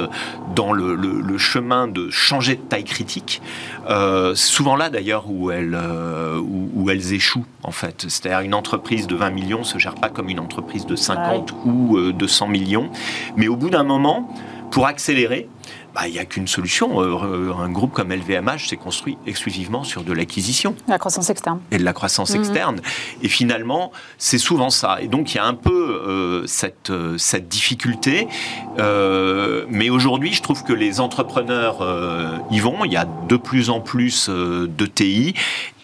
dans 0.55 0.73
le, 0.73 1.37
chemin 1.37 1.87
de 1.87 2.09
changer 2.09 2.55
de 2.55 2.61
taille 2.61 2.83
critique. 2.83 3.41
souvent 4.35 4.75
là, 4.75 4.89
d'ailleurs, 4.89 5.29
où 5.29 5.51
elles, 5.51 5.77
où, 6.39 6.69
où, 6.73 6.89
elles 6.89 7.13
échouent, 7.13 7.45
en 7.63 7.71
fait. 7.71 8.05
C'est-à-dire 8.07 8.41
une 8.41 8.53
entreprise 8.53 9.07
de 9.07 9.15
20 9.15 9.29
millions 9.31 9.59
ne 9.59 9.63
se 9.63 9.77
gère 9.77 9.95
pas 9.95 10.09
comme 10.09 10.29
une 10.29 10.39
entreprise 10.39 10.85
de 10.85 10.95
50 10.95 11.53
ou 11.65 12.11
de 12.11 12.27
100 12.27 12.47
millions. 12.47 12.89
Mais 13.35 13.47
au 13.47 13.55
bout 13.55 13.69
d'un 13.69 13.83
moment, 13.83 14.29
pour 14.73 14.87
accélérer, 14.87 15.47
bah, 15.93 16.07
il 16.07 16.13
n'y 16.13 16.19
a 16.19 16.25
qu'une 16.25 16.47
solution. 16.47 17.01
Euh, 17.01 17.53
un 17.53 17.69
groupe 17.69 17.93
comme 17.93 18.11
LVMH 18.11 18.67
s'est 18.69 18.77
construit 18.77 19.17
exclusivement 19.27 19.83
sur 19.83 20.03
de 20.03 20.11
l'acquisition. 20.11 20.75
La 20.87 20.97
croissance 20.97 21.29
externe. 21.29 21.59
Et 21.71 21.77
de 21.77 21.83
la 21.83 21.93
croissance 21.93 22.31
mhm. 22.31 22.39
externe. 22.39 22.81
Et 23.21 23.27
finalement, 23.27 23.91
c'est 24.17 24.39
souvent 24.39 24.69
ça. 24.69 25.01
Et 25.01 25.07
donc, 25.07 25.33
il 25.33 25.37
y 25.37 25.39
a 25.39 25.45
un 25.45 25.53
peu 25.53 25.71
euh, 25.71 26.47
cette, 26.47 26.89
euh, 26.89 27.17
cette 27.17 27.47
difficulté. 27.47 28.27
mais 29.69 29.89
aujourd'hui, 29.89 30.33
je 30.33 30.41
trouve 30.41 30.63
que 30.63 30.73
les 30.73 30.99
entrepreneurs 30.99 31.77
y 32.51 32.59
vont. 32.59 32.85
Il 32.85 32.91
y 32.91 32.97
a 32.97 33.05
de 33.05 33.37
plus 33.37 33.69
en 33.69 33.79
plus 33.79 34.29
de 34.29 34.85
TI. 34.85 35.35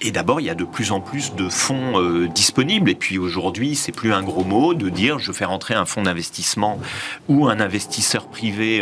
Et 0.02 0.12
d'abord, 0.12 0.40
il 0.40 0.46
y 0.46 0.50
a 0.50 0.56
de 0.56 0.64
plus 0.64 0.92
en 0.92 1.02
plus 1.02 1.36
de 1.36 1.50
fonds 1.50 2.28
disponibles. 2.34 2.90
Et 2.90 2.96
puis 2.96 3.18
aujourd'hui, 3.18 3.76
c'est 3.76 3.92
plus 3.92 4.14
un 4.14 4.24
gros 4.24 4.46
mot 4.46 4.74
de 4.74 4.90
dire 4.90 5.20
je 5.20 5.32
fais 5.32 5.46
rentrer 5.46 5.74
un 5.74 5.86
fonds 5.86 6.04
d'investissement 6.04 6.80
ou 7.28 7.48
un 7.48 7.60
investisseur 7.60 8.28
privé 8.28 8.82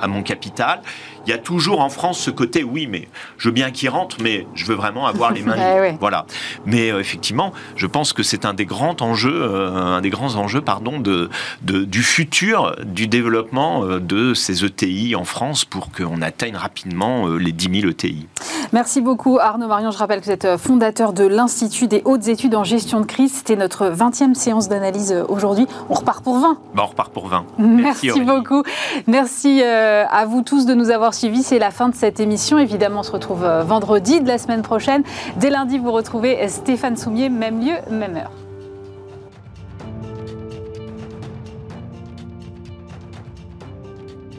à 0.00 0.08
mon 0.08 0.22
capital 0.22 0.80
il 1.26 1.30
y 1.30 1.32
a 1.32 1.38
toujours 1.38 1.80
en 1.80 1.88
France 1.88 2.18
ce 2.18 2.30
côté, 2.30 2.64
oui, 2.64 2.86
mais 2.86 3.08
je 3.38 3.48
veux 3.48 3.54
bien 3.54 3.70
qu'il 3.70 3.88
rentre, 3.88 4.16
mais 4.22 4.46
je 4.54 4.66
veux 4.66 4.74
vraiment 4.74 5.06
avoir 5.06 5.32
les 5.32 5.42
mains 5.42 5.56
libres. 5.84 5.98
Voilà. 6.00 6.26
Mais 6.66 6.90
euh, 6.90 7.00
effectivement, 7.00 7.52
je 7.76 7.86
pense 7.86 8.12
que 8.12 8.22
c'est 8.22 8.44
un 8.44 8.54
des 8.54 8.66
grands 8.66 8.96
enjeux, 9.00 9.42
euh, 9.42 9.96
un 9.96 10.00
des 10.00 10.10
grands 10.10 10.36
enjeux, 10.36 10.60
pardon, 10.60 11.00
de, 11.00 11.30
du 11.62 12.02
futur 12.02 12.76
du 12.84 13.06
développement 13.06 13.84
euh, 13.84 14.00
de 14.00 14.34
ces 14.34 14.64
ETI 14.64 15.16
en 15.16 15.24
France 15.24 15.64
pour 15.64 15.90
qu'on 15.90 16.20
atteigne 16.22 16.56
rapidement 16.56 17.26
les 17.28 17.52
10 17.52 17.80
000 17.80 17.90
ETI. 17.90 18.26
Merci 18.72 19.00
beaucoup 19.00 19.38
Arnaud 19.38 19.68
Marion. 19.68 19.90
Je 19.90 19.98
rappelle 19.98 20.20
que 20.20 20.26
vous 20.26 20.30
êtes 20.32 20.56
fondateur 20.56 21.12
de 21.12 21.24
l'Institut 21.24 21.86
des 21.86 22.02
hautes 22.04 22.28
études 22.28 22.54
en 22.54 22.64
gestion 22.64 23.00
de 23.00 23.06
crise. 23.06 23.32
C'était 23.32 23.56
notre 23.56 23.86
20e 23.86 24.34
séance 24.34 24.68
d'analyse 24.68 25.14
aujourd'hui. 25.28 25.66
On 25.88 25.94
repart 25.94 26.22
pour 26.22 26.38
20. 26.38 26.58
Bah, 26.74 26.82
on 26.84 26.88
repart 26.88 27.12
pour 27.12 27.28
20. 27.28 27.44
Merci, 27.58 28.06
Merci 28.06 28.20
beaucoup. 28.22 28.62
Merci 29.06 29.62
à 29.62 30.24
vous 30.26 30.42
tous 30.42 30.66
de 30.66 30.74
nous 30.74 30.90
avoir 30.90 31.13
suivis. 31.14 31.42
C'est 31.42 31.58
la 31.58 31.70
fin 31.70 31.88
de 31.88 31.94
cette 31.94 32.20
émission. 32.20 32.58
Évidemment, 32.58 33.00
on 33.00 33.04
se 33.04 33.12
retrouve 33.12 33.44
euh, 33.44 33.62
vendredi 33.62 34.20
de 34.20 34.28
la 34.28 34.38
semaine 34.38 34.62
prochaine. 34.62 35.02
Dès 35.36 35.50
lundi, 35.50 35.78
vous 35.78 35.92
retrouvez 35.92 36.46
Stéphane 36.48 36.96
Soumier, 36.96 37.28
même 37.28 37.60
lieu, 37.60 37.76
même 37.90 38.16
heure. 38.16 38.43